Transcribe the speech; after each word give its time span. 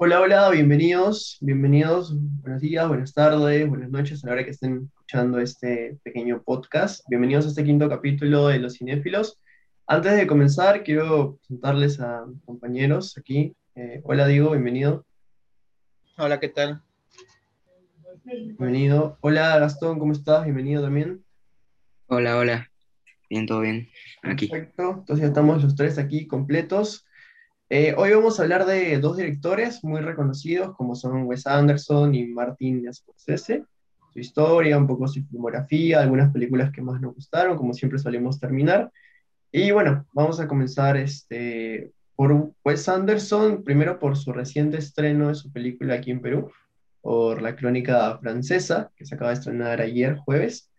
Hola, 0.00 0.20
hola, 0.20 0.48
bienvenidos, 0.50 1.38
bienvenidos, 1.40 2.14
buenos 2.40 2.62
días, 2.62 2.86
buenas 2.86 3.12
tardes, 3.12 3.68
buenas 3.68 3.90
noches 3.90 4.22
a 4.22 4.28
la 4.28 4.34
hora 4.34 4.44
que 4.44 4.52
estén 4.52 4.88
escuchando 4.94 5.40
este 5.40 5.98
pequeño 6.04 6.40
podcast. 6.44 7.04
Bienvenidos 7.08 7.46
a 7.46 7.48
este 7.48 7.64
quinto 7.64 7.88
capítulo 7.88 8.46
de 8.46 8.60
Los 8.60 8.74
Cinéfilos. 8.74 9.40
Antes 9.88 10.16
de 10.16 10.28
comenzar, 10.28 10.84
quiero 10.84 11.38
presentarles 11.38 11.98
a 11.98 12.24
compañeros 12.44 13.18
aquí. 13.18 13.56
Eh, 13.74 14.00
hola, 14.04 14.28
Diego, 14.28 14.52
bienvenido. 14.52 15.04
Hola, 16.16 16.38
¿qué 16.38 16.48
tal? 16.48 16.80
Bienvenido. 18.22 19.18
Hola, 19.20 19.58
Gastón, 19.58 19.98
¿cómo 19.98 20.12
estás? 20.12 20.44
Bienvenido 20.44 20.80
también. 20.80 21.24
Hola, 22.06 22.36
hola. 22.38 22.70
Bien, 23.28 23.48
todo 23.48 23.62
bien. 23.62 23.88
Aquí. 24.22 24.46
Perfecto, 24.46 24.90
entonces 25.00 25.22
ya 25.22 25.26
estamos 25.26 25.60
los 25.60 25.74
tres 25.74 25.98
aquí 25.98 26.28
completos. 26.28 27.04
Eh, 27.70 27.94
hoy 27.98 28.12
vamos 28.12 28.40
a 28.40 28.44
hablar 28.44 28.64
de 28.64 28.98
dos 28.98 29.18
directores 29.18 29.84
muy 29.84 30.00
reconocidos, 30.00 30.74
como 30.74 30.94
son 30.94 31.24
Wes 31.24 31.46
Anderson 31.46 32.14
y 32.14 32.26
Martin 32.26 32.90
Scorsese. 32.90 33.64
Su 34.10 34.20
historia, 34.20 34.78
un 34.78 34.86
poco 34.86 35.06
su 35.06 35.22
filmografía, 35.24 36.00
algunas 36.00 36.32
películas 36.32 36.72
que 36.72 36.80
más 36.80 36.98
nos 36.98 37.14
gustaron, 37.14 37.58
como 37.58 37.74
siempre 37.74 37.98
solemos 37.98 38.40
terminar. 38.40 38.90
Y 39.52 39.70
bueno, 39.70 40.06
vamos 40.14 40.40
a 40.40 40.48
comenzar 40.48 40.96
este, 40.96 41.92
por 42.16 42.54
Wes 42.64 42.88
Anderson, 42.88 43.62
primero 43.62 43.98
por 43.98 44.16
su 44.16 44.32
reciente 44.32 44.78
estreno 44.78 45.28
de 45.28 45.34
su 45.34 45.52
película 45.52 45.96
aquí 45.96 46.10
en 46.10 46.22
Perú, 46.22 46.50
por 47.02 47.42
La 47.42 47.54
Crónica 47.54 48.16
Francesa, 48.16 48.90
que 48.96 49.04
se 49.04 49.14
acaba 49.14 49.32
de 49.32 49.36
estrenar 49.36 49.82
ayer, 49.82 50.16
jueves. 50.16 50.70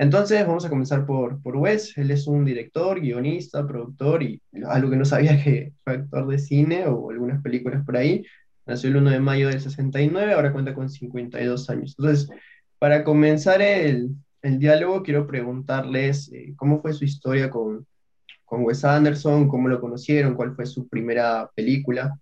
Entonces 0.00 0.46
vamos 0.46 0.64
a 0.64 0.68
comenzar 0.68 1.04
por, 1.04 1.42
por 1.42 1.56
Wes. 1.56 1.98
Él 1.98 2.12
es 2.12 2.28
un 2.28 2.44
director, 2.44 3.00
guionista, 3.00 3.66
productor 3.66 4.22
y 4.22 4.40
algo 4.68 4.90
que 4.90 4.96
no 4.96 5.04
sabía 5.04 5.42
que 5.42 5.72
fue 5.82 5.94
actor 5.94 6.28
de 6.28 6.38
cine 6.38 6.86
o 6.86 7.10
algunas 7.10 7.42
películas 7.42 7.84
por 7.84 7.96
ahí. 7.96 8.24
Nació 8.64 8.90
el 8.90 8.98
1 8.98 9.10
de 9.10 9.18
mayo 9.18 9.48
del 9.48 9.60
69, 9.60 10.34
ahora 10.34 10.52
cuenta 10.52 10.72
con 10.72 10.88
52 10.88 11.68
años. 11.70 11.96
Entonces, 11.98 12.30
para 12.78 13.02
comenzar 13.02 13.60
el, 13.60 14.10
el 14.42 14.60
diálogo, 14.60 15.02
quiero 15.02 15.26
preguntarles 15.26 16.30
eh, 16.32 16.54
cómo 16.54 16.80
fue 16.80 16.92
su 16.92 17.04
historia 17.04 17.50
con, 17.50 17.84
con 18.44 18.62
Wes 18.64 18.84
Anderson, 18.84 19.48
cómo 19.48 19.66
lo 19.66 19.80
conocieron, 19.80 20.36
cuál 20.36 20.54
fue 20.54 20.66
su 20.66 20.86
primera 20.86 21.50
película. 21.56 22.16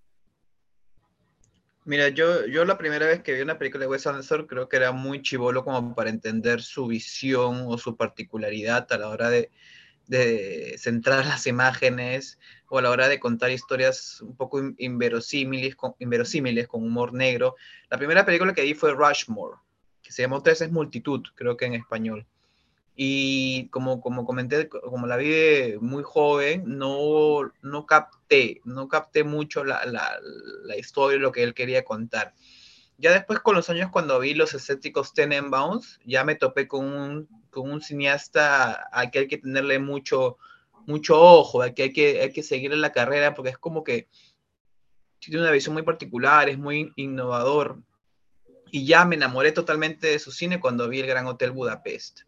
Mira, 1.87 2.09
yo, 2.09 2.47
yo 2.47 2.65
la 2.65 2.79
primera 2.79 3.07
vez 3.07 3.23
que 3.23 3.33
vi 3.33 3.43
una 3.43 3.59
película 3.59 3.85
de 3.85 3.89
Wes 3.89 4.09
Anderson 4.09 4.49
creo 4.49 4.69
que 4.69 4.77
era 4.77 4.91
muy 4.91 5.23
chivolo 5.23 5.65
como 5.65 5.95
para 5.95 6.11
entender 6.11 6.61
su 6.61 6.89
visión 6.89 7.63
o 7.69 7.79
su 7.79 7.97
particularidad 7.97 8.93
a 8.93 8.99
la 8.99 9.09
hora 9.09 9.31
de, 9.31 9.53
de 10.09 10.75
centrar 10.79 11.25
las 11.27 11.47
imágenes 11.47 12.41
o 12.69 12.79
a 12.79 12.83
la 12.83 12.91
hora 12.91 13.09
de 13.09 13.21
contar 13.21 13.53
historias 13.53 14.21
un 14.21 14.37
poco 14.37 14.61
inverosímiles 14.79 15.77
con, 15.77 15.95
inverosímiles 16.01 16.67
con 16.67 16.83
humor 16.83 17.13
negro. 17.15 17.55
La 17.89 17.99
primera 17.99 18.27
película 18.27 18.53
que 18.53 18.63
vi 18.63 18.75
fue 18.75 18.93
Rushmore, 18.93 19.59
que 20.03 20.11
se 20.11 20.23
llamó 20.23 20.43
Tres 20.43 20.63
es 20.63 20.73
multitud, 20.73 21.23
creo 21.37 21.57
que 21.57 21.67
en 21.67 21.75
español. 21.75 22.27
Y 22.99 23.69
como, 23.69 24.01
como 24.01 24.25
comenté, 24.25 24.71
como 24.71 25.07
la 25.07 25.19
vi 25.19 25.77
muy 25.81 26.03
joven, 26.03 26.65
no, 26.67 27.53
no 27.61 27.85
capté, 27.85 28.63
no 28.65 28.89
capté 28.89 29.23
mucho 29.23 29.65
la, 29.65 29.85
la, 29.85 30.77
historia, 30.79 31.19
lo 31.19 31.31
que 31.31 31.43
él 31.43 31.53
quería 31.53 31.85
contar. 31.85 32.33
Ya 32.97 33.13
después, 33.13 33.41
con 33.41 33.55
los 33.55 33.69
años, 33.69 33.91
cuando 33.91 34.19
vi 34.19 34.33
los 34.33 34.55
escépticos 34.55 35.13
Tenenbaums, 35.13 36.01
ya 36.07 36.25
me 36.25 36.37
topé 36.37 36.67
con 36.67 36.87
un, 36.87 37.29
con 37.51 37.71
un 37.71 37.83
cineasta 37.83 38.73
al 38.73 39.11
que 39.11 39.19
hay 39.21 39.29
que 39.29 39.37
tenerle 39.37 39.79
mucho, 39.79 40.39
mucho 40.87 41.21
ojo, 41.21 41.61
al 41.61 41.75
que 41.75 41.85
hay 41.85 41.93
que, 41.93 42.23
hay 42.23 42.33
que 42.33 42.43
seguirle 42.43 42.79
la 42.79 42.93
carrera, 42.93 43.35
porque 43.35 43.51
es 43.51 43.59
como 43.59 43.85
que 43.85 44.09
tiene 45.19 45.43
una 45.43 45.51
visión 45.51 45.75
muy 45.75 45.83
particular, 45.83 46.49
es 46.49 46.59
muy 46.59 46.93
innovador. 46.97 47.79
Y 48.71 48.87
ya 48.87 49.05
me 49.05 49.17
enamoré 49.17 49.53
totalmente 49.53 50.07
de 50.07 50.19
su 50.19 50.33
cine 50.33 50.61
cuando 50.61 50.89
vi 50.89 51.01
El 51.01 51.07
Gran 51.07 51.27
Hotel 51.27 51.51
Budapest. 51.51 52.26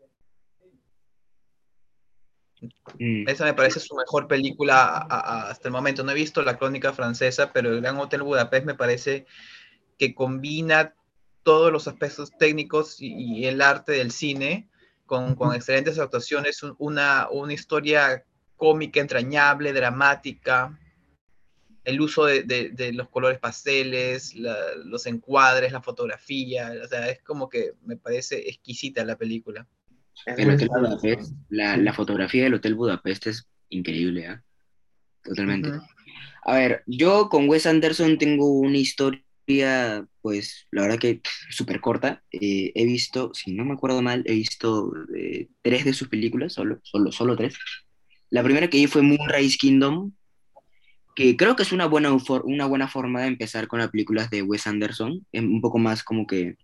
Mm. 2.99 3.29
Esa 3.29 3.45
me 3.45 3.55
parece 3.55 3.81
su 3.81 3.95
mejor 3.95 4.27
película 4.27 4.87
a, 4.87 5.07
a, 5.09 5.51
hasta 5.51 5.69
el 5.69 5.73
momento. 5.73 6.03
No 6.03 6.13
he 6.13 6.15
visto 6.15 6.43
La 6.43 6.59
Crónica 6.59 6.93
Francesa, 6.93 7.53
pero 7.53 7.71
El 7.71 7.81
Gran 7.81 7.99
Hotel 7.99 8.23
Budapest 8.23 8.67
me 8.67 8.75
parece 8.75 9.27
que 9.99 10.15
combina 10.15 10.95
todos 11.43 11.73
los 11.73 11.89
aspectos 11.89 12.31
técnicos 12.39 13.01
y, 13.01 13.13
y 13.15 13.47
el 13.47 13.63
arte 13.63 13.93
del 13.93 14.13
cine 14.13 14.69
con, 15.07 15.35
con 15.35 15.55
excelentes 15.55 15.99
actuaciones, 15.99 16.63
una, 16.79 17.29
una, 17.31 17.55
historia 17.55 18.25
cómica, 18.57 19.01
entrañable, 19.01 19.73
dramática, 19.73 20.79
el 21.85 22.01
uso 22.03 22.27
de, 22.27 22.43
de, 22.43 22.69
de 22.71 22.93
los 22.93 23.09
colores 23.09 23.39
pasteles, 23.39 24.35
la, 24.35 24.55
los 24.85 25.07
encuadres, 25.07 25.73
la 25.73 25.81
fotografía, 25.81 26.75
o 26.85 26.87
sea, 26.87 27.09
es 27.09 27.23
como 27.23 27.49
que 27.49 27.73
me 27.83 27.97
parece 27.97 28.51
exquisita 28.51 29.03
la 29.05 29.17
película. 29.17 29.67
El 30.27 30.51
Hotel 30.51 30.69
Budapest, 30.69 31.33
la, 31.49 31.77
la, 31.77 31.93
fotografía 31.93 32.45
del 32.45 32.55
Hotel 32.55 32.75
Budapest 32.75 33.27
es 33.29 33.49
increíble, 33.69 34.27
¿eh? 34.27 34.39
Totalmente. 35.23 35.71
Uh 35.71 35.75
-huh. 35.75 35.87
A 36.45 36.55
ver, 36.55 36.83
yo 36.87 37.29
con 37.29 37.49
Wes 37.49 37.67
Anderson 37.67 38.17
tengo 38.17 38.51
una 38.51 38.79
historia, 38.79 40.07
pues, 40.23 40.67
la 40.71 40.83
verdad 40.83 40.99
que 40.99 41.21
súper 41.51 41.81
corta. 41.81 42.23
Eh, 42.33 42.73
he 42.75 42.87
visto, 42.87 43.33
si 43.35 43.53
no 43.53 43.65
me 43.65 43.75
acuerdo 43.75 44.01
mal, 44.01 44.23
he 44.27 44.35
visto 44.35 44.93
eh, 45.15 45.49
tres 45.63 45.85
de 45.85 45.93
sus 45.93 46.09
películas, 46.09 46.55
solo, 46.55 46.81
solo, 46.83 47.13
solo 47.13 47.37
tres. 47.37 47.55
La 48.31 48.43
primera 48.43 48.69
que 48.69 48.79
vi 48.79 48.87
fue 48.87 49.03
Moonrise 49.03 49.59
Kingdom, 49.59 50.13
que 51.15 51.37
creo 51.37 51.57
que 51.57 51.65
es 51.65 51.73
una 51.73 51.87
buena, 51.87 52.17
una 52.45 52.67
buena 52.67 52.89
forma 52.89 53.23
de 53.23 53.29
empezar 53.29 53.69
con 53.69 53.81
las 53.81 53.91
películas 53.91 54.31
de 54.31 54.43
Wes 54.43 54.67
Anderson, 54.67 55.27
un 55.33 55.61
poco 55.61 55.79
más 55.79 56.03
como 56.03 56.27
que 56.27 56.57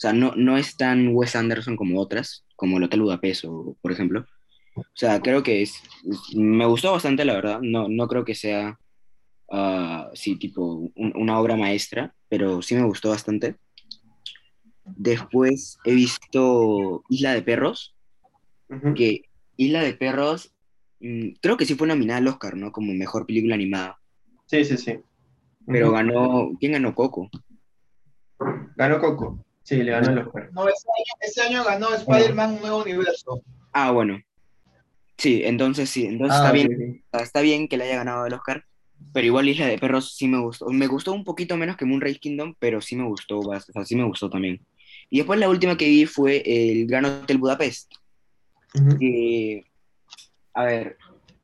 sea, 0.00 0.12
no, 0.12 0.32
no 0.34 0.56
es 0.56 0.76
tan 0.76 1.08
Wes 1.14 1.36
Anderson 1.36 1.76
como 1.76 2.00
otras, 2.00 2.46
como 2.56 2.78
El 2.78 2.84
Hotel 2.84 3.02
Budapest, 3.02 3.44
o, 3.44 3.76
por 3.82 3.92
ejemplo. 3.92 4.24
O 4.76 4.84
sea, 4.94 5.20
creo 5.20 5.42
que 5.42 5.62
es, 5.62 5.82
me 6.34 6.64
gustó 6.64 6.92
bastante, 6.92 7.24
la 7.24 7.34
verdad. 7.34 7.60
No, 7.60 7.88
no 7.88 8.08
creo 8.08 8.24
que 8.24 8.34
sea, 8.34 8.78
uh, 9.48 10.14
sí, 10.14 10.36
tipo, 10.36 10.90
un, 10.94 11.12
una 11.16 11.38
obra 11.38 11.56
maestra, 11.56 12.14
pero 12.28 12.62
sí 12.62 12.74
me 12.74 12.84
gustó 12.84 13.10
bastante. 13.10 13.56
Después 14.84 15.78
he 15.84 15.94
visto 15.94 17.04
Isla 17.10 17.34
de 17.34 17.42
Perros, 17.42 17.94
uh 18.70 18.74
-huh. 18.74 18.94
que 18.94 19.22
Isla 19.56 19.82
de 19.82 19.94
Perros, 19.94 20.54
mmm, 21.00 21.32
creo 21.42 21.56
que 21.56 21.66
sí 21.66 21.74
fue 21.74 21.86
nominada 21.88 22.18
al 22.18 22.28
Oscar, 22.28 22.56
¿no? 22.56 22.72
Como 22.72 22.94
mejor 22.94 23.26
película 23.26 23.54
animada. 23.54 23.98
Sí, 24.46 24.64
sí, 24.64 24.76
sí. 24.76 24.98
Pero 25.66 25.92
ganó, 25.92 26.52
¿quién 26.58 26.72
ganó 26.72 26.94
Coco? 26.94 27.28
Ganó 28.76 28.98
Coco. 28.98 29.44
Sí, 29.62 29.76
le 29.76 29.92
ganó 29.92 30.10
el 30.10 30.18
Oscar. 30.18 30.50
No, 30.52 30.68
ese 30.68 30.88
año, 30.88 31.14
ese 31.20 31.42
año 31.42 31.64
ganó 31.64 31.94
Spider-Man 31.94 32.54
Un 32.54 32.60
Nuevo 32.60 32.82
Universo. 32.82 33.42
Ah, 33.72 33.90
bueno. 33.90 34.20
Sí, 35.16 35.42
entonces 35.44 35.90
sí, 35.90 36.06
entonces 36.06 36.34
ah, 36.34 36.44
está 36.44 36.52
bien, 36.52 36.76
sí. 36.78 37.02
está 37.12 37.40
bien 37.42 37.68
que 37.68 37.76
le 37.76 37.84
haya 37.84 37.96
ganado 37.96 38.24
el 38.24 38.32
Oscar, 38.32 38.64
pero 39.12 39.26
igual 39.26 39.50
Isla 39.50 39.66
de 39.66 39.78
Perros 39.78 40.16
sí 40.16 40.26
me 40.26 40.40
gustó. 40.40 40.66
Me 40.70 40.86
gustó 40.86 41.12
un 41.12 41.24
poquito 41.24 41.58
menos 41.58 41.76
que 41.76 41.84
Moonrise 41.84 42.18
Kingdom, 42.18 42.54
pero 42.58 42.80
sí 42.80 42.96
me 42.96 43.04
gustó, 43.04 43.40
o 43.40 43.60
sea, 43.60 43.84
sí 43.84 43.96
me 43.96 44.04
gustó 44.04 44.30
también. 44.30 44.64
Y 45.10 45.18
después 45.18 45.38
la 45.38 45.50
última 45.50 45.76
que 45.76 45.88
vi 45.88 46.06
fue 46.06 46.42
el 46.46 46.86
Gran 46.86 47.04
Hotel 47.04 47.36
Budapest. 47.36 47.92
Uh 48.74 48.78
-huh. 48.78 49.64
a 50.54 50.64
ver, 50.64 50.96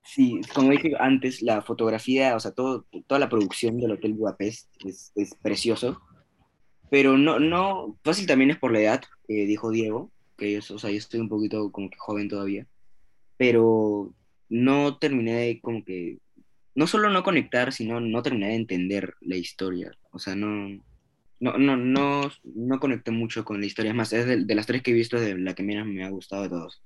sí, 0.03 0.41
como 0.55 0.71
dije 0.71 0.93
antes, 0.99 1.43
la 1.43 1.61
fotografía, 1.61 2.35
o 2.35 2.41
sea, 2.41 2.53
todo, 2.53 2.87
toda 3.07 3.19
la 3.19 3.29
producción 3.29 3.79
del 3.79 3.93
Hotel 3.93 4.15
Budapest 4.15 4.71
es, 4.87 5.13
es 5.17 5.35
precioso 5.35 6.01
pero 6.91 7.17
no, 7.19 7.39
no, 7.39 7.97
fácil 8.03 8.27
también 8.27 8.51
es 8.51 8.59
por 8.59 8.73
la 8.73 8.81
edad, 8.81 9.03
eh, 9.29 9.47
dijo 9.47 9.71
Diego, 9.71 10.11
que 10.37 10.53
yo, 10.53 10.75
o 10.75 10.79
sea, 10.79 10.91
yo 10.91 10.97
estoy 10.97 11.21
un 11.21 11.29
poquito 11.29 11.71
como 11.71 11.91
que 11.91 11.99
joven 11.99 12.29
todavía, 12.29 12.67
pero 13.37 14.13
no 14.49 14.99
terminé 14.99 15.35
de 15.35 15.61
como 15.61 15.85
que, 15.85 16.19
no 16.75 16.87
solo 16.87 17.11
no 17.11 17.23
conectar, 17.23 17.73
sino 17.73 18.01
no 18.01 18.23
terminé 18.23 18.49
de 18.49 18.57
entender 18.57 19.15
la 19.21 19.37
historia, 19.37 19.93
o 20.11 20.19
sea, 20.19 20.35
no, 20.37 20.69
no, 21.41 21.59
no, 21.59 21.77
no, 21.77 22.31
no 22.45 22.81
conecté 22.81 23.11
mucho 23.11 23.45
con 23.45 23.61
la 23.61 23.67
historia, 23.67 23.91
es 23.91 23.97
más, 23.97 24.13
es 24.13 24.27
de, 24.27 24.45
de 24.45 24.55
las 24.55 24.67
tres 24.67 24.83
que 24.83 24.93
he 24.93 24.95
visto, 24.95 25.17
es 25.17 25.23
de 25.23 25.39
la 25.39 25.55
que 25.55 25.63
menos 25.63 25.87
me 25.87 26.05
ha 26.05 26.11
gustado 26.11 26.43
de 26.45 26.49
todos. 26.49 26.83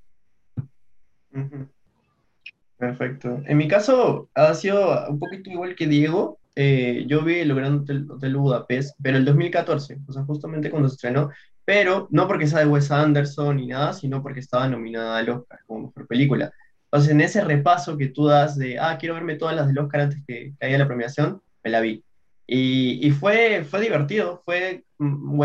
Perfecto. 2.77 3.43
En 3.47 3.59
mi 3.59 3.69
caso 3.69 4.31
ha 4.35 4.55
sido 4.55 5.09
un 5.09 5.19
poquito 5.19 5.51
igual 5.51 5.77
que 5.77 5.87
Diego, 5.87 6.40
eh, 6.55 7.05
yo 7.07 7.23
vi 7.23 7.37
el 7.41 7.55
Gran 7.55 7.81
Hotel, 7.81 8.07
Hotel, 8.11 8.37
Budapest, 8.37 8.97
pero 9.03 9.17
el 9.17 9.25
2014, 9.25 9.99
o 10.07 10.13
sea, 10.13 10.25
justamente 10.25 10.71
cuando 10.71 10.89
se 10.89 10.95
estrenó, 10.95 11.31
pero 11.65 12.09
no 12.11 12.27
porque 12.27 12.47
sea 12.47 12.61
de 12.61 12.67
Wes 12.67 12.91
Anderson 12.91 13.57
ni 13.57 13.69
nada, 13.69 13.93
sino 13.93 14.23
porque 14.23 14.41
estaba 14.41 14.69
nominada 14.69 15.19
al 15.19 15.31
Oscar 15.31 15.61
como 15.67 15.87
mejor 15.87 16.07
película. 16.07 16.53
Entonces, 16.85 17.13
en 17.13 17.21
ese 17.21 17.45
repaso 17.45 17.97
que 17.97 18.09
tú 18.09 18.27
das 18.27 18.57
de, 18.57 18.79
ah, 18.79 18.99
quiero 18.99 19.15
verme 19.15 19.37
todas 19.37 19.55
las 19.55 19.69
del 19.69 19.79
Oscar 19.79 20.01
antes 20.03 20.21
que, 20.27 20.55
que 20.59 20.67
haya 20.67 20.79
la 20.79 20.89
premiación, 20.89 21.41
me 21.63 21.71
la 21.71 21.81
vi. 21.81 22.05
Y, 22.47 23.07
y 23.07 23.13
fue, 23.13 23.65
fue 23.65 23.81
divertido, 23.81 24.43
fue 24.45 24.85
mm, 24.99 25.39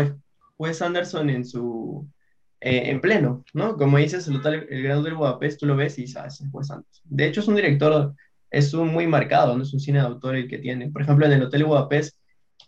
Wes, 0.58 0.82
Anderson 0.82 1.30
en 1.30 1.44
su, 1.44 2.08
eh, 2.60 2.90
en 2.90 3.00
pleno, 3.00 3.44
¿no? 3.54 3.76
Como 3.76 3.98
dices, 3.98 4.26
el, 4.26 4.40
el 4.44 4.82
Gran 4.82 4.98
Hotel 4.98 5.14
Budapest, 5.14 5.60
tú 5.60 5.66
lo 5.66 5.76
ves 5.76 5.96
y 5.98 6.02
dices, 6.02 6.16
ah, 6.16 6.26
es 6.26 6.42
Wes 6.52 6.70
Anderson. 6.72 7.04
De 7.04 7.26
hecho, 7.26 7.40
es 7.40 7.48
un 7.48 7.54
director 7.54 8.16
es 8.50 8.74
un 8.74 8.88
muy 8.88 9.06
marcado, 9.06 9.56
no 9.56 9.62
es 9.62 9.72
un 9.72 9.80
cine 9.80 9.98
de 10.00 10.06
autor 10.06 10.36
el 10.36 10.48
que 10.48 10.58
tiene. 10.58 10.90
Por 10.90 11.02
ejemplo, 11.02 11.26
en 11.26 11.32
el 11.32 11.42
Hotel 11.42 11.64
Budapest 11.64 12.16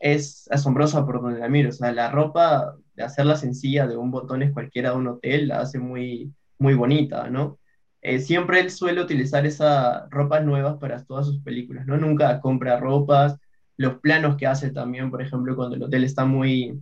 es 0.01 0.49
asombrosa 0.51 1.05
por 1.07 1.23
donde 1.23 1.41
la 1.41 1.49
miro. 1.49 1.71
O 1.71 1.73
sea, 1.73 1.93
la 1.93 2.11
ropa, 2.11 2.77
de 2.95 3.03
hacerla 3.05 3.37
sencilla 3.37 3.87
de 3.87 3.97
un 3.97 4.11
botón 4.11 4.43
es 4.43 4.53
cualquiera 4.53 4.91
de 4.91 4.97
un 4.97 5.09
hotel, 5.09 5.49
la 5.49 5.61
hace 5.61 5.79
muy, 5.79 6.33
muy 6.59 6.75
bonita, 6.75 7.31
¿no? 7.31 7.59
Eh, 8.03 8.21
siempre 8.21 8.61
él 8.61 8.71
suele 8.71 9.01
utilizar 9.03 9.47
esa 9.47 10.07
ropas 10.11 10.45
nuevas 10.45 10.77
para 10.79 11.05
todas 11.05 11.27
sus 11.27 11.43
películas, 11.43 11.87
¿no? 11.87 11.97
Nunca 11.97 12.41
compra 12.41 12.79
ropas, 12.79 13.37
los 13.77 13.99
planos 14.01 14.37
que 14.37 14.47
hace 14.47 14.71
también, 14.71 15.11
por 15.11 15.23
ejemplo, 15.23 15.57
cuando 15.57 15.77
el 15.77 15.83
hotel 15.83 16.05
está 16.05 16.25
muy, 16.25 16.81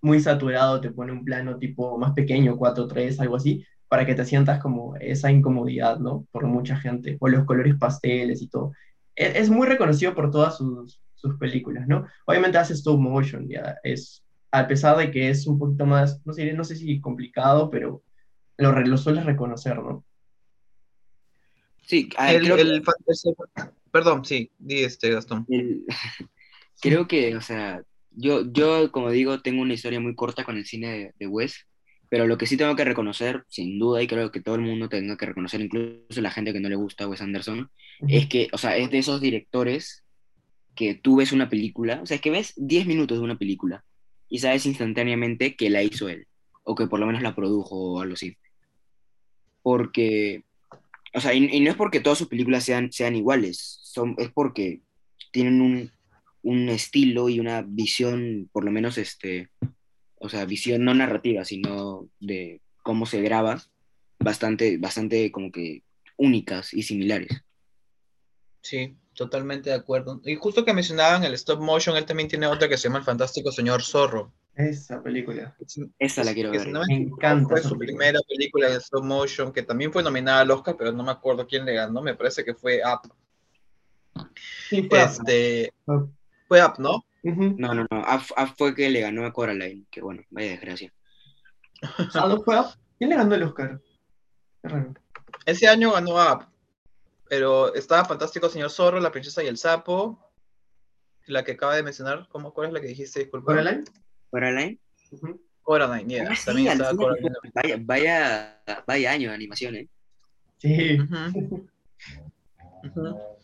muy 0.00 0.20
saturado, 0.20 0.80
te 0.80 0.90
pone 0.90 1.12
un 1.12 1.24
plano 1.24 1.58
tipo 1.58 1.98
más 1.98 2.12
pequeño, 2.12 2.56
4-3, 2.56 3.20
algo 3.20 3.36
así, 3.36 3.64
para 3.88 4.04
que 4.04 4.14
te 4.14 4.24
sientas 4.24 4.60
como 4.60 4.96
esa 4.96 5.30
incomodidad, 5.30 5.98
¿no? 5.98 6.26
Por 6.32 6.46
mucha 6.46 6.76
gente, 6.76 7.16
o 7.20 7.28
los 7.28 7.44
colores 7.44 7.76
pasteles 7.78 8.42
y 8.42 8.48
todo. 8.48 8.72
Es, 9.14 9.36
es 9.36 9.50
muy 9.50 9.66
reconocido 9.66 10.14
por 10.14 10.30
todas 10.30 10.56
sus, 10.56 11.00
sus 11.14 11.36
películas, 11.38 11.86
¿no? 11.88 12.06
Obviamente 12.26 12.58
hace 12.58 12.74
stop 12.74 13.00
motion, 13.00 13.48
ya 13.48 13.76
es, 13.82 14.22
a 14.50 14.66
pesar 14.66 14.96
de 14.96 15.10
que 15.10 15.30
es 15.30 15.46
un 15.46 15.58
poquito 15.58 15.86
más, 15.86 16.20
no 16.24 16.32
sé, 16.32 16.52
no 16.52 16.64
sé 16.64 16.76
si 16.76 17.00
complicado, 17.00 17.70
pero 17.70 18.02
lo, 18.56 18.80
lo 18.80 18.96
sueles 18.96 19.24
reconocer, 19.24 19.76
¿no? 19.76 20.04
Sí, 21.84 22.08
el, 22.18 22.42
creo 22.42 22.56
el, 22.56 22.82
perdón, 23.92 24.24
sí, 24.24 24.50
di 24.58 24.82
este 24.82 25.10
Gastón. 25.12 25.46
creo 26.80 27.06
que, 27.06 27.36
o 27.36 27.40
sea, 27.40 27.82
yo, 28.10 28.50
yo, 28.50 28.90
como 28.90 29.10
digo, 29.10 29.40
tengo 29.40 29.62
una 29.62 29.74
historia 29.74 30.00
muy 30.00 30.14
corta 30.14 30.44
con 30.44 30.56
el 30.56 30.66
cine 30.66 30.88
de, 30.88 31.14
de 31.18 31.26
Wes, 31.28 31.66
pero 32.08 32.26
lo 32.26 32.38
que 32.38 32.46
sí 32.46 32.56
tengo 32.56 32.76
que 32.76 32.84
reconocer, 32.84 33.44
sin 33.48 33.78
duda, 33.78 34.02
y 34.02 34.06
creo 34.06 34.30
que 34.30 34.40
todo 34.40 34.54
el 34.54 34.60
mundo 34.60 34.88
tenga 34.88 35.16
que 35.16 35.26
reconocer, 35.26 35.60
incluso 35.60 36.20
la 36.20 36.30
gente 36.30 36.52
que 36.52 36.60
no 36.60 36.68
le 36.68 36.76
gusta 36.76 37.04
a 37.04 37.08
Wes 37.08 37.20
Anderson, 37.20 37.70
es 38.08 38.26
que, 38.26 38.48
o 38.52 38.58
sea, 38.58 38.76
es 38.76 38.90
de 38.90 38.98
esos 38.98 39.20
directores 39.20 40.04
que 40.74 40.94
tú 40.94 41.16
ves 41.16 41.32
una 41.32 41.48
película, 41.48 42.00
o 42.02 42.06
sea, 42.06 42.16
es 42.16 42.20
que 42.20 42.30
ves 42.30 42.52
10 42.56 42.86
minutos 42.86 43.18
de 43.18 43.24
una 43.24 43.38
película 43.38 43.84
y 44.28 44.38
sabes 44.38 44.66
instantáneamente 44.66 45.56
que 45.56 45.70
la 45.70 45.82
hizo 45.82 46.08
él, 46.08 46.26
o 46.64 46.74
que 46.74 46.86
por 46.86 47.00
lo 47.00 47.06
menos 47.06 47.22
la 47.22 47.34
produjo 47.34 47.94
o 47.94 48.00
algo 48.00 48.14
así. 48.14 48.36
Porque 49.62 50.44
o 51.16 51.20
sea, 51.20 51.32
y, 51.32 51.60
no 51.60 51.70
es 51.70 51.76
porque 51.76 52.00
todas 52.00 52.18
sus 52.18 52.28
películas 52.28 52.62
sean, 52.62 52.92
sean 52.92 53.16
iguales, 53.16 53.78
son, 53.82 54.14
es 54.18 54.30
porque 54.30 54.82
tienen 55.32 55.62
un, 55.62 55.90
un, 56.42 56.68
estilo 56.68 57.30
y 57.30 57.40
una 57.40 57.62
visión, 57.62 58.50
por 58.52 58.64
lo 58.64 58.70
menos, 58.70 58.98
este, 58.98 59.48
o 60.18 60.28
sea, 60.28 60.44
visión 60.44 60.84
no 60.84 60.94
narrativa, 60.94 61.44
sino 61.44 62.08
de 62.20 62.60
cómo 62.82 63.06
se 63.06 63.20
graba, 63.20 63.62
bastante, 64.18 64.78
bastante 64.78 65.30
como 65.30 65.50
que 65.50 65.82
únicas 66.16 66.72
y 66.72 66.82
similares. 66.82 67.42
Sí, 68.62 68.96
totalmente 69.14 69.70
de 69.70 69.76
acuerdo. 69.76 70.20
Y 70.24 70.34
justo 70.36 70.64
que 70.64 70.74
mencionaban 70.74 71.24
el 71.24 71.34
stop 71.34 71.60
motion, 71.60 71.96
él 71.96 72.04
también 72.04 72.28
tiene 72.28 72.46
otra 72.46 72.68
que 72.68 72.76
se 72.76 72.84
llama 72.84 72.98
El 72.98 73.04
Fantástico 73.04 73.52
Señor 73.52 73.82
Zorro. 73.82 74.32
Esa 74.56 75.02
película. 75.02 75.54
Esa 75.98 76.24
la 76.24 76.32
quiero 76.32 76.50
ver. 76.50 76.66
me, 76.66 76.94
encanta. 76.94 77.48
Fue 77.48 77.62
su 77.62 77.76
primera 77.76 78.18
película 78.26 78.70
de 78.70 78.78
stop 78.78 79.04
motion, 79.04 79.52
que 79.52 79.62
también 79.62 79.92
fue 79.92 80.02
nominada 80.02 80.40
al 80.40 80.50
Oscar, 80.50 80.76
pero 80.78 80.92
no 80.92 81.04
me 81.04 81.12
acuerdo 81.12 81.46
quién 81.46 81.64
le 81.64 81.74
ganó. 81.74 82.00
Me 82.02 82.14
parece 82.14 82.44
que 82.44 82.54
fue 82.54 82.80
Up. 82.80 83.12
Sí, 84.68 84.82
fue 84.88 85.02
este, 85.02 85.72
Up. 85.84 86.10
Fue 86.48 86.64
Up, 86.64 86.74
¿no? 86.78 87.04
No, 87.34 87.74
no, 87.74 87.86
no. 87.90 88.00
Up, 88.00 88.54
fue 88.56 88.74
que 88.74 88.88
le 88.88 89.00
ganó 89.00 89.26
a 89.26 89.32
Coraline. 89.32 89.84
Que 89.90 90.00
bueno, 90.00 90.22
vaya 90.30 90.50
desgracia. 90.50 90.92
¿Ah, 92.14 92.26
no 92.28 92.40
fue 92.42 92.58
Up? 92.58 92.66
¿Quién 92.98 93.10
le 93.10 93.16
ganó 93.16 93.34
el 93.34 93.42
Oscar? 93.42 93.80
Ese 95.44 95.66
año 95.66 95.92
ganó 95.92 96.14
Up. 96.14 96.46
Pero 97.28 97.74
estaba 97.74 98.04
fantástico 98.04 98.48
Señor 98.48 98.70
Zorro, 98.70 99.00
La 99.00 99.10
Princesa 99.10 99.42
y 99.42 99.48
el 99.48 99.56
Sapo. 99.56 100.22
La 101.26 101.42
que 101.42 101.52
acaba 101.52 101.74
de 101.74 101.82
mencionar, 101.82 102.28
¿cómo, 102.28 102.54
¿cuál 102.54 102.68
es 102.68 102.72
la 102.72 102.80
que 102.80 102.86
dijiste? 102.86 103.20
Disculpa. 103.20 103.46
¿Coraline? 103.46 103.84
Coraline. 104.30 104.78
Coraline, 105.62 106.08
yeah. 106.08 106.28
Ah, 106.30 106.36
También 106.44 106.72
estaba 106.72 106.96
Coraline. 106.96 107.34
Vaya, 107.52 107.76
vaya, 107.80 108.62
vaya, 108.86 109.10
año 109.10 109.30
de 109.30 109.34
animación, 109.34 109.74
¿eh? 109.74 109.88
Sí. 110.58 110.98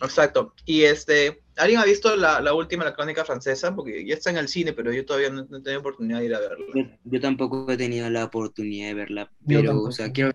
Exacto. 0.00 0.54
Y 0.64 0.82
este, 0.82 1.42
¿alguien 1.56 1.80
ha 1.80 1.84
visto 1.84 2.16
la, 2.16 2.40
la, 2.40 2.54
última, 2.54 2.84
la 2.84 2.94
crónica 2.94 3.24
francesa? 3.24 3.74
Porque 3.74 4.04
ya 4.04 4.14
está 4.14 4.30
en 4.30 4.38
el 4.38 4.48
cine, 4.48 4.72
pero 4.72 4.92
yo 4.92 5.04
todavía 5.04 5.30
no, 5.30 5.42
he 5.42 5.62
tenido 5.62 5.80
oportunidad 5.80 6.20
de 6.20 6.24
ir 6.26 6.34
a 6.34 6.40
verla. 6.40 6.98
Yo, 7.04 7.20
tampoco 7.20 7.70
he 7.70 7.76
tenido 7.76 8.08
la 8.10 8.24
oportunidad 8.24 8.88
de 8.88 8.94
verla, 8.94 9.30
pero, 9.46 9.82
o 9.82 9.92
sea, 9.92 10.10
quiero, 10.10 10.32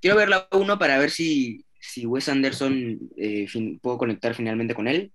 quiero 0.00 0.16
verla 0.16 0.48
uno 0.52 0.78
para 0.78 0.98
ver 0.98 1.10
si, 1.10 1.64
si 1.80 2.06
Wes 2.06 2.28
Anderson 2.28 2.98
eh, 3.16 3.46
fin, 3.48 3.78
puedo 3.80 3.98
conectar 3.98 4.34
finalmente 4.34 4.74
con 4.74 4.88
él. 4.88 5.12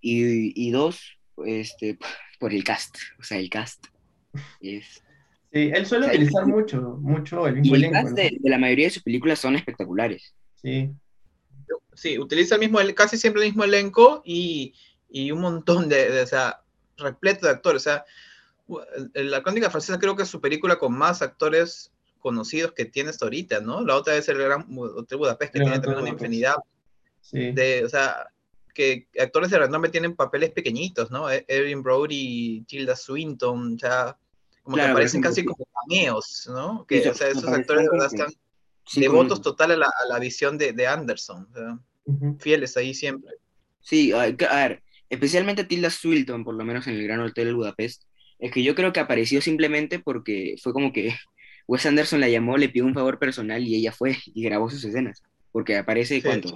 Y, 0.00 0.52
y 0.60 0.70
dos, 0.70 1.18
este, 1.44 1.98
por 2.40 2.52
el 2.52 2.64
cast, 2.64 2.96
o 3.18 3.22
sea, 3.22 3.38
el 3.38 3.50
cast 3.50 3.86
es... 4.60 5.02
Sí, 5.52 5.70
él 5.74 5.84
suele 5.84 6.06
utilizar 6.06 6.46
mucho, 6.46 6.98
mucho 7.02 7.46
el 7.46 7.56
mismo 7.56 7.76
y 7.76 7.84
el 7.84 7.90
Cast 7.90 8.16
de, 8.16 8.38
la 8.42 8.56
mayoría 8.56 8.86
de 8.86 8.92
sus 8.92 9.02
películas 9.02 9.38
son 9.38 9.54
espectaculares. 9.54 10.34
Sí. 10.54 10.90
Sí, 11.94 12.18
utiliza 12.18 12.54
el 12.54 12.60
mismo, 12.60 12.78
casi 12.94 13.18
siempre 13.18 13.42
el 13.42 13.48
mismo 13.48 13.64
elenco 13.64 14.22
y, 14.24 14.74
y 15.08 15.30
un 15.30 15.40
montón 15.40 15.88
de, 15.88 16.10
de, 16.10 16.22
o 16.22 16.26
sea, 16.26 16.62
repleto 16.96 17.46
de 17.46 17.52
actores. 17.52 17.82
O 17.82 17.84
sea, 17.84 18.04
La 19.14 19.42
Crónica 19.42 19.70
Francesa 19.70 19.98
creo 19.98 20.16
que 20.16 20.22
es 20.22 20.28
su 20.28 20.40
película 20.40 20.78
con 20.78 20.96
más 20.96 21.22
actores 21.22 21.92
conocidos 22.18 22.72
que 22.72 22.84
tiene 22.84 23.10
hasta 23.10 23.26
ahorita, 23.26 23.60
¿no? 23.60 23.82
La 23.82 23.96
otra 23.96 24.16
es 24.16 24.28
el 24.28 24.38
Gran 24.38 24.66
Hotel 24.78 25.18
Budapest, 25.18 25.52
que 25.52 25.60
tiene 25.60 25.80
también 25.80 26.02
una 26.02 26.08
infinidad 26.08 26.56
sí. 27.20 27.50
de, 27.52 27.84
o 27.84 27.88
sea, 27.88 28.28
que 28.72 29.08
actores 29.20 29.50
de 29.50 29.58
renombre 29.58 29.90
tienen 29.90 30.16
papeles 30.16 30.50
pequeñitos, 30.50 31.10
¿no? 31.10 31.30
E-, 31.30 31.44
Erin 31.48 31.82
Brody, 31.82 32.64
Tilda 32.66 32.96
Swinton, 32.96 33.74
o 33.74 33.78
sea, 33.78 34.16
como 34.62 34.76
claro, 34.76 34.88
que 34.88 34.92
aparecen 34.92 35.20
casi 35.20 35.44
como 35.44 35.66
cameos, 35.82 36.48
¿no? 36.50 36.86
Que, 36.86 37.08
o 37.08 37.14
sea, 37.14 37.28
esos 37.28 37.48
actores 37.48 37.84
de 37.84 37.90
verdad 37.90 38.06
están 38.06 38.32
sí, 38.86 39.00
devotos 39.00 39.40
con... 39.40 39.44
total 39.44 39.72
a 39.72 39.76
la, 39.76 39.86
a 39.86 40.06
la, 40.08 40.18
visión 40.18 40.58
de, 40.58 40.72
de 40.72 40.86
Anderson, 40.86 41.48
uh 41.54 42.12
-huh. 42.12 42.40
fieles 42.40 42.76
ahí 42.76 42.94
siempre. 42.94 43.32
Sí, 43.80 44.12
a 44.12 44.26
ver, 44.26 44.82
especialmente 45.08 45.64
Tilda 45.64 45.90
Swinton, 45.90 46.44
por 46.44 46.54
lo 46.54 46.64
menos 46.64 46.86
en 46.86 46.94
el 46.94 47.04
Gran 47.04 47.20
Hotel 47.20 47.54
Budapest, 47.54 48.04
es 48.38 48.50
que 48.52 48.62
yo 48.62 48.74
creo 48.74 48.92
que 48.92 49.00
apareció 49.00 49.40
simplemente 49.40 49.98
porque 49.98 50.56
fue 50.62 50.72
como 50.72 50.92
que 50.92 51.14
Wes 51.66 51.86
Anderson 51.86 52.20
la 52.20 52.28
llamó, 52.28 52.56
le 52.56 52.68
pidió 52.68 52.84
un 52.84 52.94
favor 52.94 53.18
personal 53.18 53.62
y 53.62 53.74
ella 53.76 53.92
fue 53.92 54.16
y 54.26 54.42
grabó 54.42 54.70
sus 54.70 54.84
escenas, 54.84 55.22
porque 55.52 55.76
aparece, 55.76 56.16
sí, 56.16 56.22
¿cuánto? 56.22 56.48
Sí. 56.48 56.54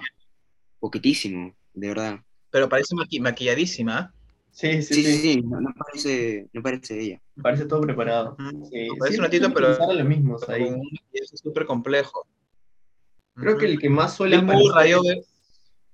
Poquitísimo 0.79 1.55
de 1.77 1.89
verdad. 1.89 2.21
Pero 2.51 2.69
parece 2.69 2.95
maqui 2.97 3.21
maquilladísima. 3.21 4.13
Sí, 4.51 4.83
sí, 4.83 4.95
sí. 4.95 5.03
sí, 5.05 5.19
sí. 5.19 5.43
No, 5.43 5.61
no, 5.61 5.75
parece, 5.75 6.49
no 6.53 6.63
parece 6.63 6.99
ella. 6.99 7.21
Parece 7.43 7.67
todo 7.67 7.83
preparado. 7.83 8.37
Sí, 8.71 8.89
parece 8.99 9.19
un 9.19 9.25
ratito, 9.25 9.53
pero. 9.53 9.77
Lo 9.93 10.05
mismo, 10.05 10.39
ahí. 10.49 10.75
Es 11.13 11.31
súper 11.43 11.67
complejo. 11.67 12.27
Creo 13.35 13.59
que 13.59 13.67
el 13.67 13.79
que 13.79 13.91
más 13.91 14.17
suele. 14.17 14.41
Murray, 14.41 14.95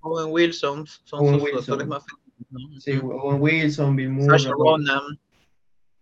Owen 0.01 0.31
Wilson, 0.31 0.87
son 1.05 1.21
Owen 1.21 1.35
sus 1.35 1.43
Wilson. 1.43 1.61
actores 1.61 1.87
más. 1.89 2.05
¿no? 2.51 2.81
Sí, 2.81 2.93
Owen 3.03 3.41
Wilson, 3.41 3.97
Bill 3.97 4.11
Murray. 4.11 4.39
Sasha 4.39 4.53
Ronan. 4.57 5.19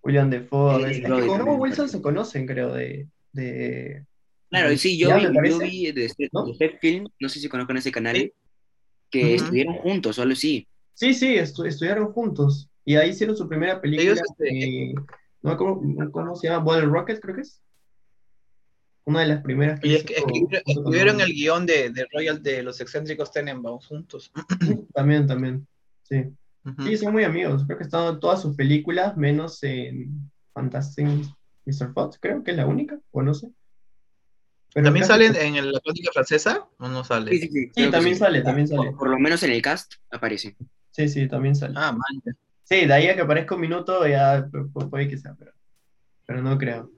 William 0.03 0.31
Defoe. 0.31 0.91
Es 0.91 1.01
que 1.01 1.09
con 1.09 1.41
Owen 1.43 1.61
Wilson 1.61 1.89
se 1.89 2.03
conocen, 2.03 2.47
creo, 2.47 2.73
de. 2.73 3.09
de... 3.33 4.05
Claro, 4.51 4.77
sí, 4.77 4.99
yo 4.99 5.15
vi, 5.15 5.23
yo 5.23 5.59
vi 5.61 5.93
de, 5.93 6.13
de, 6.19 6.29
¿no? 6.33 6.45
de 6.47 6.71
Film, 6.81 7.07
no 7.21 7.29
sé 7.29 7.39
si 7.41 7.49
conozcan 7.49 7.77
ese 7.77 7.93
canal. 7.93 8.17
¿Sí? 8.17 8.33
que 9.11 9.25
uh 9.25 9.27
-huh. 9.27 9.35
estuvieron 9.35 9.75
juntos, 9.75 10.17
solo 10.17 10.35
sí. 10.35 10.67
Sí, 11.01 11.15
sí, 11.15 11.35
estu 11.35 11.65
estudiaron 11.65 12.13
juntos. 12.13 12.69
Y 12.85 12.97
ahí 12.97 13.09
hicieron 13.09 13.35
su 13.35 13.49
primera 13.49 13.81
película. 13.81 14.13
Ellos, 14.13 14.21
este... 14.21 14.95
no 15.41 15.57
cómo, 15.57 16.11
cómo 16.11 16.37
se 16.37 16.49
llama, 16.49 16.63
Bottle 16.63 16.91
Rocket, 16.91 17.21
creo 17.21 17.37
que 17.37 17.41
es. 17.41 17.63
Una 19.07 19.21
de 19.21 19.29
las 19.29 19.43
primeras. 19.43 19.81
Que 19.81 19.89
y 19.89 19.95
es 19.95 20.05
que 20.05 20.17
escribieron, 20.67 21.23
el 21.23 21.33
guion 21.33 21.65
de, 21.65 21.89
de, 21.89 22.07
Royal 22.13 22.43
de 22.43 22.63
los 22.63 22.83
excéntricos 22.83 23.33
Tenenbaum 23.33 23.81
juntos. 23.81 24.31
también, 24.93 25.27
también. 25.27 25.67
Sí. 26.03 26.17
Uh 26.67 26.69
-huh. 26.69 26.87
Sí, 26.87 26.99
son 26.99 27.15
muy 27.15 27.25
amigos. 27.25 27.65
Creo 27.65 27.79
que 27.79 27.85
están 27.85 28.07
en 28.15 28.21
todas 28.21 28.43
sus 28.43 28.55
películas, 28.55 29.17
menos 29.17 29.63
en 29.63 30.31
Fantastic 30.53 31.07
Mr. 31.65 31.95
Fox, 31.95 32.19
creo 32.21 32.45
que 32.45 32.51
es 32.51 32.59
la 32.59 32.67
única, 32.67 33.01
o 33.11 33.23
no 33.23 33.33
sé. 33.33 33.49
Pero 34.75 34.85
¿También 34.85 35.07
sale 35.07 35.33
que... 35.33 35.47
en 35.47 35.73
la 35.73 35.81
crónica 35.81 36.11
francesa 36.13 36.69
o 36.79 36.89
no 36.89 37.05
sale? 37.05 37.31
Sí, 37.31 37.39
sí, 37.41 37.49
sí. 37.49 37.71
sí 37.75 37.91
también 37.91 38.17
sí. 38.17 38.21
sale, 38.21 38.43
también 38.43 38.69
sale. 38.69 38.91
Por, 38.91 38.99
por, 38.99 39.09
lo 39.09 39.19
menos 39.19 39.43
en 39.43 39.53
el 39.53 39.63
cast 39.63 39.95
aparece. 40.11 40.55
Sí, 40.91 41.09
sí, 41.09 41.29
también 41.29 41.55
sale. 41.55 41.75
Ah, 41.77 41.93
man. 41.93 42.35
Sí, 42.65 42.87
de 42.87 42.93
ahí 42.93 43.09
a 43.09 43.17
que 43.17 43.23
aparezca 43.23 43.55
un 43.55 43.61
minuto 43.63 44.07
ya 44.07 44.49
puede 44.91 45.09
que 45.09 45.19
sea, 45.19 45.35
pero, 45.39 45.53
pero 46.27 46.43
no 46.43 46.57
creo. 46.57 46.91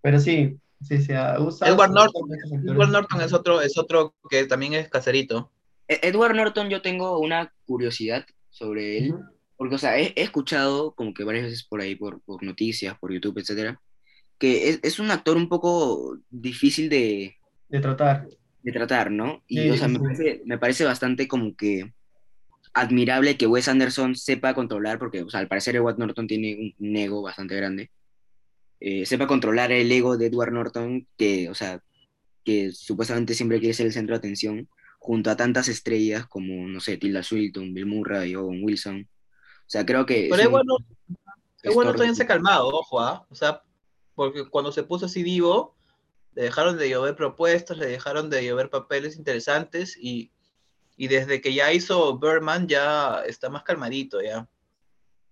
Pero 0.00 0.20
sí, 0.20 0.58
sí, 0.82 1.02
se 1.02 1.14
usa. 1.38 1.68
Edward 1.68 1.90
Norton. 1.90 2.28
Edward 2.64 2.90
Norton 2.90 3.20
es 3.20 3.32
otro, 3.32 3.60
es 3.60 3.76
otro 3.76 4.14
que 4.30 4.44
también 4.44 4.74
es 4.74 4.88
caserito. 4.88 5.52
E, 5.86 6.00
Edward 6.02 6.34
Norton, 6.34 6.70
yo 6.70 6.80
tengo 6.80 7.18
una 7.18 7.52
curiosidad 7.66 8.24
sobre 8.48 8.98
él. 8.98 9.12
Uh 9.12 9.18
-huh. 9.18 9.38
Porque, 9.58 9.74
o 9.74 9.78
sea, 9.78 9.98
he, 9.98 10.12
he, 10.14 10.22
escuchado 10.22 10.94
como 10.94 11.12
que 11.12 11.24
varias 11.24 11.46
veces 11.46 11.64
por 11.64 11.80
ahí, 11.80 11.96
por, 11.96 12.20
por 12.22 12.44
noticias, 12.44 12.96
por 12.98 13.12
YouTube, 13.12 13.38
etcétera, 13.38 13.80
que 14.38 14.68
es, 14.68 14.80
es, 14.84 15.00
un 15.00 15.10
actor 15.10 15.36
un 15.36 15.48
poco 15.48 16.16
difícil 16.30 16.88
de... 16.88 17.36
De 17.68 17.80
tratar. 17.80 18.28
De 18.62 18.72
tratar, 18.72 19.10
¿no? 19.10 19.42
Y, 19.48 19.62
sí, 19.62 19.70
o 19.70 19.76
sea, 19.76 19.88
sí. 19.88 19.94
me, 19.94 19.98
parece, 19.98 20.42
me 20.46 20.58
parece 20.58 20.84
bastante 20.84 21.26
como 21.26 21.56
que 21.56 21.92
admirable 22.80 23.36
que 23.36 23.46
Wes 23.46 23.68
Anderson 23.68 24.16
sepa 24.16 24.54
controlar, 24.54 24.98
porque 24.98 25.22
o 25.22 25.30
sea, 25.30 25.40
al 25.40 25.48
parecer 25.48 25.76
Edward 25.76 25.98
Norton 25.98 26.26
tiene 26.26 26.74
un 26.78 26.96
ego 26.96 27.22
bastante 27.22 27.56
grande, 27.56 27.90
eh, 28.80 29.06
sepa 29.06 29.26
controlar 29.26 29.72
el 29.72 29.90
ego 29.90 30.16
de 30.16 30.26
Edward 30.26 30.52
Norton, 30.52 31.06
que, 31.16 31.48
o 31.50 31.54
sea, 31.54 31.82
que 32.44 32.72
supuestamente 32.72 33.34
siempre 33.34 33.58
quiere 33.58 33.74
ser 33.74 33.86
el 33.86 33.92
centro 33.92 34.14
de 34.14 34.18
atención, 34.18 34.68
junto 34.98 35.30
a 35.30 35.36
tantas 35.36 35.68
estrellas 35.68 36.26
como, 36.26 36.68
no 36.68 36.80
sé, 36.80 36.96
Tilda 36.96 37.22
Swinton, 37.22 37.74
Bill 37.74 37.86
Murray, 37.86 38.34
Owen 38.34 38.62
Wilson. 38.62 39.08
O 39.10 39.70
sea, 39.70 39.84
creo 39.84 40.06
que... 40.06 40.28
Pero 40.30 40.42
es 40.42 40.50
bueno, 40.50 40.76
es 41.62 41.74
bueno 41.74 41.92
todavía 41.92 42.26
calmado, 42.26 42.68
ojo, 42.68 43.00
¿ah? 43.00 43.26
O 43.30 43.34
sea, 43.34 43.62
porque 44.14 44.48
cuando 44.48 44.72
se 44.72 44.82
puso 44.82 45.06
así 45.06 45.22
vivo, 45.22 45.76
le 46.34 46.44
dejaron 46.44 46.78
de 46.78 46.88
llover 46.88 47.16
propuestas, 47.16 47.78
le 47.78 47.86
dejaron 47.86 48.30
de 48.30 48.44
llover 48.46 48.70
papeles 48.70 49.16
interesantes 49.16 49.96
y, 50.00 50.32
desde 51.06 51.40
que 51.40 51.54
ya 51.54 51.72
hizo 51.72 52.18
Birdman 52.18 52.66
ya 52.66 53.22
está 53.26 53.48
más 53.48 53.62
calmadito 53.62 54.20
ya. 54.20 54.48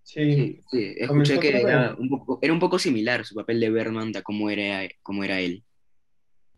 Sí, 0.04 0.62
sí, 0.70 0.94
escuché 0.96 1.40
que 1.40 1.60
era 1.60 1.96
un, 1.98 2.08
poco, 2.08 2.38
era 2.40 2.52
un, 2.52 2.60
poco, 2.60 2.78
similar 2.78 3.24
su 3.24 3.34
papel 3.34 3.58
de 3.58 3.70
Birdman 3.70 4.16
a 4.16 4.22
cómo 4.22 4.48
era, 4.48 4.88
cómo 5.02 5.24
era 5.24 5.40
él. 5.40 5.64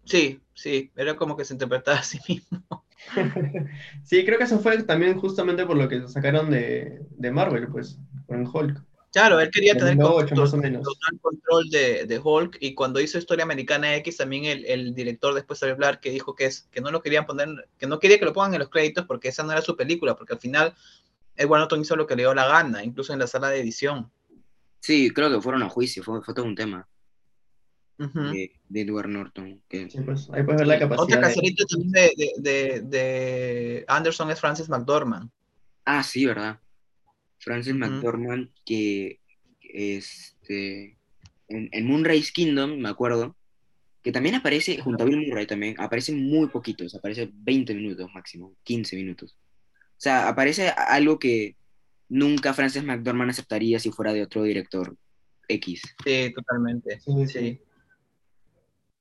Sí, 0.04 0.40
sí, 0.52 0.92
era 0.94 1.16
como 1.16 1.34
que 1.34 1.46
se 1.46 1.54
interpretaba 1.54 1.98
a 1.98 2.02
sí 2.02 2.18
mismo. 2.28 2.84
sí, 4.04 4.24
creo 4.26 4.36
que 4.36 4.44
eso 4.44 4.58
fue 4.58 4.82
también 4.82 5.18
justamente 5.18 5.64
por 5.64 5.78
lo 5.78 5.88
que 5.88 6.06
sacaron 6.08 6.50
de, 6.50 7.00
de 7.10 7.30
Marvel, 7.30 7.68
pues, 7.68 7.98
con 8.26 8.46
Hulk. 8.46 8.84
Claro, 9.18 9.40
él 9.40 9.50
quería 9.50 9.74
tener 9.74 9.98
total 9.98 11.18
control 11.20 11.68
de, 11.70 12.20
Hulk 12.22 12.58
y 12.60 12.74
cuando 12.74 13.00
hizo 13.00 13.18
Historia 13.18 13.42
Americana 13.42 13.96
X 13.96 14.18
también 14.18 14.44
el, 14.44 14.94
director 14.94 15.34
después 15.34 15.58
de 15.58 15.72
hablar 15.72 15.98
que 15.98 16.10
dijo 16.10 16.36
que, 16.36 16.46
es, 16.46 16.68
que 16.70 16.80
no 16.80 16.92
lo 16.92 17.02
querían 17.02 17.26
poner, 17.26 17.68
que 17.78 17.88
no 17.88 17.98
quería 17.98 18.20
que 18.20 18.24
lo 18.24 18.32
pongan 18.32 18.54
en 18.54 18.60
los 18.60 18.68
créditos 18.70 19.06
porque 19.06 19.28
esa 19.28 19.42
no 19.42 19.50
era 19.50 19.60
su 19.60 19.76
película, 19.76 20.14
porque 20.14 20.34
al 20.34 20.38
final 20.38 20.72
Edward 21.34 21.62
Norton 21.62 21.80
hizo 21.80 21.96
lo 21.96 22.06
que 22.06 22.14
le 22.14 22.22
dio 22.22 22.32
la 22.32 22.46
gana, 22.46 22.84
incluso 22.84 23.12
en 23.12 23.18
la 23.18 23.26
sala 23.26 23.50
de 23.50 23.58
edición. 23.58 24.08
Sí, 24.78 25.10
creo 25.10 25.30
que 25.32 25.40
fueron 25.40 25.64
a 25.64 25.68
juicio, 25.68 26.04
fue, 26.04 26.20
todo 26.22 26.44
un 26.44 26.54
tema. 26.54 26.86
de, 27.96 28.52
Edward 28.72 29.08
Norton. 29.08 29.60
Que... 29.68 29.88
Pues, 30.04 30.30
ahí 30.32 30.44
puedes 30.44 30.60
ver 30.60 30.68
la 30.68 30.78
capacidad. 30.78 31.02
Otra 31.02 31.20
caserita 31.22 31.64
también 31.68 31.90
de, 31.90 32.82
de, 32.84 33.84
Anderson 33.88 34.30
es 34.30 34.38
Francis 34.38 34.68
McDormand. 34.68 35.28
Ah, 35.84 36.04
sí, 36.04 36.24
¿verdad? 36.24 36.60
Francis 37.38 37.74
McDormand, 37.74 38.50
que 38.64 39.20
este, 39.60 40.98
en, 41.48 41.68
en, 41.72 41.86
Moonrise 41.86 42.32
Kingdom, 42.32 42.78
me 42.78 42.88
acuerdo, 42.88 43.36
que 44.02 44.12
también 44.12 44.34
aparece, 44.34 44.80
junto 44.80 45.04
a 45.04 45.06
Bill 45.06 45.26
Murray 45.26 45.46
también, 45.46 45.74
aparece 45.78 46.12
muy 46.12 46.48
poquitos, 46.48 46.94
aparece 46.94 47.30
20 47.32 47.74
minutos 47.74 48.10
máximo, 48.14 48.54
15 48.64 48.96
minutos. 48.96 49.36
O 49.72 50.00
sea, 50.00 50.28
aparece 50.28 50.68
algo 50.68 51.18
que 51.18 51.56
nunca 52.08 52.54
Francis 52.54 52.84
McDormand 52.84 53.30
aceptaría 53.30 53.78
si 53.78 53.90
fuera 53.90 54.12
de 54.12 54.22
otro 54.22 54.42
director 54.42 54.96
X. 55.48 55.82
Sí, 56.04 56.32
totalmente. 56.34 57.00
Sí, 57.00 57.26
sí. 57.26 57.60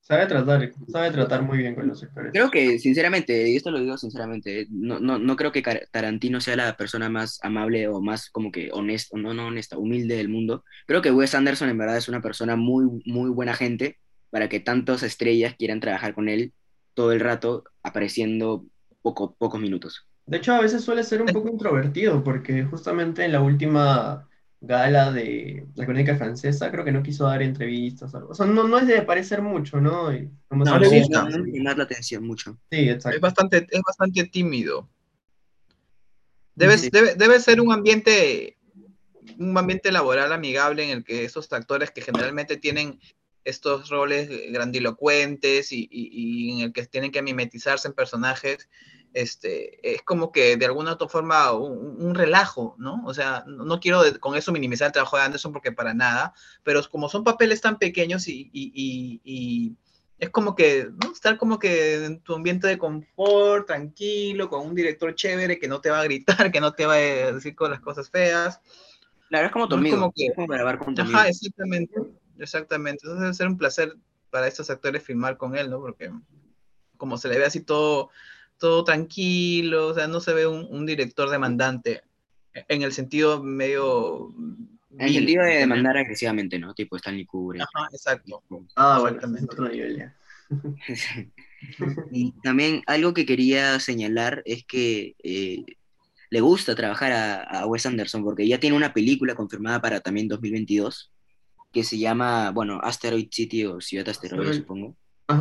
Sabe 0.08 0.26
tratar, 0.26 0.72
sabe 0.88 1.12
tratar 1.12 1.42
muy 1.42 1.58
bien 1.58 1.76
con 1.76 1.86
los 1.86 2.02
actores. 2.02 2.32
Creo 2.32 2.50
que, 2.50 2.80
sinceramente, 2.80 3.50
y 3.50 3.58
esto 3.58 3.72
lo 3.72 3.80
digo 3.82 3.98
sinceramente, 3.98 4.66
no, 4.70 5.02
no, 5.02 5.20
no 5.20 5.36
creo 5.36 5.52
que 5.52 5.62
Tarantino 5.92 6.40
sea 6.40 6.56
la 6.56 6.78
persona 6.78 7.10
más 7.10 7.40
amable 7.44 7.90
o 7.90 8.00
más 8.00 8.30
como 8.30 8.50
que 8.50 8.70
honesta, 8.72 9.18
no, 9.18 9.34
no 9.34 9.48
honesta, 9.48 9.78
humilde 9.78 10.16
del 10.16 10.30
mundo. 10.30 10.64
Creo 10.86 11.02
que 11.02 11.12
Wes 11.12 11.36
Anderson 11.36 11.68
en 11.68 11.78
verdad 11.78 11.98
es 11.98 12.08
una 12.08 12.22
persona 12.22 12.56
muy, 12.56 12.86
muy 13.06 13.30
buena 13.30 13.54
gente 13.54 13.98
para 14.30 14.48
que 14.48 14.62
tantas 14.62 15.04
estrellas 15.04 15.56
quieran 15.58 15.82
trabajar 15.82 16.14
con 16.14 16.30
él 16.30 16.54
todo 16.94 17.12
el 17.12 17.20
rato 17.20 17.66
apareciendo 17.84 18.66
poco, 19.02 19.36
pocos 19.38 19.60
minutos. 19.60 20.08
De 20.26 20.38
hecho, 20.38 20.54
a 20.54 20.62
veces 20.62 20.86
suele 20.86 21.04
ser 21.04 21.22
un 21.22 21.28
poco 21.28 21.50
introvertido 21.50 22.24
porque 22.24 22.64
justamente 22.64 23.26
en 23.26 23.34
la 23.34 23.42
última 23.42 24.30
gala 24.60 25.12
de 25.12 25.68
la 25.76 25.86
crónica 25.86 26.16
francesa, 26.16 26.72
creo 26.72 26.84
que 26.84 26.92
no 26.92 27.04
quiso 27.04 27.26
dar 27.26 27.42
entrevistas. 27.42 28.14
O 28.14 28.34
sea, 28.34 28.46
no, 28.46 28.68
no 28.68 28.80
es 28.80 28.88
de 28.88 29.02
parecer 29.04 29.42
mucho, 29.42 29.80
¿no? 29.80 30.12
no, 30.12 30.80
le 30.80 31.00
gusta. 31.00 31.30
No, 31.30 31.46
llamar 31.46 31.78
la 31.78 31.84
atención 31.84 32.26
mucho. 32.26 32.58
Sí, 32.72 32.90
exacto. 32.90 33.18
Es 33.18 33.22
bastante, 33.22 33.68
es 33.70 33.82
bastante 33.86 34.24
tímido. 34.26 34.90
Debe, 36.56 36.76
debe, 37.16 37.40
ser 37.40 37.62
un 37.62 37.72
ambiente, 37.72 38.58
un 39.38 39.56
ambiente 39.56 39.92
laboral 39.92 40.34
amigable 40.34 40.84
en 40.84 40.90
el 40.90 41.04
que 41.04 41.24
esos 41.24 41.54
actores 41.54 41.92
que 41.92 42.02
generalmente 42.02 42.58
tienen 42.58 43.00
estos 43.44 43.90
roles 43.90 44.28
grandilocuentes 44.52 45.72
y, 45.72 45.88
y 45.92 46.54
en 46.54 46.60
el 46.66 46.74
que 46.74 46.88
tienen 46.88 47.12
que 47.12 47.22
mimetizarse 47.22 47.88
en 47.88 47.94
personajes, 47.94 48.68
este, 49.22 49.96
es 49.96 50.04
como 50.04 50.32
que 50.32 50.58
de 50.58 50.66
alguna 50.68 50.94
otra 50.94 51.08
forma 51.08 51.52
un, 51.52 52.14
relajo, 52.14 52.76
¿no? 52.78 53.02
O 53.04 53.16
sea, 53.16 53.44
no, 53.48 53.80
quiero 53.80 54.02
con 54.20 54.36
eso 54.36 54.52
minimizar 54.52 54.86
el 54.88 54.92
trabajo 54.92 55.18
de 55.18 55.24
Anderson 55.24 55.52
porque 55.52 55.72
para 55.72 55.96
nada, 55.96 56.36
pero 56.64 56.82
como 56.92 57.10
son 57.10 57.24
papeles 57.24 57.60
tan 57.60 57.80
pequeños 57.80 58.28
y, 58.28 58.50
y, 58.54 59.76
es 60.20 60.30
como 60.30 60.56
que, 60.56 60.90
¿no? 61.04 61.12
Estar 61.12 61.38
como 61.38 61.58
que 61.58 62.06
en 62.06 62.20
tu 62.22 62.36
ambiente 62.36 62.68
de 62.68 62.78
confort, 62.78 63.66
tranquilo, 63.66 64.50
con 64.50 64.66
un 64.66 64.76
director 64.76 65.14
chévere 65.16 65.60
que 65.60 65.68
no 65.68 65.82
te 65.82 65.90
va 65.90 66.02
a 66.02 66.04
gritar, 66.04 66.52
que 66.52 66.62
no 66.62 66.74
te 66.74 66.86
va 66.86 66.94
a 66.94 67.32
decir 67.34 67.56
con 67.56 67.72
las 67.72 67.80
cosas 67.80 68.10
feas. 68.12 68.62
La 69.30 69.40
verdad 69.40 69.50
es 69.50 69.54
como 69.54 69.68
tu 69.68 69.76
amigo, 69.76 69.98
como 69.98 70.14
que, 70.16 70.32
como 70.36 70.48
grabar 70.48 70.78
con 70.78 70.94
tu 70.94 71.02
Ajá, 71.02 71.28
exactamente, 71.28 72.00
exactamente. 72.38 73.02
Entonces 73.04 73.22
debe 73.22 73.34
ser 73.34 73.48
un 73.48 73.58
placer 73.58 73.96
para 74.30 74.48
estos 74.48 74.70
actores 74.70 75.04
filmar 75.04 75.38
con 75.38 75.56
él, 75.56 75.70
¿no? 75.70 75.80
Porque 75.80 76.12
como 76.98 77.18
se 77.18 77.30
le 77.30 77.38
ve 77.38 77.46
así 77.46 77.62
todo 77.62 78.10
todo 78.58 78.84
tranquilo, 78.84 79.88
o 79.88 79.94
sea, 79.94 80.08
no 80.08 80.20
se 80.20 80.34
ve 80.34 80.48
un, 80.48 80.86
director 80.86 81.30
demandante 81.30 82.02
en 82.54 82.82
el 82.82 82.94
sentido 82.94 83.44
medio... 83.44 84.34
En 85.00 85.08
el 85.08 85.14
sentido 85.14 85.44
de 85.44 85.58
demandar 85.58 85.96
agresivamente, 85.98 86.58
¿no? 86.58 86.74
Tipo 86.74 86.96
Stanley 86.96 87.26
Kubrick. 87.26 87.62
Ajá, 87.62 87.88
exacto. 87.92 88.42
Ah, 88.76 88.98
bueno, 89.00 89.20
también 89.20 89.46
otro 89.46 89.70
nivel 89.70 89.98
ya. 89.98 90.16
y 92.12 92.32
también 92.42 92.82
algo 92.88 93.14
que 93.14 93.26
quería 93.26 93.80
señalar 93.80 94.42
es 94.46 94.66
que 94.66 95.16
eh, 95.22 95.66
le 96.30 96.42
gusta 96.42 96.76
trabajar 96.76 97.12
a, 97.14 97.66
Wes 97.68 97.86
Anderson 97.86 98.24
porque 98.24 98.48
ya 98.48 98.60
tiene 98.60 98.76
una 98.76 98.94
película 98.94 99.36
confirmada 99.36 99.82
para 99.82 100.00
también 100.00 100.28
2022 100.28 101.12
que 101.72 101.84
se 101.84 101.98
llama, 101.98 102.52
bueno, 102.52 102.80
Asteroid 102.82 103.28
City 103.32 103.66
o 103.66 103.82
Ciudad 103.82 104.10
Asteroide, 104.10 104.54
supongo. 104.54 104.96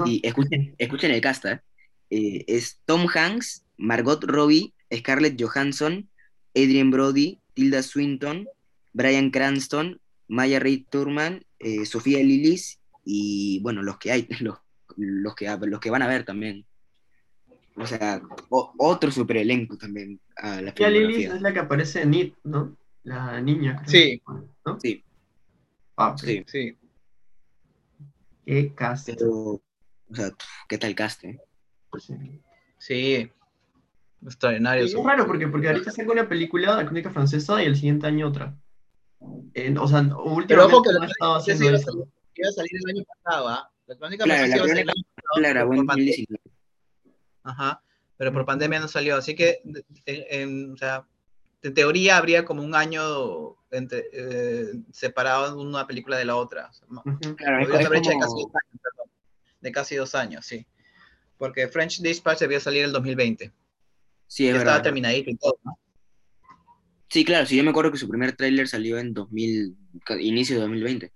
Y 0.05 0.21
escuchen, 0.27 0.75
escuchen 0.77 1.13
el 1.13 1.21
cast, 1.21 1.45
¿eh? 1.47 1.61
Eh, 2.11 2.45
es 2.47 2.81
Tom 2.85 3.07
Hanks, 3.13 3.65
Margot 3.77 4.23
Robbie, 4.25 4.75
Scarlett 4.95 5.41
Johansson, 5.41 6.09
Adrian 6.55 6.91
Brody, 6.91 7.41
Tilda 7.55 7.83
Swinton, 7.83 8.49
Brian 8.93 9.31
Cranston, 9.31 10.01
Maya 10.29 10.59
Reid 10.59 10.87
Turman, 10.91 11.45
eh, 11.59 11.85
Sofía 11.85 12.19
Lillis 12.19 12.81
y 13.05 13.61
bueno, 13.61 13.83
los 13.83 13.99
que 13.99 14.13
hay, 14.13 14.29
los, 14.41 14.59
los, 14.97 15.35
que, 15.35 15.57
los 15.63 15.81
que 15.81 15.91
van 15.91 16.03
a 16.03 16.09
ver 16.09 16.25
también. 16.25 16.65
O 17.79 17.87
sea, 17.87 18.23
otro 18.49 19.11
super 19.11 19.37
elenco 19.37 19.77
también 19.77 20.19
a 20.37 20.63
la 20.63 20.71
Sofía 20.71 20.91
Lillis 20.91 21.31
es 21.31 21.43
la 21.43 21.53
que 21.53 21.61
aparece 21.61 22.03
en 22.03 22.15
It, 22.15 22.35
¿no? 22.45 22.77
La 23.03 23.41
niña. 23.41 23.83
Sí. 23.87 24.21
Sí. 24.81 25.05
Ah, 25.97 26.15
sí. 26.19 26.45
sí. 26.47 26.77
Qué 28.45 28.75
cast. 28.75 29.11
o 29.21 29.61
sea, 30.13 30.31
qué 30.69 30.79
tal 30.79 30.95
cast, 30.95 31.25
eh? 31.25 31.39
Sí, 32.79 33.31
extraordinario. 34.25 34.85
es 34.85 34.95
raro 34.95 35.27
porque, 35.27 35.49
porque 35.49 35.69
ahorita 35.69 35.91
saca 35.91 36.13
una 36.13 36.29
película, 36.29 36.77
la 36.77 36.85
crónica 36.85 37.11
francesa, 37.11 37.63
y 37.63 37.67
el 37.67 37.77
siguiente 37.77 38.07
año 38.07 38.29
otra. 38.29 38.57
o 39.21 39.89
sea, 39.89 40.01
últimamente 40.01 40.47
Pero 40.49 40.67
ojo 40.67 40.83
que 40.83 40.93
la 40.93 41.07
estaba 41.07 41.37
haciendo 41.39 41.65
iba, 41.65 41.79
iba 41.79 42.49
a 42.49 42.53
salir 42.53 42.73
el 42.73 42.97
año 42.97 43.05
pasado, 43.05 43.49
¿ah? 43.49 43.71
La 43.87 43.97
crónica 43.97 44.25
francesa 44.25 44.57
iba 44.57 44.65
a 44.65 44.69
salir 44.69 44.83
el 44.83 44.91
año 44.91 45.03
pasado. 45.15 45.37
Claro, 45.37 45.67
bueno, 45.67 45.85
Ajá, 47.45 47.83
pero 48.17 48.33
por 48.33 48.45
pandemia 48.45 48.81
no 48.81 48.89
salió, 48.89 49.17
así 49.17 49.37
que, 49.37 49.63
en, 50.05 50.73
o 50.73 50.77
sea, 50.77 51.07
en 51.63 51.75
teoría 51.75 52.17
habría 52.17 52.45
como 52.45 52.63
un 52.63 52.75
año 52.75 53.57
entre, 53.71 54.07
eh, 54.13 54.73
separado 54.91 55.61
una 55.61 55.87
película 55.87 56.17
de 56.17 56.25
la 56.25 56.37
otra. 56.37 56.71
Claro, 57.37 57.61
es, 57.61 57.81
es 57.81 57.89
brecha 57.89 58.13
como... 58.13 58.25
de, 58.25 58.27
casi 58.27 58.43
dos 58.43 58.53
años, 58.55 58.81
perdón, 58.83 59.11
de 59.61 59.73
casi 59.73 59.97
dos 59.97 60.15
años, 60.17 60.45
sí 60.45 60.67
porque 61.39 61.69
French 61.69 62.01
Dispatch 62.01 62.41
debía 62.41 62.61
salir 62.61 62.81
en 62.81 62.87
el 62.87 62.93
2020. 62.93 63.53
Sí, 64.27 64.49
es 64.49 64.55
ya 64.55 64.59
Estaba 64.59 64.83
terminadito 64.83 65.31
y 65.31 65.37
todo, 65.37 65.59
¿no? 65.65 65.79
Sí, 67.09 67.25
claro, 67.25 67.47
sí, 67.47 67.57
yo 67.57 67.65
me 67.65 67.71
acuerdo 67.71 67.93
que 67.93 67.99
su 67.99 68.09
primer 68.09 68.33
tráiler 68.33 68.67
salió 68.67 68.99
en 68.99 69.15
2000, 69.15 69.77
inicio 70.19 70.57
de 70.57 70.63
2020. 70.63 71.13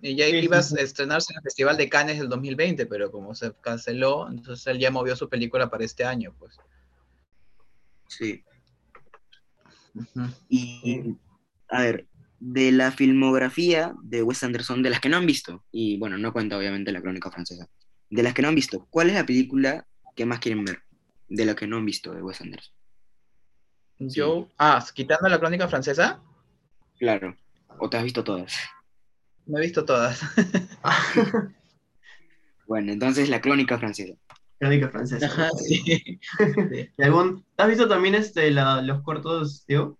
Y 0.00 0.16
ya 0.16 0.26
iba 0.28 0.56
a 0.56 0.60
estrenarse 0.60 1.32
en 1.32 1.38
el 1.38 1.42
Festival 1.42 1.76
de 1.76 1.88
Cannes 1.88 2.18
del 2.18 2.28
2020, 2.28 2.86
pero 2.86 3.10
como 3.10 3.34
se 3.34 3.52
canceló, 3.60 4.28
entonces 4.28 4.66
él 4.66 4.78
ya 4.78 4.90
movió 4.90 5.14
su 5.14 5.28
película 5.28 5.70
para 5.70 5.84
este 5.84 6.04
año, 6.04 6.34
pues. 6.38 6.56
Sí. 8.08 8.42
Y, 10.48 11.16
a 11.68 11.82
ver, 11.82 12.06
de 12.40 12.72
la 12.72 12.92
filmografía 12.92 13.94
de 14.02 14.22
Wes 14.22 14.42
Anderson, 14.42 14.82
de 14.82 14.90
las 14.90 15.00
que 15.00 15.10
no 15.10 15.18
han 15.18 15.26
visto, 15.26 15.64
y 15.70 15.98
bueno, 15.98 16.16
no 16.18 16.32
cuenta 16.32 16.56
obviamente 16.56 16.90
la 16.90 17.02
crónica 17.02 17.30
francesa, 17.30 17.68
de 18.12 18.22
las 18.22 18.34
que 18.34 18.42
no 18.42 18.48
han 18.48 18.54
visto, 18.54 18.86
¿cuál 18.90 19.08
es 19.08 19.14
la 19.14 19.24
película 19.24 19.86
que 20.14 20.26
más 20.26 20.38
quieren 20.38 20.64
ver? 20.66 20.82
De 21.28 21.46
la 21.46 21.54
que 21.54 21.66
no 21.66 21.78
han 21.78 21.86
visto 21.86 22.12
de 22.12 22.22
Wes 22.22 22.40
Anderson. 22.42 22.74
Yo, 23.98 24.50
ah, 24.58 24.84
quitando 24.94 25.28
la 25.28 25.38
crónica 25.38 25.66
francesa, 25.68 26.20
Claro. 26.98 27.36
¿O 27.78 27.88
te 27.88 27.96
has 27.96 28.04
visto 28.04 28.22
todas? 28.22 28.54
me 29.46 29.58
he 29.58 29.62
visto 29.62 29.84
todas. 29.84 30.20
Bueno, 32.66 32.92
entonces 32.92 33.28
la 33.28 33.40
crónica 33.40 33.78
francesa. 33.78 34.14
Crónica 34.58 34.88
francesa. 34.88 35.26
Ajá, 35.26 35.50
sí. 35.56 35.82
¿Y 36.96 37.02
algún... 37.02 37.44
¿Has 37.56 37.68
visto 37.68 37.88
también 37.88 38.14
este, 38.14 38.50
la- 38.50 38.80
los 38.82 39.02
cortos, 39.02 39.64
Tío? 39.66 39.98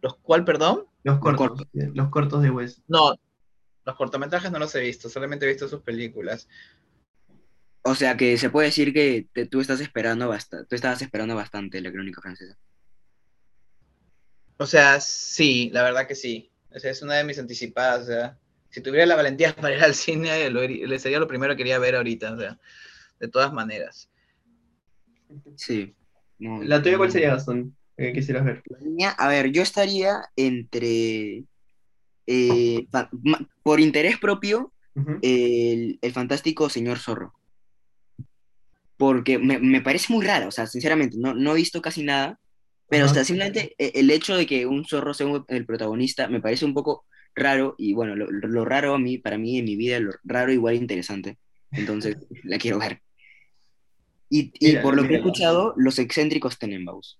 ¿Los 0.00 0.16
cuál, 0.18 0.44
perdón? 0.44 0.84
Los 1.02 1.18
cortos, 1.18 1.48
cortos. 1.48 1.66
eh, 1.74 1.90
los 1.92 2.08
cortos 2.10 2.42
de 2.42 2.50
Wes. 2.50 2.82
No, 2.88 3.14
los 3.84 3.96
cortometrajes 3.96 4.50
no 4.50 4.58
los 4.58 4.74
he 4.74 4.80
visto, 4.80 5.08
solamente 5.08 5.44
he 5.46 5.48
visto 5.48 5.68
sus 5.68 5.82
películas. 5.82 6.48
O 7.82 7.94
sea 7.94 8.16
que 8.16 8.38
se 8.38 8.50
puede 8.50 8.68
decir 8.68 8.92
que 8.94 9.28
te- 9.32 9.46
tú 9.46 9.60
estás 9.60 9.80
esperando 9.80 10.28
bastante, 10.28 10.66
tú 10.66 10.74
estabas 10.74 11.02
esperando 11.02 11.34
bastante 11.36 11.80
la 11.80 11.92
crónica 11.92 12.22
francesa. 12.22 12.56
O 14.56 14.66
sea, 14.66 15.00
sí, 15.00 15.70
la 15.72 15.82
verdad 15.82 16.06
que 16.06 16.14
sí. 16.14 16.50
O 16.74 16.78
sea, 16.78 16.90
es 16.90 17.02
una 17.02 17.14
de 17.14 17.24
mis 17.24 17.38
anticipadas. 17.38 18.02
O 18.02 18.06
sea, 18.06 18.38
si 18.70 18.80
tuviera 18.80 19.06
la 19.06 19.16
valentía 19.16 19.54
para 19.56 19.74
ir 19.76 19.82
al 19.82 19.94
cine, 19.94 20.48
lo, 20.50 20.62
le 20.62 20.98
sería 20.98 21.18
lo 21.18 21.28
primero 21.28 21.52
que 21.54 21.58
quería 21.58 21.78
ver 21.78 21.96
ahorita. 21.96 22.32
O 22.32 22.38
sea, 22.38 22.58
de 23.20 23.28
todas 23.28 23.52
maneras. 23.52 24.08
Sí. 25.56 25.94
No, 26.38 26.62
¿La 26.62 26.82
tuya 26.82 26.96
cuál 26.96 27.10
sería, 27.12 27.30
Gastón? 27.30 27.76
Que 27.96 28.12
quisieras 28.12 28.44
ver. 28.44 28.62
La 28.66 28.78
mía, 28.80 29.10
a 29.10 29.28
ver, 29.28 29.50
yo 29.52 29.62
estaría 29.62 30.22
entre, 30.36 31.44
eh, 32.26 32.86
por 33.62 33.80
interés 33.80 34.18
propio, 34.18 34.72
Ujú. 34.94 35.18
el, 35.22 35.98
el 36.00 36.12
fantástico 36.12 36.68
señor 36.68 36.98
zorro. 36.98 37.34
Porque 38.96 39.38
me, 39.38 39.58
me 39.58 39.80
parece 39.80 40.12
muy 40.12 40.24
raro, 40.24 40.48
o 40.48 40.50
sea, 40.52 40.66
sinceramente, 40.66 41.16
no, 41.18 41.34
no 41.34 41.52
he 41.52 41.56
visto 41.56 41.82
casi 41.82 42.04
nada, 42.04 42.38
pero 42.88 43.04
o 43.04 43.06
Ajá. 43.06 43.14
sea, 43.14 43.24
simplemente 43.24 43.74
e- 43.76 43.92
el 43.96 44.10
hecho 44.10 44.36
de 44.36 44.46
que 44.46 44.66
un 44.66 44.84
zorro 44.84 45.14
sea 45.14 45.26
un- 45.26 45.44
el 45.48 45.66
protagonista 45.66 46.28
me 46.28 46.40
parece 46.40 46.64
un 46.64 46.74
poco 46.74 47.04
raro, 47.34 47.74
y 47.76 47.92
bueno, 47.92 48.14
lo, 48.14 48.30
lo 48.30 48.64
raro 48.64 48.94
a 48.94 48.98
mí, 48.98 49.18
para 49.18 49.36
mí 49.36 49.58
en 49.58 49.64
mi 49.64 49.74
vida, 49.74 49.98
lo 49.98 50.12
raro 50.22 50.52
igual 50.52 50.76
interesante, 50.76 51.38
entonces 51.72 52.16
la 52.44 52.58
quiero 52.58 52.78
ver. 52.78 53.00
Y, 54.30 54.52
y 54.60 54.68
Mírala, 54.68 54.82
por 54.82 54.96
lo 54.96 55.02
que 55.08 55.14
he 55.14 55.16
escuchado, 55.16 55.74
los 55.76 55.98
excéntricos 55.98 56.58
Tenenbaums, 56.58 57.18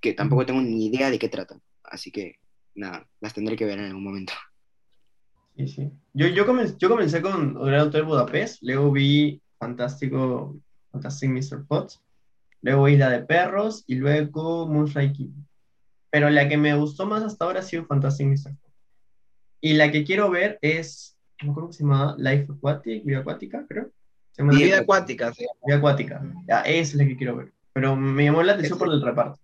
que 0.00 0.12
tampoco 0.14 0.44
tengo 0.44 0.60
ni 0.60 0.86
idea 0.86 1.10
de 1.10 1.18
qué 1.20 1.28
tratan, 1.28 1.62
así 1.84 2.10
que 2.10 2.34
nada, 2.74 3.06
las 3.20 3.34
tendré 3.34 3.56
que 3.56 3.64
ver 3.64 3.78
en 3.78 3.86
algún 3.86 4.04
momento. 4.04 4.32
Sí, 5.56 5.68
sí. 5.68 5.90
Yo, 6.12 6.26
yo, 6.28 6.46
comencé, 6.46 6.74
yo 6.78 6.88
comencé 6.88 7.22
con 7.22 7.54
Gran 7.54 7.88
Hotel 7.88 8.04
Budapest, 8.04 8.62
luego 8.62 8.90
vi 8.90 9.40
Fantástico, 9.58 10.56
Fantastic 10.90 11.30
Mr. 11.30 11.66
Potts, 11.66 12.02
luego 12.62 12.88
Isla 12.88 13.10
de 13.10 13.22
Perros 13.22 13.84
y 13.86 13.96
luego 13.96 14.66
Moonlight 14.66 15.16
King. 15.16 15.32
Pero 16.10 16.30
la 16.30 16.48
que 16.48 16.56
me 16.56 16.74
gustó 16.74 17.06
más 17.06 17.22
hasta 17.22 17.44
ahora 17.44 17.60
ha 17.60 17.62
sido 17.62 17.86
Fantastic 17.86 18.26
Mr. 18.26 18.56
Potts. 18.56 18.74
Y 19.60 19.74
la 19.74 19.90
que 19.90 20.04
quiero 20.04 20.30
ver 20.30 20.58
es, 20.60 21.16
no 21.40 21.46
me 21.46 21.50
acuerdo 21.52 21.68
cómo 21.68 21.72
se 21.72 21.82
llama, 21.84 22.16
Life 22.18 22.52
Aquatic, 22.52 23.04
Vida 23.04 23.18
Acuática, 23.20 23.64
creo. 23.68 23.90
Se 24.32 24.42
llama 24.42 24.54
Vida 24.54 24.80
acuática, 24.80 25.32
sí. 25.32 25.46
Vida 25.64 25.76
Acuática. 25.76 26.20
Ya, 26.48 26.62
esa 26.62 26.80
es 26.80 26.94
la 26.96 27.06
que 27.06 27.16
quiero 27.16 27.36
ver. 27.36 27.52
Pero 27.72 27.94
me 27.94 28.24
llamó 28.24 28.42
la 28.42 28.54
atención 28.54 28.78
por 28.78 28.92
el 28.92 29.00
reparto. 29.00 29.38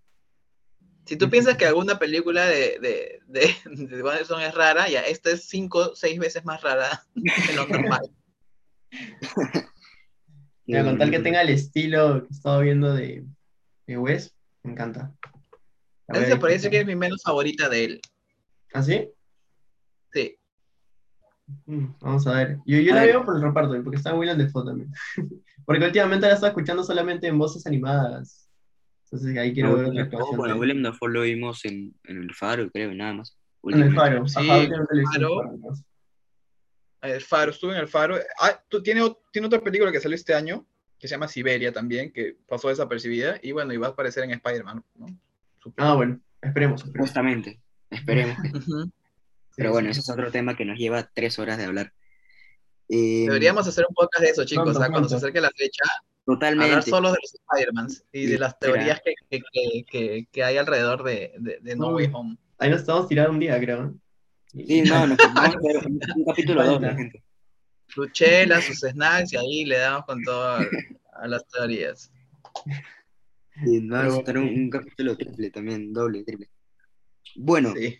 Si 1.10 1.16
tú 1.16 1.28
piensas 1.28 1.56
que 1.56 1.66
alguna 1.66 1.98
película 1.98 2.46
de, 2.46 2.78
de, 2.78 3.18
de, 3.26 3.52
de 3.64 3.96
Anderson 4.08 4.42
es 4.42 4.54
rara, 4.54 4.88
ya 4.88 5.00
esta 5.00 5.32
es 5.32 5.48
cinco, 5.48 5.96
seis 5.96 6.20
veces 6.20 6.44
más 6.44 6.62
rara 6.62 7.02
de 7.16 7.52
lo 7.56 7.66
normal. 7.66 8.08
Mira, 10.66 10.84
con 10.84 10.98
tal 10.98 11.10
que 11.10 11.18
tenga 11.18 11.42
el 11.42 11.48
estilo 11.48 12.20
que 12.20 12.26
he 12.28 12.36
estado 12.36 12.60
viendo 12.60 12.94
de, 12.94 13.24
de 13.88 13.98
Wes, 13.98 14.36
me 14.62 14.70
encanta. 14.70 15.12
A 16.06 16.12
ver, 16.16 16.38
podría 16.38 16.58
decir 16.58 16.70
que 16.70 16.78
es 16.78 16.86
mi 16.86 16.94
menos 16.94 17.22
favorita 17.24 17.68
de 17.68 17.84
él. 17.86 18.00
¿Ah, 18.72 18.80
sí? 18.84 19.10
Sí. 20.12 20.36
Mm, 21.66 21.86
Vamos 21.98 22.24
a 22.28 22.34
ver. 22.34 22.58
Yo, 22.66 22.78
yo 22.78 22.92
A 22.92 22.94
la 22.94 23.00
ver. 23.02 23.10
veo 23.10 23.24
por 23.24 23.34
el 23.34 23.42
reparto, 23.42 23.82
porque 23.82 23.96
está 23.96 24.14
Willem 24.14 24.38
Dafoe 24.38 24.64
también. 24.64 24.92
porque 25.64 25.84
últimamente 25.84 26.28
la 26.28 26.34
estaba 26.34 26.50
escuchando 26.50 26.84
solamente 26.84 27.26
en 27.26 27.36
voces 27.36 27.66
animadas. 27.66 28.39
Entonces 29.12 29.38
ahí 29.38 29.52
quiero 29.52 29.76
ver 29.76 29.86
otra 29.86 30.02
actuación. 30.02 30.36
Bueno, 30.36 30.54
de- 30.54 30.60
Willem 30.60 30.82
Dafoe 30.82 31.10
lo 31.10 31.22
vimos 31.22 31.64
en, 31.64 31.94
en 32.04 32.22
el 32.22 32.34
Faro, 32.34 32.70
creo, 32.70 32.94
nada 32.94 33.14
más. 33.14 33.36
En 33.64 33.82
el 33.82 33.94
Faro. 33.94 34.26
Sí, 34.28 34.38
Ajá, 34.38 34.58
el 34.62 34.68
Faro. 35.12 35.36
Faro, 35.42 35.56
¿no? 35.58 35.68
El 37.02 37.20
Faro, 37.22 37.50
estuve 37.50 37.72
en 37.72 37.78
el 37.80 37.88
Faro. 37.88 38.16
Ah, 38.40 38.62
tú, 38.68 38.82
tiene, 38.82 39.02
tiene 39.32 39.46
otra 39.46 39.60
película 39.60 39.90
que 39.90 40.00
salió 40.00 40.14
este 40.14 40.34
año, 40.34 40.66
que 40.98 41.08
se 41.08 41.12
llama 41.14 41.28
Siberia 41.28 41.72
también, 41.72 42.12
que 42.12 42.36
pasó 42.46 42.68
desapercibida, 42.68 43.38
y 43.42 43.52
bueno, 43.52 43.72
y 43.72 43.78
va 43.78 43.88
a 43.88 43.90
aparecer 43.90 44.22
en 44.24 44.32
Spider-Man, 44.32 44.84
¿no? 44.96 45.06
Supongo. 45.58 45.90
Ah, 45.90 45.94
bueno, 45.94 46.20
esperemos. 46.42 46.80
esperemos. 46.82 46.82
Supuestamente, 46.82 47.60
esperemos. 47.90 48.36
Pero 49.56 49.72
bueno, 49.72 49.90
ese 49.90 50.00
es 50.00 50.08
otro 50.10 50.30
tema 50.30 50.56
que 50.56 50.64
nos 50.64 50.78
lleva 50.78 51.02
tres 51.12 51.38
horas 51.38 51.58
de 51.58 51.64
hablar. 51.64 51.92
Eh, 52.88 53.24
Deberíamos 53.26 53.66
hacer 53.66 53.84
un 53.88 53.94
podcast 53.94 54.22
de 54.22 54.30
eso, 54.30 54.44
chicos, 54.44 54.64
Pronto, 54.64 54.82
¿ah? 54.82 54.88
cuando 54.90 55.08
se 55.08 55.16
acerque 55.16 55.40
la 55.40 55.50
fecha, 55.50 55.82
hablar 56.32 56.82
solo 56.82 57.12
de 57.12 57.18
los 57.22 57.34
Spider-Mans 57.34 58.04
y 58.12 58.26
de 58.26 58.38
las 58.38 58.58
teorías 58.58 59.00
que, 59.04 59.14
que, 59.30 59.84
que, 59.84 60.26
que, 60.30 60.44
hay 60.44 60.56
alrededor 60.56 61.02
de, 61.04 61.32
de, 61.38 61.58
de 61.60 61.76
No. 61.76 61.88
Way 61.94 62.10
Home. 62.12 62.36
Ahí 62.58 62.70
nos 62.70 62.80
estamos 62.80 63.08
tirando 63.08 63.32
un 63.32 63.40
día, 63.40 63.58
creo. 63.58 63.94
Sí, 64.46 64.82
no, 64.82 65.06
nos 65.06 65.16
vamos 65.16 65.54
a 65.54 65.88
un, 65.88 66.24
capítulo 66.26 66.60
Falta. 66.64 66.72
doble, 66.72 66.94
gente. 66.96 67.24
Sus 67.86 68.12
chelas, 68.12 68.64
sus 68.64 68.78
snacks, 68.80 69.32
y 69.32 69.36
ahí 69.36 69.64
le 69.64 69.78
damos 69.78 70.04
con 70.06 70.22
todo 70.22 70.42
a, 70.46 70.66
a 71.22 71.28
las 71.28 71.46
teorías. 71.48 72.12
Sí, 73.64 73.80
nos 73.80 73.98
vamos 73.98 74.18
a 74.18 74.22
hacer 74.22 74.38
un, 74.38 74.48
un 74.48 74.70
capítulo 74.70 75.16
triple 75.16 75.50
también, 75.50 75.92
doble, 75.92 76.22
triple. 76.24 76.48
Bueno, 77.36 77.72
Sí. 77.76 77.96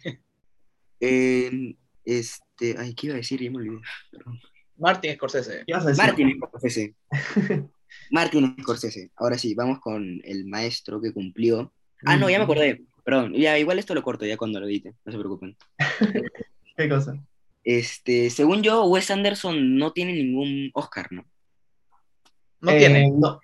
eh, 1.01 1.77
este, 2.05 2.77
ay, 2.79 2.95
¿qué 2.95 3.07
iba 3.07 3.15
a 3.15 3.19
decir? 3.19 3.41
Ya 3.43 3.51
me 3.51 3.57
olvidé. 3.59 3.81
Martin 4.77 5.15
Scorsese. 5.15 5.63
¿Qué 5.67 5.73
vas 5.73 5.85
a 5.87 5.89
decir? 5.91 6.05
Martin 6.05 6.37
Scorsese. 6.37 6.95
Martin 8.11 8.57
Scorsese. 8.61 9.11
Ahora 9.17 9.39
sí, 9.39 9.55
vamos 9.55 9.81
con 9.81 10.21
el 10.25 10.45
maestro 10.47 11.01
que 11.01 11.13
cumplió. 11.13 11.73
Ah, 12.05 12.17
no, 12.17 12.29
ya 12.31 12.39
me 12.39 12.45
acordé. 12.45 12.83
Perdón, 13.05 13.33
ya, 13.35 13.59
igual 13.59 13.79
esto 13.79 13.95
lo 13.95 14.03
corto 14.03 14.27
ya 14.27 14.37
cuando 14.37 14.61
lo 14.61 14.67
edite, 14.67 14.95
no 15.05 15.13
se 15.13 15.19
preocupen. 15.19 15.57
¿Qué 16.77 16.89
cosa? 16.89 17.19
Este, 17.65 18.31
según 18.31 18.63
yo, 18.63 18.85
Wes 18.85 19.11
Anderson 19.11 19.77
no 19.77 19.93
tiene 19.93 20.13
ningún 20.15 20.71
Oscar, 20.75 21.09
¿no? 21.11 21.25
No 22.61 22.71
Eh, 22.73 22.79
tiene. 22.79 23.11
No. 23.11 23.41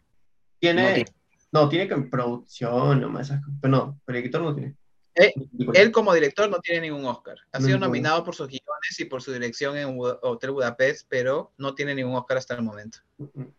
Tiene. 0.59 1.05
No 1.53 1.63
No 1.63 1.69
tiene. 1.69 1.89
que 1.89 1.97
producción, 1.97 3.01
nomás 3.01 3.29
esas 3.29 3.43
cosas. 3.45 3.59
Pero 3.61 3.71
no, 3.73 4.01
pero 4.05 4.19
el 4.19 4.23
director 4.25 4.43
no 4.43 4.55
tiene. 4.55 4.75
Eh. 5.19 5.33
Él 5.75 5.91
como 5.93 6.13
director 6.13 6.49
no 6.51 6.61
tiene 6.61 6.83
ningún 6.83 7.05
Oscar. 7.07 7.39
Ha 7.53 7.59
sido 7.59 7.71
Ningún. 7.71 7.89
nominado 7.89 8.23
por 8.23 8.35
sus 8.35 8.49
guiones 8.49 8.99
y 9.01 9.07
por 9.07 9.23
su 9.23 9.33
dirección 9.33 9.77
en 9.77 9.97
Hotel 9.99 10.51
Budapest, 10.51 11.07
pero 11.09 11.53
no 11.57 11.75
tiene 11.75 11.95
ningún 11.95 12.15
Oscar 12.17 12.37
hasta 12.37 12.55
el 12.55 12.63
momento. 12.63 12.99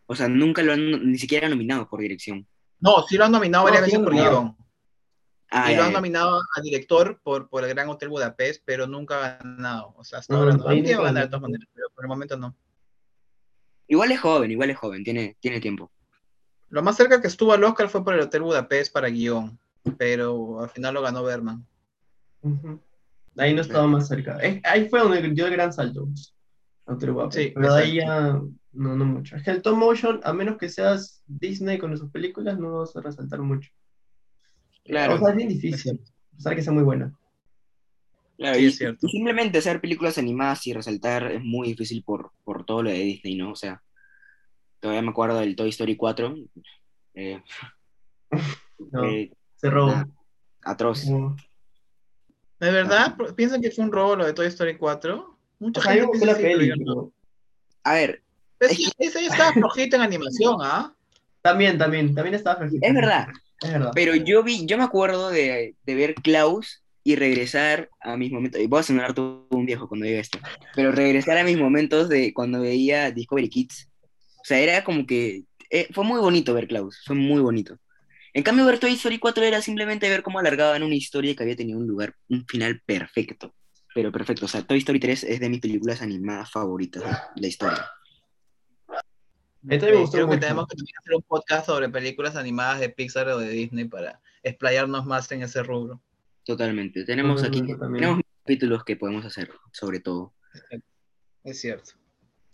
O 0.05 0.15
sea, 0.15 0.27
nunca 0.27 0.61
lo 0.61 0.73
han 0.73 1.11
ni 1.11 1.17
siquiera 1.17 1.49
nominado 1.49 1.89
por 1.89 1.99
dirección. 1.99 2.47
No, 2.79 3.01
sí 3.09 3.17
lo 3.17 3.25
han 3.25 3.31
nominado 3.31 3.63
No, 3.65 3.71
varias 3.71 3.85
sí 3.89 3.97
veces 3.97 4.05
por 4.05 4.13
guion. 4.13 4.55
Ah, 5.49 5.71
y 5.71 5.75
lo 5.77 5.83
han 5.83 5.93
nominado 5.93 6.39
a 6.55 6.61
director 6.61 7.19
por, 7.23 7.49
por 7.49 7.63
el 7.63 7.69
Gran 7.69 7.87
Hotel 7.89 8.09
Budapest, 8.09 8.61
pero 8.65 8.85
nunca 8.85 9.25
ha 9.25 9.37
ganado. 9.37 9.93
O 9.97 10.03
sea, 10.03 10.19
hasta 10.19 10.33
No, 10.33 10.41
ahora 10.41 10.57
no, 10.57 10.63
no. 10.63 10.69
ahí 10.69 10.91
a 10.91 11.01
ganar 11.01 11.23
de 11.23 11.29
todas 11.29 11.41
maneras, 11.41 11.67
pero 11.73 11.87
por 11.95 12.03
el 12.05 12.09
momento 12.09 12.37
no. 12.37 12.55
Igual 13.87 14.11
es 14.11 14.19
joven, 14.19 14.51
igual 14.51 14.69
es 14.69 14.77
joven, 14.77 15.03
tiene, 15.03 15.37
tiene 15.39 15.59
tiempo. 15.61 15.89
Lo 16.69 16.83
más 16.83 16.97
cerca 16.97 17.21
que 17.21 17.27
estuvo 17.27 17.53
al 17.53 17.63
Oscar 17.63 17.87
fue 17.87 18.03
por 18.03 18.13
el 18.13 18.19
Hotel 18.19 18.41
Budapest 18.41 18.91
para 18.91 19.07
guion, 19.07 19.57
pero 19.97 20.61
al 20.61 20.69
final 20.69 20.93
lo 20.93 21.01
ganó 21.01 21.23
Berman. 21.23 21.65
Ahí 23.37 23.53
no 23.53 23.61
estaba 23.61 23.87
más 23.87 24.07
cerca. 24.07 24.37
Eh, 24.41 24.61
ahí 24.63 24.89
fue 24.89 24.99
donde 24.99 25.21
dio 25.29 25.45
el 25.47 25.53
gran 25.53 25.71
salto. 25.73 26.07
Guapo. 26.85 27.31
Sí, 27.31 27.51
Pero 27.53 27.73
de 27.73 27.83
ahí 27.83 27.95
ya 27.95 28.41
no, 28.71 28.95
no 28.95 29.05
mucho. 29.05 29.35
Es 29.35 29.43
que 29.43 29.51
el 29.51 29.61
Tom 29.61 29.77
Motion, 29.79 30.21
a 30.23 30.33
menos 30.33 30.57
que 30.57 30.69
seas 30.69 31.21
Disney 31.27 31.77
con 31.77 31.95
sus 31.97 32.09
películas, 32.11 32.57
no 32.57 32.79
vas 32.79 32.95
a 32.95 33.01
resaltar 33.01 33.39
mucho. 33.41 33.69
Claro. 34.85 35.15
O 35.15 35.17
sea, 35.19 35.29
es 35.29 35.35
bien 35.35 35.49
difícil. 35.49 36.01
A 36.33 36.35
pesar 36.37 36.55
que 36.55 36.61
sea 36.61 36.73
muy 36.73 36.83
buena. 36.83 37.13
Claro, 38.37 38.55
Sí, 38.55 38.63
y, 38.63 38.67
es 38.67 38.77
cierto. 38.77 39.07
simplemente 39.07 39.57
hacer 39.57 39.81
películas 39.81 40.17
animadas 40.17 40.65
y 40.67 40.73
resaltar 40.73 41.31
es 41.31 41.43
muy 41.43 41.69
difícil 41.69 42.03
por, 42.03 42.31
por 42.43 42.65
todo 42.65 42.83
lo 42.83 42.91
de 42.91 42.99
Disney, 42.99 43.35
¿no? 43.35 43.51
O 43.51 43.55
sea, 43.55 43.81
todavía 44.79 45.01
me 45.01 45.09
acuerdo 45.09 45.39
del 45.39 45.55
Toy 45.55 45.69
Story 45.69 45.97
4. 45.97 46.35
eh, 47.15 47.41
No, 48.91 49.05
eh, 49.05 49.31
se 49.57 49.69
robó. 49.69 49.93
atroz. 50.63 51.05
¿De 52.59 52.71
verdad? 52.71 53.15
¿Piensan 53.35 53.61
que 53.61 53.71
fue 53.71 53.83
un 53.85 53.91
robo 53.91 54.15
lo 54.15 54.25
de 54.25 54.33
Toy 54.33 54.47
Story 54.47 54.77
4? 54.77 55.37
Mucha 55.59 55.79
O 55.79 55.83
sea, 55.83 55.93
gente 55.93 56.07
piensa 56.19 56.37
peli. 56.37 56.69
pero 56.69 56.75
no. 56.77 56.85
pero- 56.85 57.11
A 57.83 57.93
ver, 57.93 58.23
Es 58.59 58.71
Es 58.71 58.77
que 58.77 59.05
esa 59.05 59.21
ya 59.21 59.27
estaba 59.27 59.53
flojita 59.53 59.95
en 59.97 60.01
animación, 60.01 60.55
¿ah? 60.61 60.93
También, 61.41 61.77
también, 61.77 62.13
también 62.15 62.33
estaba 62.35 62.57
flojita. 62.57 62.85
es 62.87 62.93
verdad, 62.93 63.27
Es 63.61 63.71
verdad. 63.71 63.91
pero 63.93 64.15
yo 64.15 64.43
vi, 64.43 64.65
yo 64.65 64.77
me 64.77 64.83
acuerdo 64.83 65.29
de, 65.29 65.75
de 65.85 65.95
ver 65.95 66.15
Klaus 66.15 66.83
y 67.03 67.15
regresar 67.15 67.89
a 68.01 68.17
mis 68.17 68.31
momentos, 68.31 68.59
y 68.59 68.67
voy 68.67 68.79
a 68.79 68.83
sonar 68.83 69.13
todo 69.13 69.45
un 69.51 69.65
viejo 69.65 69.87
cuando 69.87 70.05
diga 70.07 70.19
esto, 70.19 70.39
pero 70.75 70.91
regresar 70.91 71.37
a 71.37 71.43
mis 71.43 71.57
momentos 71.57 72.09
de 72.09 72.33
cuando 72.33 72.59
veía 72.61 73.11
Discovery 73.11 73.47
Kids. 73.49 73.87
O 74.41 74.43
sea, 74.43 74.59
era 74.59 74.83
como 74.83 75.05
que, 75.05 75.43
eh, 75.69 75.87
fue 75.93 76.03
muy 76.03 76.19
bonito 76.19 76.53
ver 76.53 76.67
Klaus, 76.67 77.01
fue 77.05 77.15
muy 77.15 77.41
bonito. 77.41 77.77
En 78.33 78.43
cambio, 78.43 78.65
ver 78.65 78.79
Toy 78.79 78.93
Story 78.93 79.19
4 79.19 79.43
era 79.43 79.61
simplemente 79.61 80.09
ver 80.09 80.23
cómo 80.23 80.39
alargaban 80.39 80.83
una 80.83 80.95
historia 80.95 81.35
que 81.35 81.43
había 81.43 81.55
tenido 81.55 81.79
un 81.79 81.87
lugar, 81.87 82.15
un 82.29 82.45
final 82.45 82.81
perfecto. 82.85 83.53
Pero 83.93 84.11
perfecto. 84.11 84.45
O 84.45 84.47
sea, 84.47 84.61
Toy 84.61 84.77
Story 84.79 84.99
3 84.99 85.23
es 85.23 85.39
de 85.39 85.49
mis 85.49 85.59
películas 85.59 86.01
animadas 86.01 86.51
favoritas 86.51 87.03
de 87.03 87.41
la 87.41 87.47
historia. 87.47 87.89
me 89.61 89.79
Creo 89.79 90.29
que 90.29 90.37
tenemos 90.37 90.67
que 90.67 90.75
hacer 90.99 91.15
un 91.15 91.23
podcast 91.23 91.65
sobre 91.65 91.89
películas 91.89 92.35
animadas 92.35 92.79
de 92.79 92.89
Pixar 92.89 93.27
o 93.29 93.39
de 93.39 93.49
Disney 93.49 93.85
para 93.85 94.21
explayarnos 94.43 95.05
más 95.05 95.31
en 95.31 95.43
ese 95.43 95.63
rubro. 95.63 96.01
Totalmente. 96.45 97.03
Tenemos 97.03 97.43
aquí 97.43 97.61
tenemos 97.61 98.21
capítulos 98.43 98.83
que 98.85 98.95
podemos 98.95 99.25
hacer 99.25 99.51
sobre 99.71 99.99
todo. 99.99 100.33
Es 101.43 101.59
cierto. 101.59 101.91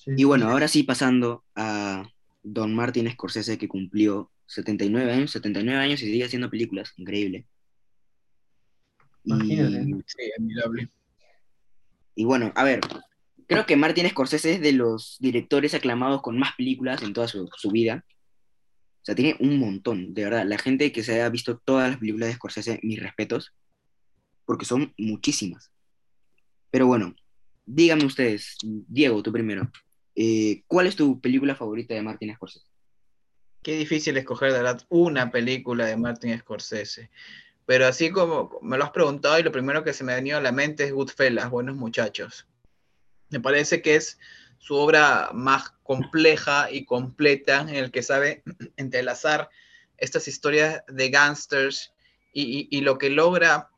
y 0.06 0.24
bueno, 0.24 0.50
ahora 0.50 0.68
sí 0.68 0.84
pasando 0.84 1.44
a 1.56 2.08
Don 2.42 2.74
Martin 2.74 3.12
Scorsese 3.12 3.58
que 3.58 3.68
cumplió 3.68 4.32
79 4.54 5.12
años, 5.12 5.32
79 5.32 5.80
años 5.80 6.02
y 6.02 6.06
sigue 6.06 6.26
haciendo 6.26 6.50
películas, 6.50 6.94
increíble. 6.98 7.48
Imagínate. 9.24 10.04
Sí, 10.06 10.32
admirable. 10.38 10.90
Y 12.16 12.26
bueno, 12.26 12.52
a 12.56 12.64
ver, 12.64 12.82
creo 13.48 13.66
que 13.66 13.76
Martin 13.76 14.10
Scorsese 14.10 14.54
es 14.54 14.62
de 14.62 14.74
los 14.74 15.18
directores 15.20 15.74
aclamados 15.74 16.22
con 16.22 16.38
más 16.38 16.56
películas 16.56 17.02
en 17.02 17.14
toda 17.14 17.28
su, 17.28 17.48
vida. 17.72 18.06
O 19.02 19.06
sea, 19.06 19.16
tiene 19.16 19.36
un 19.40 19.58
montón, 19.58 20.14
de 20.14 20.24
verdad. 20.26 20.46
La 20.46 20.58
gente 20.58 20.92
que 20.92 21.04
se 21.04 21.14
haya 21.14 21.30
visto 21.30 21.58
todas 21.58 21.90
las 21.90 22.00
películas 22.00 22.30
de 22.30 22.36
Scorsese, 22.36 22.80
mis 22.84 23.02
respetos, 23.02 23.54
porque 24.46 24.66
son 24.66 24.94
muchísimas. 24.98 25.72
Pero 26.70 26.88
bueno, 26.88 27.16
díganme 27.66 28.06
ustedes, 28.06 28.58
Diego, 28.62 29.22
tú 29.24 29.32
primero, 29.32 29.72
eh, 30.16 30.64
¿cuál 30.68 30.88
es 30.88 30.96
tu 30.96 31.20
película 31.20 31.56
favorita 31.56 31.94
de 31.94 32.02
Martin 32.02 32.34
Scorsese? 32.36 32.73
Qué 33.64 33.78
difícil 33.78 34.18
escoger 34.18 34.52
de 34.52 34.78
una 34.90 35.32
película 35.32 35.86
de 35.86 35.96
Martin 35.96 36.38
Scorsese. 36.38 37.10
Pero 37.66 37.88
así 37.88 38.12
como 38.12 38.60
me 38.62 38.78
lo 38.78 38.84
has 38.84 38.92
preguntado 38.92 39.40
y 39.40 39.44
lo 39.44 39.52
primero 39.54 39.84
que 39.84 39.94
se 39.94 40.04
me 40.04 40.12
ha 40.12 40.16
venido 40.16 40.38
a 40.38 40.42
la 40.42 40.52
mente 40.52 40.84
es 40.84 40.92
Goodfellas, 40.92 41.50
Buenos 41.50 41.78
Muchachos. 41.78 42.46
Me 43.30 43.40
parece 43.40 43.82
que 43.82 43.96
es 43.96 44.20
su 44.58 44.76
obra 44.76 45.32
más 45.34 45.72
compleja 45.84 46.70
y 46.72 46.86
completa 46.86 47.62
en 47.62 47.70
el 47.70 47.92
que 47.92 48.04
sabe 48.04 48.44
entrelazar 48.78 49.50
estas 49.98 50.28
historias 50.28 50.84
de 50.88 51.10
gángsters 51.10 51.94
y, 52.34 52.82
lo 52.82 52.98
que 52.98 53.12
logra 53.12 53.70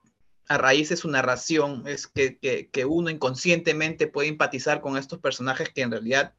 a 0.47 0.57
raíz 0.57 0.89
de 0.89 0.95
su 0.95 1.09
narración 1.09 1.83
es 1.87 2.07
que, 2.07 2.37
que, 2.39 2.85
uno 2.85 3.09
inconscientemente 3.09 4.07
puede 4.07 4.29
empatizar 4.29 4.79
con 4.79 4.97
estos 4.97 5.19
personajes 5.19 5.69
que 5.69 5.81
en 5.81 5.91
realidad, 5.91 6.33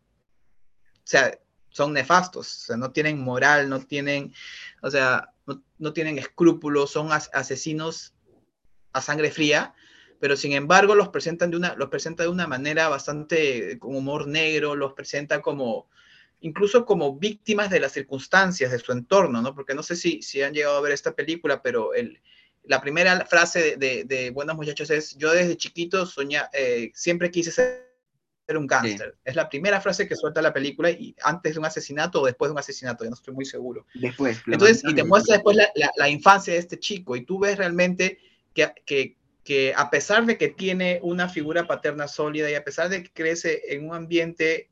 o 0.95 1.01
sea, 1.05 1.39
son 1.77 1.93
nefastos, 1.93 2.47
o 2.47 2.67
sea, 2.69 2.77
no 2.79 2.91
tienen 2.91 3.19
moral, 3.21 3.69
no 3.69 3.81
tienen, 3.81 4.33
o 4.81 4.91
sea, 4.91 5.35
no, 5.79 5.93
tienen 5.93 6.19
escrúpulos, 6.19 6.91
son 6.91 7.13
asesinos 7.13 8.15
a 8.95 9.03
sangre 9.03 9.31
fría, 9.31 9.75
pero 10.19 10.37
sin 10.37 10.53
embargo 10.53 10.95
los 10.95 11.11
presentan 11.11 11.51
de 11.51 11.59
una, 11.59 11.75
los 11.75 11.91
presenta 11.91 12.23
de 12.23 12.31
una 12.31 12.47
manera 12.47 12.89
bastante 12.89 13.79
con 13.79 13.95
humor 13.95 14.27
negro, 14.27 14.75
los 14.75 14.95
presenta 14.95 15.43
como 15.43 15.87
incluso 16.41 16.87
como 16.87 17.19
víctimas 17.19 17.69
de 17.69 17.81
las 17.81 17.93
circunstancias 17.93 18.73
de 18.73 18.79
su 18.79 18.93
entorno, 18.93 19.43
¿no? 19.43 19.55
Porque 19.55 19.75
no 19.75 19.83
sé 19.83 19.97
si, 19.97 20.23
si 20.23 20.41
han 20.41 20.55
llegado 20.55 20.79
a 20.79 20.81
ver 20.81 20.93
esta 20.93 21.15
película, 21.15 21.61
pero 21.61 21.93
el, 21.93 22.23
la 22.65 22.81
primera 22.81 23.27
frase 23.27 23.77
de, 23.77 24.05
de, 24.05 24.31
Buenos 24.31 24.57
Muchachos 24.57 24.89
es, 24.89 25.15
yo 25.17 25.31
desde 25.31 25.59
chiquito 25.59 26.07
soña, 26.07 26.49
eh, 26.55 26.91
siempre 26.95 27.31
quise 27.31 27.51
ser 27.51 27.86
ser 28.47 28.57
un 28.57 28.67
gángster. 28.67 29.17
Es 29.25 29.35
la 29.35 29.49
primera 29.49 29.81
frase 29.81 30.07
que 30.07 30.15
suelta 30.15 30.41
la 30.41 30.53
película 30.53 30.91
y 30.91 31.15
antes 31.23 31.55
de 31.55 31.59
un 31.59 31.67
asesinato 31.67 32.23
o 32.23 32.27
después 32.27 32.49
de 32.49 32.53
un 32.53 32.59
asesinato, 32.59 33.05
ya 33.05 33.11
no 33.11 33.17
estoy 33.17 33.35
muy 33.35 33.45
seguro. 33.45 33.87
Después. 33.95 34.41
Entonces, 34.47 34.83
y 34.85 34.95
te 34.95 35.05
muestra 35.05 35.35
después 35.35 35.57
la, 35.57 35.69
la, 35.97 36.09
infancia 36.09 36.53
de 36.53 36.61
este 36.61 36.79
chico 36.79 37.17
y 37.17 37.25
tú 37.25 37.41
ves 37.41 37.59
realmente 37.59 38.19
que, 38.55 38.73
que, 38.85 39.17
que, 39.43 39.75
a 39.77 39.91
pesar 39.91 40.27
de 40.27 40.39
que 40.39 40.49
tiene 40.49 41.01
una 41.03 41.29
figura 41.29 41.67
paterna 41.67 42.07
sólida 42.07 42.51
y 42.51 42.55
a 42.55 42.65
pesar 42.65 42.89
de 42.89 43.03
que 43.03 43.11
crece 43.11 43.63
en 43.75 43.89
un 43.89 43.95
ambiente 43.95 44.71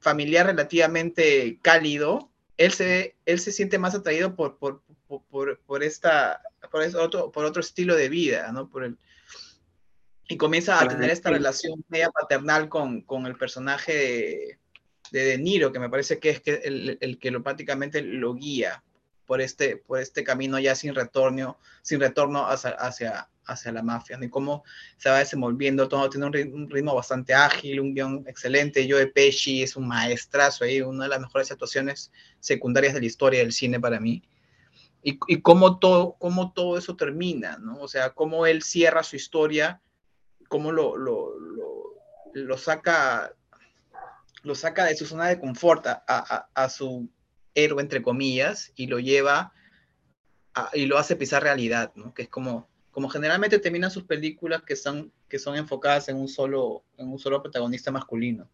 familiar 0.00 0.46
relativamente 0.46 1.58
cálido, 1.62 2.30
él 2.56 2.72
se, 2.72 3.16
él 3.26 3.40
se 3.40 3.52
siente 3.52 3.78
más 3.78 3.94
atraído 3.94 4.36
por, 4.36 4.58
por, 4.58 4.82
por, 5.30 5.58
por 5.60 5.82
esta, 5.82 6.42
por, 6.70 6.82
otro, 6.96 7.32
por 7.32 7.44
otro 7.44 7.60
estilo 7.60 7.96
de 7.96 8.08
vida, 8.08 8.52
¿no? 8.52 8.68
Por 8.68 8.84
el, 8.84 8.98
y 10.28 10.36
comienza 10.36 10.78
a 10.78 10.86
tener 10.86 11.10
esta 11.10 11.30
relación 11.30 11.82
media 11.88 12.10
paternal 12.10 12.68
con, 12.68 13.00
con 13.00 13.24
el 13.26 13.36
personaje 13.36 14.58
de, 15.10 15.22
de, 15.24 15.38
Niro, 15.38 15.72
que 15.72 15.78
me 15.78 15.88
parece 15.88 16.18
que 16.18 16.28
es 16.28 16.40
que 16.42 16.60
el, 16.64 16.98
el, 17.00 17.18
que 17.18 17.30
lo, 17.30 17.42
prácticamente 17.42 18.02
lo 18.02 18.34
guía 18.34 18.84
por 19.24 19.40
este, 19.40 19.78
por 19.78 20.00
este 20.00 20.24
camino 20.24 20.58
ya 20.58 20.74
sin 20.74 20.94
retorno, 20.94 21.58
sin 21.80 21.98
retorno 21.98 22.46
hacia, 22.46 22.70
hacia, 22.72 23.28
hacia 23.46 23.72
la 23.72 23.82
mafia, 23.82 24.18
ni 24.18 24.28
cómo 24.28 24.64
se 24.98 25.08
va 25.08 25.18
desenvolviendo, 25.18 25.88
todo 25.88 26.10
tiene 26.10 26.26
un 26.26 26.68
ritmo, 26.68 26.94
bastante 26.94 27.32
ágil, 27.32 27.80
un 27.80 27.94
guion 27.94 28.24
excelente, 28.28 28.86
Joe 28.88 29.06
Pesci 29.06 29.62
es 29.62 29.76
un 29.76 29.88
maestrazo 29.88 30.64
ahí, 30.64 30.82
una 30.82 31.04
de 31.04 31.10
las 31.10 31.20
mejores 31.20 31.50
actuaciones 31.50 32.12
secundarias 32.38 32.92
de 32.92 33.00
la 33.00 33.06
historia 33.06 33.40
del 33.40 33.52
cine 33.52 33.80
para 33.80 33.98
mí, 33.98 34.22
y, 35.02 35.18
y 35.26 35.40
cómo, 35.40 35.78
todo, 35.78 36.16
cómo 36.18 36.52
todo 36.52 36.76
eso 36.76 36.96
termina, 36.96 37.56
¿no? 37.58 37.78
O 37.80 37.88
sea, 37.88 38.10
cómo 38.10 38.44
él 38.44 38.62
cierra 38.62 39.02
su 39.02 39.16
historia 39.16 39.80
cómo 40.48 40.72
lo, 40.72 40.96
lo, 40.96 41.32
lo, 42.32 42.58
saca, 42.58 43.32
lo 44.42 44.54
saca 44.54 44.84
de 44.84 44.96
su 44.96 45.06
zona 45.06 45.28
de 45.28 45.38
confort 45.40 45.86
a, 45.86 46.02
a, 46.06 46.48
a 46.54 46.68
su 46.68 47.08
héroe, 47.54 47.82
entre 47.82 48.02
comillas, 48.02 48.72
y 48.74 48.86
lo 48.86 48.98
lleva 48.98 49.52
y 50.72 50.86
lo 50.86 50.98
hace 50.98 51.16
pisar 51.16 51.42
realidad, 51.42 51.92
¿no? 51.94 52.12
Que 52.14 52.22
es 52.22 52.28
como, 52.28 52.68
como 52.90 53.08
generalmente 53.08 53.58
terminan 53.58 53.90
sus 53.90 54.04
películas 54.04 54.62
que 54.62 54.76
son, 54.76 55.12
que 55.28 55.38
son 55.38 55.56
enfocadas 55.56 56.08
en 56.08 56.16
un, 56.16 56.28
solo, 56.28 56.84
en 56.96 57.08
un 57.08 57.18
solo 57.18 57.42
protagonista 57.42 57.90
masculino. 57.90 58.48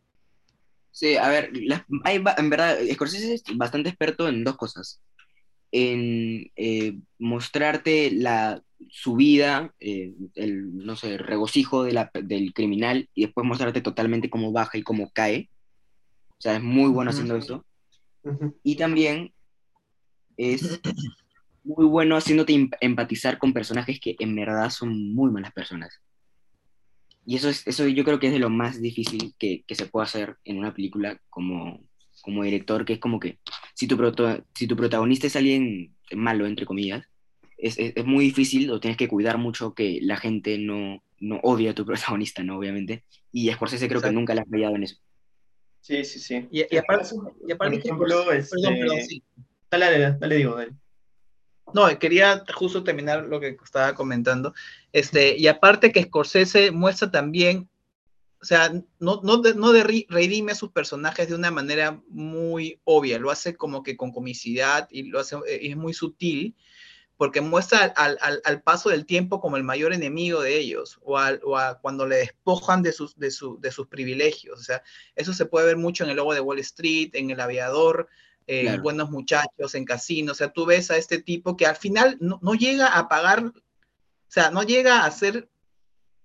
Sí, 0.91 1.17
a 1.17 1.29
ver, 1.29 1.51
hay, 2.05 2.23
en 2.37 2.51
verdad, 2.51 2.79
Scorsese 2.93 3.35
es 3.35 3.43
bastante 3.57 3.89
experto 3.89 4.29
en 4.29 4.45
dos 4.45 4.57
cosas. 4.57 5.01
En 5.73 6.53
eh, 6.55 6.99
mostrarte 7.19 8.11
la 8.13 8.63
su 8.91 9.17
vida, 9.17 9.75
eh, 9.81 10.15
el, 10.35 10.77
no 10.77 10.97
sé, 10.97 11.19
regocijo 11.19 11.85
de 11.85 11.93
la, 11.93 12.11
del 12.15 12.53
criminal 12.53 13.09
y 13.15 13.23
después 13.27 13.47
mostrarte 13.47 13.81
totalmente 13.81 14.31
cómo 14.31 14.53
baja 14.53 14.79
y 14.79 14.83
cómo 14.83 15.11
cae. 15.13 15.51
O 16.31 16.41
sea, 16.41 16.57
es 16.57 16.63
muy 16.63 16.91
bueno 16.91 17.11
haciendo 17.11 17.37
eso. 17.37 17.65
Y 18.63 18.77
también 18.77 19.33
es 20.37 20.81
muy 21.63 21.87
bueno 21.87 22.17
haciéndote 22.17 22.55
em, 22.55 22.71
empatizar 22.81 23.39
con 23.39 23.53
personajes 23.53 24.01
que 24.01 24.17
en 24.19 24.35
verdad 24.35 24.71
son 24.71 25.15
muy 25.15 25.31
malas 25.31 25.53
personas. 25.53 26.01
Y 27.27 27.37
eso, 27.37 27.49
es, 27.49 27.67
eso 27.67 27.89
yo 27.89 28.05
creo 28.05 28.19
que 28.19 28.27
es 28.27 28.33
de 28.33 28.39
lo 28.39 28.51
más 28.51 28.81
difícil 28.81 29.35
que, 29.39 29.65
que 29.67 29.75
se 29.75 29.87
puede 29.87 30.05
hacer 30.05 30.37
en 30.45 30.59
una 30.59 30.75
película 30.75 31.19
como, 31.31 31.81
como 32.23 32.43
director, 32.43 32.85
que 32.85 32.95
es 32.95 32.99
como 32.99 33.19
que 33.19 33.39
si 33.75 33.87
tu, 33.87 33.97
si 34.55 34.67
tu 34.67 34.77
protagonista 34.77 35.27
es 35.27 35.37
alguien 35.37 35.95
malo, 36.13 36.47
entre 36.47 36.67
comillas, 36.67 37.07
es, 37.65 37.79
es, 37.79 38.05
muy 38.05 38.27
difícil 38.27 38.71
o 38.71 38.79
tienes 38.79 38.99
que 38.99 39.09
cuidar 39.09 39.39
mucho 39.39 39.75
que 39.75 39.99
la 40.03 40.17
gente 40.17 40.59
no, 40.59 41.03
no 41.19 41.41
odie 41.43 41.71
a 41.71 41.75
tu 41.75 41.87
protagonista, 41.87 42.43
¿no? 42.43 42.59
Obviamente. 42.59 43.05
Y 43.33 43.51
Scorsese 43.51 43.89
creo 43.89 44.03
que 44.03 44.13
nunca 44.13 44.35
le 44.35 44.43
ha 44.43 44.47
fallado 44.47 44.77
en 44.77 44.85
eso. 44.85 44.97
Sí, 45.81 46.05
sí, 46.05 46.19
sí. 46.19 46.49
Y, 46.51 46.75
y 46.75 46.79
aparte, 46.79 47.09
y 47.47 47.53
aparte 47.53 47.77
por 47.77 47.87
ejemplo, 47.87 48.33
este... 48.33 48.57
perdón, 48.57 48.79
perdón, 48.79 49.03
sí. 49.03 49.23
Dale, 49.71 49.91
dale, 49.91 50.17
dale, 50.19 50.37
digo, 50.37 50.57
dale. 50.57 50.73
No, 51.73 51.99
quería 51.99 52.45
justo 52.55 52.85
terminar 52.85 53.25
lo 53.25 53.41
que 53.41 53.57
estaba 53.63 53.95
comentando. 53.95 54.55
Este, 54.93 55.37
y 55.37 55.47
aparte 55.49 55.93
que 55.93 56.03
Scorsese 56.05 56.71
muestra 56.71 57.11
también, 57.11 57.69
o 58.41 58.45
sea, 58.45 58.73
no, 58.99 59.21
no, 59.23 59.39
de, 59.39 59.55
no 59.55 59.73
de 59.73 59.83
redime 59.83 60.53
a 60.53 60.55
sus 60.55 60.71
personajes 60.71 61.29
de 61.29 61.35
una 61.35 61.51
manera 61.51 62.01
muy 62.09 62.79
obvia, 62.85 63.19
lo 63.19 63.31
hace 63.31 63.57
como 63.57 63.83
que 63.83 63.97
con 63.97 64.13
comicidad 64.13 64.87
y 64.91 65.05
lo 65.05 65.19
hace, 65.19 65.37
eh, 65.49 65.61
es 65.63 65.77
muy 65.77 65.95
sutil, 65.95 66.55
porque 67.17 67.41
muestra 67.41 67.93
al, 67.97 68.19
al, 68.21 68.41
al, 68.45 68.63
paso 68.63 68.91
del 68.91 69.07
tiempo 69.07 69.41
como 69.41 69.57
el 69.57 69.63
mayor 69.63 69.93
enemigo 69.93 70.43
de 70.43 70.59
ellos, 70.59 70.99
o, 71.03 71.19
al, 71.19 71.41
o 71.45 71.57
a 71.57 71.79
cuando 71.81 72.07
le 72.07 72.17
despojan 72.17 72.83
de 72.83 72.93
sus, 72.93 73.17
de, 73.17 73.31
su, 73.31 73.61
de 73.61 73.71
sus 73.71 73.87
privilegios. 73.87 74.59
O 74.61 74.63
sea, 74.63 74.83
eso 75.15 75.33
se 75.33 75.47
puede 75.47 75.67
ver 75.67 75.77
mucho 75.77 76.05
en 76.05 76.11
el 76.11 76.17
logo 76.17 76.35
de 76.35 76.41
Wall 76.41 76.59
Street, 76.59 77.11
en 77.15 77.31
el 77.31 77.41
aviador, 77.41 78.09
eh, 78.47 78.63
claro. 78.63 78.83
Buenos 78.83 79.11
Muchachos, 79.11 79.75
en 79.75 79.85
Casino. 79.85 80.33
O 80.33 80.35
sea, 80.35 80.53
tú 80.53 80.67
ves 80.67 80.91
a 80.91 80.97
este 80.97 81.23
tipo 81.23 81.57
que 81.57 81.67
al 81.67 81.77
final 81.77 82.17
no, 82.21 82.41
no 82.43 82.55
llega 82.55 82.89
a 82.99 83.09
pagar, 83.09 83.45
o 83.47 83.53
sea, 84.29 84.51
no 84.51 84.63
llega 84.65 85.05
a 85.05 85.11
ser, 85.11 85.49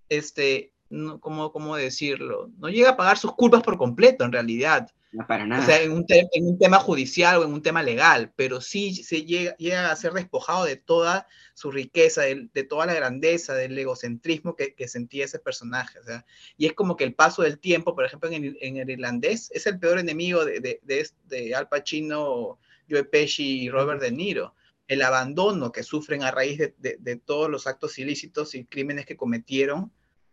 este, 0.10 0.73
no, 0.89 1.19
¿cómo, 1.19 1.52
¿cómo 1.52 1.75
decirlo? 1.75 2.49
No 2.58 2.69
llega 2.69 2.91
a 2.91 2.97
pagar 2.97 3.17
sus 3.17 3.34
culpas 3.36 3.62
por 3.62 3.78
completo, 3.78 4.25
en 4.25 4.32
realidad. 4.32 4.91
No 5.12 5.26
para 5.26 5.45
nada. 5.48 5.63
O 5.63 5.65
sea, 5.65 5.82
en 5.82 5.91
un, 5.91 6.06
en 6.08 6.45
un, 6.45 6.60
tema 6.60 6.78
judicial 6.78 7.38
o 7.38 7.43
en 7.43 7.52
un 7.52 7.63
tema 7.63 7.82
legal, 7.82 8.32
pero 8.36 8.62
sí 8.62 8.93
se 8.93 9.24
llega, 9.24 9.56
llega 9.58 9.91
a 9.91 9.95
ser 9.95 10.13
despojado 10.13 10.65
de 10.65 10.76
toda 10.76 11.28
su 11.56 11.72
riqueza, 11.72 12.22
de, 12.22 12.48
de 12.54 12.63
toda 12.63 12.86
la 12.86 12.93
grandeza, 12.93 13.56
del 13.56 13.78
egocentrismo 13.78 14.56
que, 14.56 14.76
que, 14.76 14.88
sentía 14.88 15.26
ese 15.26 15.39
personaje. 15.39 15.98
O 16.00 16.04
sea, 16.04 16.26
y 16.58 16.67
es 16.67 16.74
como 16.74 16.95
que 16.95 17.06
el 17.06 17.15
paso 17.15 17.41
del 17.41 17.58
tiempo, 17.58 17.95
por 17.95 18.06
ejemplo, 18.06 18.30
en 18.30 18.43
el, 18.43 18.58
en 18.62 18.78
el 18.78 18.89
irlandés, 18.91 19.50
es 19.52 19.65
el 19.65 19.80
peor 19.80 19.98
enemigo 19.98 20.45
de, 20.45 20.60
de, 20.60 20.80
de, 20.84 21.10
de 21.26 21.56
Al 21.56 21.67
Pacino, 21.67 22.60
Joe 22.88 23.04
Pesci 23.04 23.63
y 23.63 23.69
Robert 23.69 24.02
De 24.02 24.12
Niro. 24.12 24.56
el 24.88 25.02
abandono 25.02 25.72
que 25.72 25.84
sufren 25.84 26.24
a 26.24 26.32
raíz 26.32 26.58
de, 26.58 27.15
todos 27.17 27.50
los 27.50 27.67
actos 27.67 27.98
ilícitos 28.00 28.56
y 28.56 28.65
crímenes 28.65 29.06
que 29.06 29.17
cometieron, 29.17 29.91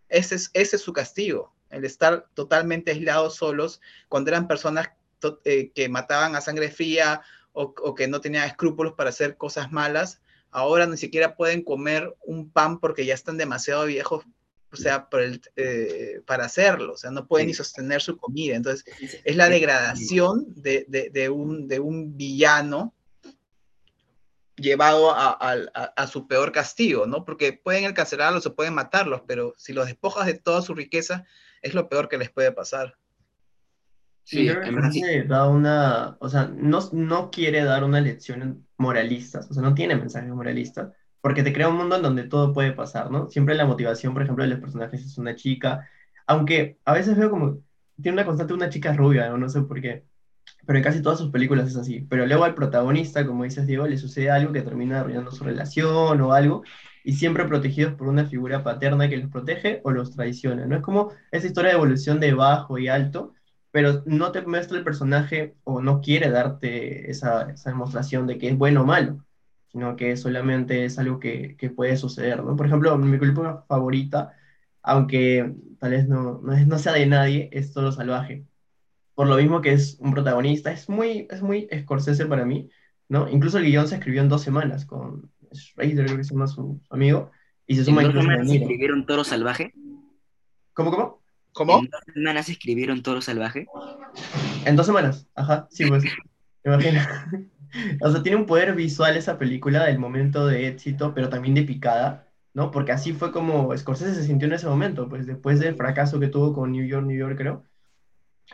ese 0.09 0.35
es, 0.37 0.51
ese 0.55 0.77
es 0.77 0.83
su 0.83 0.93
castigo, 0.93 1.56
el 1.71 1.85
estar 1.85 2.27
totalmente 2.35 2.93
aislados 2.93 3.37
solos 3.37 3.81
cuando 4.09 4.31
eran 4.31 4.49
personas 4.49 4.91
eh, 5.45 5.71
que 5.75 5.89
mataban 5.89 6.37
a 6.37 6.41
sangre 6.41 6.71
fría 6.71 7.23
o, 7.53 7.95
que 7.95 8.07
no 8.07 8.21
tenían 8.21 8.47
escrúpulos 8.47 8.93
para 8.93 9.09
hacer 9.09 9.39
cosas 9.39 9.73
malas, 9.73 10.21
ahora 10.51 10.87
ni 10.87 10.99
siquiera 10.99 11.37
pueden 11.37 11.63
comer 11.63 12.15
un 12.25 12.51
pan 12.51 12.81
porque 12.81 13.07
ya 13.07 13.15
están 13.15 13.39
demasiado 13.39 13.87
viejos 13.87 14.25
o 14.73 14.77
sea, 14.77 15.09
eh, 15.57 16.21
para 16.27 16.45
hacerlo, 16.45 16.93
o 16.93 16.97
sea, 16.99 17.11
no 17.11 17.27
pueden 17.27 17.47
ni 17.47 17.55
sostener 17.55 18.03
su 18.03 18.19
comida. 18.19 18.57
Entonces, 18.57 18.85
es 19.25 19.37
la 19.37 19.49
degradación 19.49 20.45
de, 20.55 21.31
un, 21.31 21.67
de 21.67 21.81
un 21.81 22.17
villano 22.17 22.93
llevado 24.57 25.13
a, 25.15 26.07
su 26.07 26.27
peor 26.27 26.53
castigo, 26.53 27.07
¿no? 27.07 27.25
Porque 27.25 27.53
pueden 27.53 27.85
encarcelarlos 27.85 28.47
o 28.47 28.55
pueden 28.55 28.75
matarlos, 28.75 29.23
pero 29.27 29.55
si 29.57 29.73
los 29.73 29.87
despojas 29.87 30.27
de 30.27 30.35
toda 30.35 30.63
su 30.63 30.75
riqueza, 30.75 31.25
es 31.63 31.75
lo 31.75 31.89
peor 31.89 32.09
que 32.09 32.19
les 32.19 32.31
puede 32.31 32.53
pasar. 32.53 32.97
Sí, 34.25 34.49
da 35.29 35.49
una, 35.49 36.17
o 36.19 36.29
sea, 36.29 36.51
no, 36.53 36.81
no 36.93 37.31
quiere 37.31 37.63
dar 37.63 37.85
una 37.85 38.01
lección 38.01 38.67
moralista, 38.77 39.39
o 39.39 39.55
sea, 39.55 39.63
no 39.63 39.73
tiene 39.75 39.95
mensaje 39.95 40.27
moralista, 40.27 40.93
porque 41.21 41.45
te 41.45 41.53
crea 41.53 41.69
un 41.69 41.77
mundo 41.77 41.95
en 41.95 42.03
donde 42.03 42.25
todo 42.25 42.53
puede 42.53 42.73
pasar, 42.73 43.11
¿no? 43.11 43.29
Siempre 43.29 43.55
la 43.55 43.67
motivación, 43.67 44.15
por 44.15 44.23
ejemplo, 44.23 44.43
de 44.43 44.51
los 44.51 44.59
personajes 44.59 45.05
es 45.05 45.17
una 45.17 45.37
chica, 45.37 45.89
aunque 46.27 46.79
a 46.85 46.93
veces 46.93 47.17
veo 47.17 47.31
como, 47.31 47.61
tiene 48.03 48.15
una 48.15 48.27
constante 48.27 48.53
una 48.53 48.69
chica 48.69 48.93
rubia, 48.93 49.29
¿no? 49.29 49.39
No 49.39 49.49
sé 49.49 49.63
por 49.63 49.81
qué, 49.81 50.05
pero 50.67 50.79
en 50.79 50.85
casi 50.85 51.03
todas 51.03 51.19
sus 51.19 51.31
películas 51.31 51.69
es 51.69 51.77
así. 51.77 52.01
Pero 52.09 52.27
luego 52.27 52.45
al 52.45 52.55
protagonista, 52.55 53.27
como 53.27 53.45
dices 53.45 53.67
Diego, 53.67 53.87
le 53.87 53.99
sucede 53.99 54.31
algo 54.31 54.53
que 54.53 54.63
termina 54.63 55.01
arruinando 55.01 55.31
su 55.31 55.45
relación 55.45 56.21
o 56.21 56.33
algo, 56.33 56.65
y 57.07 57.15
siempre 57.15 57.47
protegidos 57.47 57.95
por 57.95 58.09
una 58.09 58.27
figura 58.27 58.65
paterna 58.65 59.09
que 59.09 59.17
los 59.19 59.31
protege 59.31 59.81
o 59.85 59.93
los 59.93 60.13
traiciona, 60.13 60.67
¿no? 60.67 60.77
Es 60.77 60.83
como 60.83 61.13
esa 61.33 61.47
historia 61.49 61.71
de 61.71 61.77
evolución 61.77 62.21
de 62.21 62.35
bajo 62.35 62.79
y 62.79 62.89
alto, 62.89 63.35
pero 63.71 64.03
no 64.07 64.33
te 64.33 64.43
muestra 64.47 64.79
el 64.79 64.85
personaje 64.85 65.57
o 65.65 65.81
no 65.83 66.01
quiere 66.01 66.31
darte 66.31 67.11
esa, 67.11 67.51
esa 67.51 67.71
demostración 67.71 68.27
de 68.27 68.39
que 68.39 68.49
es 68.49 68.59
bueno 68.59 68.83
o 68.83 68.87
malo, 68.87 69.25
sino 69.69 69.97
que 69.97 70.17
solamente 70.17 70.85
es 70.85 70.99
algo 70.99 71.21
que, 71.21 71.57
que 71.57 71.71
puede 71.71 71.97
suceder, 71.97 72.43
¿no? 72.45 72.57
Por 72.57 72.67
ejemplo, 72.67 72.97
mi 72.99 73.19
película 73.19 73.65
favorita, 73.69 74.35
aunque 74.83 75.55
tal 75.81 75.91
vez 75.93 76.09
no, 76.09 76.41
no, 76.43 76.57
no 76.67 76.79
sea 76.79 76.93
de 76.95 77.07
nadie, 77.07 77.49
es 77.53 77.73
Todo 77.73 77.93
Salvaje 77.93 78.47
por 79.15 79.27
lo 79.29 79.37
mismo 79.37 79.63
que 79.63 79.73
es 79.73 79.97
un 80.01 80.13
protagonista, 80.13 80.71
es 80.73 80.89
muy, 80.89 81.27
es 81.31 81.43
muy 81.43 81.69
Scorsese 81.83 82.27
para 82.27 82.45
mí, 82.45 82.71
¿no? 83.09 83.29
Incluso 83.29 83.59
el 83.59 83.65
guion 83.65 83.89
se 83.89 83.97
escribió 83.97 84.23
en 84.23 84.29
dos 84.29 84.43
semanas 84.43 84.85
con 84.87 85.33
Schrader, 85.57 86.07
creo 86.07 86.17
que 86.17 86.25
se 86.25 86.35
llama 86.35 86.47
su, 86.47 86.81
amigo, 86.91 87.31
y 87.67 87.77
se 87.77 87.85
suma 87.85 88.03
¿En 88.03 88.13
dos 88.13 88.23
semanas 88.23 88.51
escribieron 88.51 89.07
Toro 89.07 89.25
Salvaje? 89.25 89.73
¿Cómo, 90.73 90.91
cómo? 90.91 91.23
¿Cómo? 91.53 91.79
¿En 91.79 91.91
dos 91.91 92.01
semanas 92.13 92.49
escribieron 92.49 93.03
Toro 93.03 93.21
Salvaje? 93.21 93.67
En 94.65 94.77
dos 94.77 94.87
semanas, 94.87 95.27
ajá, 95.35 95.67
sí, 95.71 95.87
pues, 95.87 96.05
imagina. 96.65 97.31
o 98.03 98.11
sea, 98.11 98.23
tiene 98.23 98.37
un 98.37 98.47
poder 98.47 98.75
visual 98.75 99.17
esa 99.17 99.39
película 99.39 99.85
del 99.85 99.99
momento 99.99 100.47
de 100.47 100.69
éxito, 100.69 101.15
pero 101.15 101.29
también 101.29 101.55
de 101.55 101.63
picada, 101.63 102.29
¿no? 102.55 102.71
Porque 102.71 102.93
así 102.93 103.13
fue 103.13 103.33
como 103.33 103.77
Scorsese 103.77 104.15
se 104.15 104.25
sintió 104.25 104.49
en 104.49 104.55
ese 104.55 104.67
momento, 104.67 105.09
pues 105.09 105.27
después 105.27 105.61
del 105.61 105.77
fracaso 105.77 106.21
que 106.21 106.29
tuvo 106.29 106.53
con 106.53 106.73
New 106.73 106.87
York, 106.87 107.07
New 107.07 107.17
York, 107.17 107.37
creo, 107.37 107.65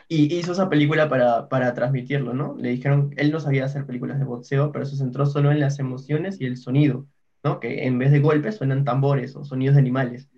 y 0.07 0.35
hizo 0.35 0.51
esa 0.51 0.69
película 0.69 1.09
para, 1.09 1.49
para 1.49 1.73
transmitirlo, 1.73 2.33
¿no? 2.33 2.55
Le 2.57 2.69
dijeron, 2.69 3.13
él 3.17 3.31
no 3.31 3.39
sabía 3.39 3.65
hacer 3.65 3.85
películas 3.85 4.19
de 4.19 4.25
boxeo, 4.25 4.71
pero 4.71 4.85
se 4.85 4.97
centró 4.97 5.25
solo 5.25 5.51
en 5.51 5.59
las 5.59 5.79
emociones 5.79 6.39
y 6.41 6.45
el 6.45 6.57
sonido, 6.57 7.07
¿no? 7.43 7.59
Que 7.59 7.85
en 7.85 7.97
vez 7.99 8.11
de 8.11 8.19
golpes 8.19 8.55
suenan 8.55 8.83
tambores 8.83 9.35
o 9.35 9.43
sonidos 9.43 9.75
de 9.75 9.81
animales. 9.81 10.29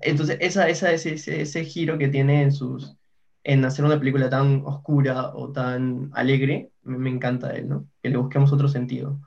Entonces, 0.00 0.38
esa, 0.40 0.68
esa, 0.68 0.92
ese, 0.92 1.14
ese, 1.14 1.64
giro 1.64 1.98
que 1.98 2.08
tiene 2.08 2.42
en, 2.42 2.52
sus, 2.52 2.96
en 3.42 3.64
hacer 3.64 3.84
una 3.84 3.98
película 3.98 4.30
tan 4.30 4.62
oscura 4.64 5.34
o 5.34 5.50
tan 5.50 6.10
alegre, 6.14 6.70
me, 6.82 7.10
encanta 7.10 7.48
de 7.48 7.60
él, 7.60 7.68
¿no? 7.68 7.88
Que 8.02 8.10
le 8.10 8.16
busquemos 8.16 8.52
otro 8.52 8.68
sentido. 8.68 9.20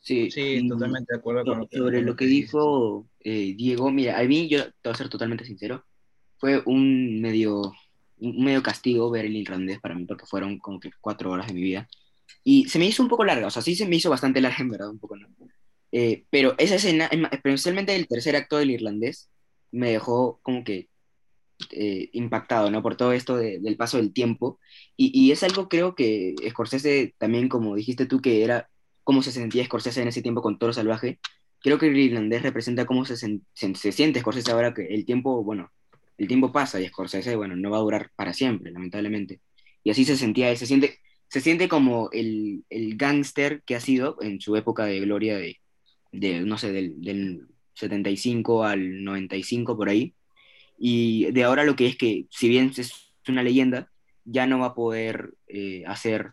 Sí, 0.00 0.30
sí 0.30 0.68
totalmente 0.68 1.14
de 1.14 1.18
acuerdo 1.18 1.44
con 1.44 1.58
lo 1.58 1.66
que, 1.66 1.78
Sobre 1.78 2.02
lo 2.02 2.14
que 2.14 2.26
dijo 2.26 3.08
eh, 3.20 3.54
Diego, 3.56 3.90
mira, 3.90 4.18
a 4.18 4.22
mí, 4.24 4.48
yo 4.48 4.64
te 4.64 4.72
voy 4.84 4.92
a 4.92 4.96
ser 4.96 5.08
totalmente 5.08 5.44
sincero, 5.44 5.84
fue 6.38 6.62
un 6.66 7.20
medio, 7.20 7.72
un 8.18 8.44
medio 8.44 8.62
castigo 8.62 9.10
ver 9.10 9.24
el 9.26 9.36
irlandés 9.36 9.80
para 9.80 9.94
mí, 9.94 10.04
porque 10.04 10.26
fueron 10.26 10.58
como 10.58 10.80
que 10.80 10.90
cuatro 11.00 11.30
horas 11.30 11.48
de 11.48 11.54
mi 11.54 11.62
vida. 11.62 11.88
Y 12.44 12.68
se 12.68 12.78
me 12.78 12.86
hizo 12.86 13.02
un 13.02 13.08
poco 13.08 13.24
larga, 13.24 13.46
o 13.48 13.50
sea, 13.50 13.62
sí 13.62 13.74
se 13.74 13.86
me 13.86 13.96
hizo 13.96 14.10
bastante 14.10 14.40
larga 14.40 14.58
en 14.60 14.70
verdad, 14.70 14.90
un 14.90 14.98
poco. 14.98 15.16
Eh, 15.92 16.24
pero 16.30 16.54
esa 16.58 16.76
escena, 16.76 17.10
especialmente 17.32 17.94
el 17.96 18.08
tercer 18.08 18.36
acto 18.36 18.58
del 18.58 18.70
irlandés, 18.70 19.30
me 19.72 19.90
dejó 19.92 20.40
como 20.42 20.64
que 20.64 20.88
eh, 21.70 22.10
impactado, 22.12 22.70
¿no? 22.70 22.82
Por 22.82 22.96
todo 22.96 23.12
esto 23.12 23.36
del 23.36 23.76
paso 23.76 23.96
del 23.96 24.12
tiempo. 24.12 24.58
Y, 24.96 25.10
y, 25.18 25.32
es 25.32 25.42
algo 25.42 25.68
creo 25.68 25.94
que 25.94 26.34
Scorsese 26.50 27.14
también, 27.18 27.48
como 27.48 27.74
dijiste 27.76 28.06
tú, 28.06 28.20
que 28.20 28.44
era 28.44 28.68
cómo 29.04 29.22
se 29.22 29.32
sentía 29.32 29.64
Scorsese 29.64 30.02
en 30.02 30.08
ese 30.08 30.22
tiempo 30.22 30.42
con 30.42 30.58
Toro 30.58 30.72
Salvaje. 30.72 31.18
Creo 31.60 31.78
que 31.78 31.86
el 31.88 31.96
irlandés 31.96 32.42
representa 32.42 32.86
cómo 32.86 33.04
se, 33.06 33.16
se, 33.16 33.40
se 33.54 33.92
siente 33.92 34.20
Scorsese 34.20 34.52
ahora 34.52 34.74
que 34.74 34.86
el 34.86 35.06
tiempo, 35.06 35.42
bueno, 35.42 35.70
el 36.18 36.28
tiempo 36.28 36.52
pasa 36.52 36.80
y 36.80 36.88
Scorsese, 36.88 37.36
bueno, 37.36 37.56
no 37.56 37.70
va 37.70 37.78
a 37.78 37.82
durar 37.82 38.10
para 38.16 38.32
siempre, 38.32 38.70
lamentablemente. 38.70 39.40
Y 39.84 39.90
así 39.90 40.04
se 40.04 40.16
sentía, 40.16 40.54
se 40.56 40.66
siente, 40.66 40.98
se 41.28 41.40
siente 41.40 41.68
como 41.68 42.10
el, 42.12 42.64
el 42.70 42.96
gángster 42.96 43.62
que 43.62 43.76
ha 43.76 43.80
sido 43.80 44.16
en 44.20 44.40
su 44.40 44.56
época 44.56 44.84
de 44.84 45.00
gloria 45.00 45.36
de, 45.36 45.60
de 46.12 46.40
no 46.40 46.58
sé, 46.58 46.72
del, 46.72 47.00
del 47.00 47.46
75 47.74 48.64
al 48.64 49.04
95 49.04 49.76
por 49.76 49.88
ahí. 49.88 50.14
Y 50.78 51.30
de 51.32 51.44
ahora 51.44 51.64
lo 51.64 51.76
que 51.76 51.86
es 51.86 51.96
que, 51.96 52.26
si 52.30 52.48
bien 52.48 52.72
es 52.76 53.12
una 53.28 53.42
leyenda, 53.42 53.90
ya 54.24 54.46
no 54.46 54.58
va 54.58 54.66
a 54.66 54.74
poder 54.74 55.34
eh, 55.46 55.84
hacer 55.86 56.32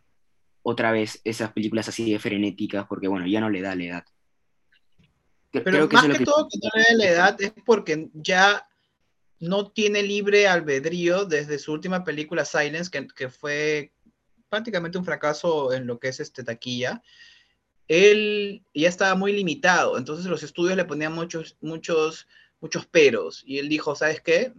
otra 0.64 0.92
vez 0.92 1.22
esas 1.24 1.52
películas 1.52 1.88
así 1.90 2.10
de 2.10 2.20
frenéticas, 2.20 2.88
porque 2.88 3.08
bueno, 3.08 3.28
ya 3.28 3.40
no 3.40 3.50
le 3.50 3.62
da 3.62 3.76
la 3.76 3.84
edad. 3.84 4.06
Pero 5.52 5.88
más 5.88 6.08
que, 6.08 6.26
todo 6.26 6.48
que 6.50 6.58
no 6.62 6.70
le 6.74 6.84
da 6.84 6.98
la 6.98 7.12
edad 7.12 7.42
es 7.42 7.54
porque 7.66 8.10
ya 8.14 8.68
no 9.40 9.72
tiene 9.72 10.04
libre 10.04 10.48
albedrío 10.48 11.26
desde 11.26 11.60
su 11.60 11.74
última 11.74 12.04
película 12.04 12.46
Silence, 12.46 12.90
que, 12.92 13.30
fue 13.30 13.92
prácticamente 14.50 14.98
un 14.98 15.06
fracaso 15.06 15.74
en 15.74 15.88
lo 15.88 16.00
que 16.00 16.10
es 16.10 16.20
este 16.20 16.44
taquilla. 16.44 17.02
Él 17.88 18.64
ya 18.74 18.88
estaba 18.88 19.16
muy 19.16 19.34
limitado, 19.34 19.98
entonces 19.98 20.26
los 20.26 20.44
estudios 20.44 20.78
le 20.78 20.86
ponían 20.86 21.14
muchos, 21.14 21.58
muchos, 21.62 22.28
muchos 22.62 22.86
peros. 22.86 23.44
Y 23.46 23.58
él 23.58 23.68
dijo, 23.68 23.96
¿sabes 23.96 24.22
qué? 24.22 24.54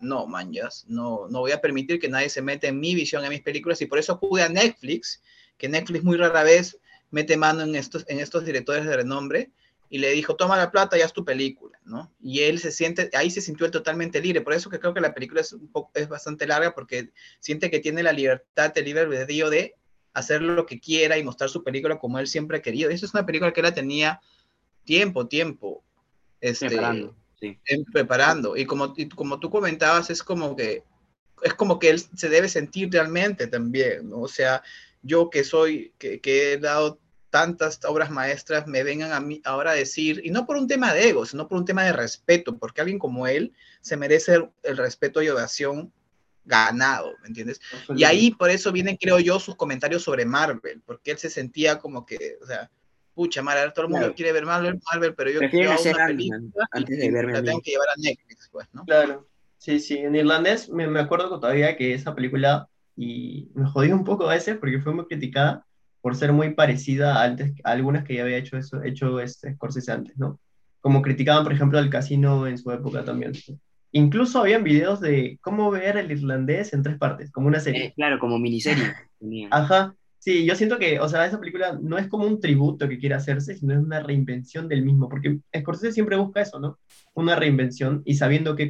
no, 0.00 0.26
manjas, 0.26 0.86
no, 0.88 1.28
no 1.28 1.40
voy 1.40 1.52
a 1.52 1.60
permitir 1.60 2.00
que 2.00 2.08
nadie 2.08 2.30
se 2.30 2.42
meta 2.42 2.68
en 2.68 2.80
mi 2.80 2.94
visión, 2.94 3.22
en 3.24 3.30
mis 3.30 3.42
películas, 3.42 3.82
y 3.82 3.86
por 3.86 3.98
eso 3.98 4.14
acude 4.14 4.42
a 4.42 4.48
Netflix, 4.48 5.22
que 5.58 5.68
Netflix 5.68 6.02
muy 6.02 6.16
rara 6.16 6.42
vez 6.42 6.78
mete 7.10 7.36
mano 7.36 7.62
en 7.62 7.74
estos, 7.74 8.04
en 8.08 8.20
estos 8.20 8.44
directores 8.44 8.86
de 8.86 8.96
renombre, 8.96 9.50
y 9.92 9.98
le 9.98 10.12
dijo, 10.12 10.36
toma 10.36 10.56
la 10.56 10.70
plata 10.70 10.96
y 10.96 11.02
haz 11.02 11.12
tu 11.12 11.24
película, 11.24 11.78
¿no? 11.84 12.14
Y 12.20 12.40
él 12.40 12.60
se 12.60 12.70
siente, 12.70 13.10
ahí 13.12 13.28
se 13.28 13.40
sintió 13.40 13.66
él 13.66 13.72
totalmente 13.72 14.20
libre, 14.20 14.40
por 14.40 14.54
eso 14.54 14.70
que 14.70 14.78
creo 14.78 14.94
que 14.94 15.00
la 15.00 15.12
película 15.12 15.40
es, 15.40 15.52
un 15.52 15.66
poco, 15.70 15.90
es 15.94 16.08
bastante 16.08 16.46
larga, 16.46 16.72
porque 16.74 17.10
siente 17.40 17.70
que 17.70 17.80
tiene 17.80 18.04
la 18.04 18.12
libertad, 18.12 18.72
el 18.76 18.84
libre 18.84 19.02
albedrío 19.02 19.50
de 19.50 19.74
hacer 20.14 20.42
lo 20.42 20.64
que 20.64 20.78
quiera 20.78 21.18
y 21.18 21.24
mostrar 21.24 21.50
su 21.50 21.64
película 21.64 21.98
como 21.98 22.20
él 22.20 22.28
siempre 22.28 22.58
ha 22.58 22.62
querido. 22.62 22.88
Esa 22.88 23.04
es 23.04 23.14
una 23.14 23.26
película 23.26 23.52
que 23.52 23.60
él 23.60 23.74
tenía 23.74 24.20
tiempo, 24.84 25.26
tiempo, 25.26 25.84
este, 26.40 26.68
preparando, 26.68 27.16
sí. 27.40 27.58
preparando. 27.92 28.56
Y 28.56 28.66
como, 28.66 28.94
y 28.96 29.08
como 29.08 29.40
tú 29.40 29.50
comentabas, 29.50 30.08
es 30.08 30.22
como 30.22 30.54
que 30.54 30.84
es 31.42 31.54
como 31.54 31.78
que 31.78 31.90
él 31.90 31.98
se 31.98 32.28
debe 32.28 32.48
sentir 32.48 32.90
realmente 32.92 33.46
también, 33.46 34.08
¿no? 34.10 34.20
O 34.20 34.28
sea, 34.28 34.62
yo 35.02 35.30
que 35.30 35.42
soy, 35.42 35.94
que, 35.98 36.20
que 36.20 36.52
he 36.52 36.58
dado 36.58 37.00
tantas 37.30 37.80
obras 37.84 38.10
maestras 38.10 38.66
me 38.66 38.82
vengan 38.82 39.12
a 39.12 39.20
mí 39.20 39.40
ahora 39.44 39.70
a 39.70 39.74
decir, 39.74 40.20
y 40.24 40.30
no 40.30 40.46
por 40.46 40.56
un 40.56 40.66
tema 40.66 40.92
de 40.92 41.08
ego, 41.08 41.24
sino 41.24 41.48
por 41.48 41.58
un 41.58 41.64
tema 41.64 41.84
de 41.84 41.92
respeto, 41.92 42.58
porque 42.58 42.80
alguien 42.80 42.98
como 42.98 43.26
él 43.26 43.52
se 43.80 43.96
merece 43.96 44.48
el, 44.62 44.76
respeto 44.76 45.22
y 45.22 45.28
ovación 45.28 45.92
ganado, 46.44 47.14
¿me 47.22 47.28
entiendes? 47.28 47.60
Y 47.94 48.04
ahí 48.04 48.32
por 48.32 48.50
eso 48.50 48.72
vienen, 48.72 48.96
creo 48.96 49.20
yo, 49.20 49.38
sus 49.38 49.54
comentarios 49.54 50.02
sobre 50.02 50.24
Marvel, 50.24 50.82
porque 50.84 51.12
él 51.12 51.18
se 51.18 51.30
sentía 51.30 51.78
como 51.78 52.04
que, 52.04 52.38
o 52.42 52.46
sea, 52.46 52.68
pucha, 53.14 53.42
Marvel, 53.42 53.72
todo 53.72 53.86
el 53.86 53.92
mundo 53.92 54.14
quiere 54.14 54.32
ver 54.32 54.44
Marvel, 54.44 54.80
Marvel, 54.92 55.14
pero 55.14 55.30
yo 55.30 55.40
quiero 55.48 55.70
una 55.70 56.06
película 56.06 56.68
antes 56.72 56.98
de 56.98 57.10
verme 57.10 57.32
la 57.32 57.42
tengo 57.42 57.60
que 57.62 57.70
llevar 57.70 57.88
a 57.90 58.00
Netflix, 58.00 58.48
pues, 58.50 58.66
¿no? 58.72 58.84
Claro, 58.84 59.28
sí, 59.56 59.78
sí, 59.78 59.98
en 59.98 60.16
irlandés 60.16 60.68
me, 60.68 60.88
me 60.88 61.00
acuerdo 61.00 61.38
todavía 61.38 61.76
que 61.76 61.94
esa 61.94 62.14
película, 62.14 62.68
y 62.96 63.48
me 63.54 63.68
jodí 63.70 63.92
un 63.92 64.04
poco 64.04 64.28
a 64.28 64.34
veces 64.34 64.56
porque 64.58 64.80
fue 64.80 64.92
muy 64.92 65.06
criticada, 65.06 65.64
por 66.00 66.16
ser 66.16 66.32
muy 66.32 66.54
parecida 66.54 67.16
a, 67.16 67.24
antes, 67.24 67.52
algunas 67.64 68.04
que 68.04 68.14
ya 68.14 68.22
había 68.22 68.38
hecho, 68.38 68.56
eso, 68.56 68.82
hecho 68.82 69.20
este, 69.20 69.54
Scorsese 69.54 69.92
antes, 69.92 70.18
¿no? 70.18 70.38
Como 70.80 71.02
criticaban, 71.02 71.44
por 71.44 71.52
ejemplo, 71.52 71.78
al 71.78 71.90
casino 71.90 72.46
en 72.46 72.58
su 72.58 72.70
época 72.70 73.04
también. 73.04 73.32
Incluso 73.92 74.40
habían 74.40 74.64
videos 74.64 75.00
de 75.00 75.38
cómo 75.42 75.70
ver 75.70 75.96
el 75.96 76.10
irlandés 76.10 76.72
en 76.72 76.82
tres 76.82 76.96
partes, 76.96 77.30
como 77.30 77.48
una 77.48 77.60
serie. 77.60 77.86
Eh, 77.86 77.92
claro, 77.94 78.18
como 78.18 78.38
miniserie. 78.38 78.94
Ajá, 79.50 79.94
Sí, 80.20 80.44
yo 80.44 80.54
siento 80.54 80.78
que, 80.78 81.00
o 81.00 81.08
sea, 81.08 81.24
esa 81.24 81.40
película 81.40 81.78
no 81.80 81.96
es 81.96 82.06
como 82.06 82.26
un 82.26 82.40
tributo 82.40 82.86
que 82.86 82.98
quiere 82.98 83.14
hacerse, 83.14 83.56
sino 83.56 83.72
es 83.72 83.80
una 83.80 84.00
reinvención 84.00 84.68
del 84.68 84.84
mismo, 84.84 85.08
porque 85.08 85.40
Scorsese 85.58 85.92
siempre 85.92 86.16
busca 86.18 86.42
eso, 86.42 86.60
¿no? 86.60 86.78
Una 87.14 87.36
reinvención 87.36 88.02
y 88.04 88.16
sabiendo 88.16 88.54
qué, 88.54 88.68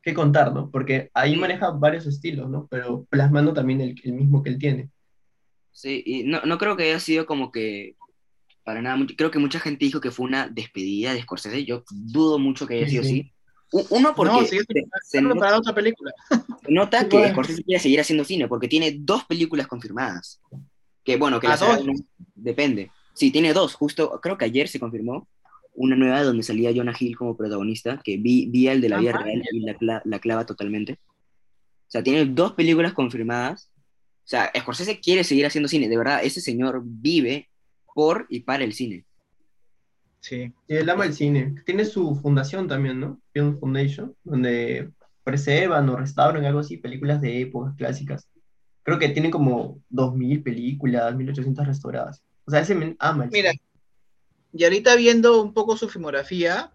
qué 0.00 0.14
contar, 0.14 0.54
¿no? 0.54 0.70
Porque 0.70 1.10
ahí 1.12 1.34
maneja 1.36 1.70
varios 1.72 2.06
estilos, 2.06 2.48
¿no? 2.48 2.68
Pero 2.70 3.04
plasmando 3.10 3.52
también 3.52 3.80
el, 3.80 4.00
el 4.04 4.12
mismo 4.12 4.44
que 4.44 4.50
él 4.50 4.58
tiene. 4.58 4.88
Sí, 5.76 6.02
y 6.06 6.22
no, 6.22 6.40
no 6.40 6.56
creo 6.56 6.74
que 6.74 6.84
haya 6.84 6.98
sido 6.98 7.26
como 7.26 7.52
que, 7.52 7.96
para 8.64 8.80
nada, 8.80 8.98
creo 9.14 9.30
que 9.30 9.38
mucha 9.38 9.60
gente 9.60 9.84
dijo 9.84 10.00
que 10.00 10.10
fue 10.10 10.24
una 10.24 10.48
despedida 10.48 11.12
de 11.12 11.20
Scorsese, 11.20 11.66
yo 11.66 11.84
dudo 11.90 12.38
mucho 12.38 12.66
que 12.66 12.76
haya 12.76 12.88
sido 12.88 13.02
así. 13.02 13.30
Uno 13.90 14.14
porque 14.14 14.32
no, 14.32 14.44
sí, 14.46 14.58
se, 15.04 15.20
nota, 15.20 15.54
otra 15.54 15.74
película. 15.74 16.14
Se 16.64 16.72
nota 16.72 17.06
que 17.06 17.28
Scorsese 17.28 17.62
quiere 17.62 17.82
seguir 17.82 18.00
haciendo 18.00 18.24
cine 18.24 18.48
porque 18.48 18.68
tiene 18.68 18.96
dos 18.98 19.24
películas 19.24 19.66
confirmadas. 19.66 20.40
Que 21.04 21.18
bueno, 21.18 21.38
que 21.40 21.48
las 21.48 21.60
dos? 21.60 21.78
depende. 22.34 22.90
Sí, 23.12 23.30
tiene 23.30 23.52
dos, 23.52 23.74
justo, 23.74 24.18
creo 24.22 24.38
que 24.38 24.46
ayer 24.46 24.68
se 24.68 24.80
confirmó 24.80 25.28
una 25.74 25.94
nueva 25.94 26.22
donde 26.22 26.42
salía 26.42 26.72
Jonah 26.74 26.96
Hill 26.98 27.18
como 27.18 27.36
protagonista, 27.36 28.00
que 28.02 28.16
vi, 28.16 28.46
vi 28.46 28.68
el 28.68 28.80
de 28.80 28.88
la 28.88 28.98
vida 28.98 29.12
real 29.12 29.42
y 29.52 29.60
la, 29.60 30.00
la, 30.02 30.18
clava 30.20 30.46
totalmente. 30.46 30.98
O 31.02 31.90
sea, 31.90 32.02
tiene 32.02 32.24
dos 32.24 32.52
películas 32.52 32.94
confirmadas. 32.94 33.70
O 34.26 34.28
sea, 34.28 34.52
Scorsese 34.58 35.00
quiere 35.00 35.24
seguir 35.24 35.46
haciendo 35.46 35.68
cine. 35.68 35.88
De 35.88 35.96
verdad, 35.96 36.20
ese 36.22 36.40
señor 36.40 36.82
vive 36.84 37.48
por 37.94 38.26
y 38.28 38.40
para 38.40 38.64
el 38.64 38.74
cine. 38.74 39.04
Sí. 40.20 40.52
Y 40.68 40.74
él 40.74 40.90
ama 40.90 41.06
el 41.06 41.14
cine. 41.14 41.54
Tiene 41.64 41.84
su 41.84 42.16
fundación 42.16 42.68
también, 42.68 43.00
¿no? 43.00 43.20
Film 43.32 43.58
Foundation, 43.58 44.14
donde 44.24 44.90
preservan 45.24 45.88
o 45.88 45.96
restauran 45.96 46.44
algo 46.44 46.60
así, 46.60 46.76
películas 46.76 47.20
de 47.20 47.40
épocas 47.40 47.74
clásicas 47.76 48.28
creo 48.86 49.00
que 49.00 49.08
tiene 49.08 49.30
como 49.30 49.82
2.000 49.90 50.44
películas, 50.44 51.12
1.800 51.12 51.66
restauradas. 51.66 52.22
O 52.44 52.52
sea, 52.52 52.60
ese 52.60 52.76
men 52.76 52.96
ama. 53.00 53.28
Mira, 53.32 53.52
y 54.52 54.62
ahorita 54.62 54.94
viendo 54.94 55.42
un 55.42 55.52
poco 55.52 55.76
su 55.76 55.88
filmografía, 55.88 56.72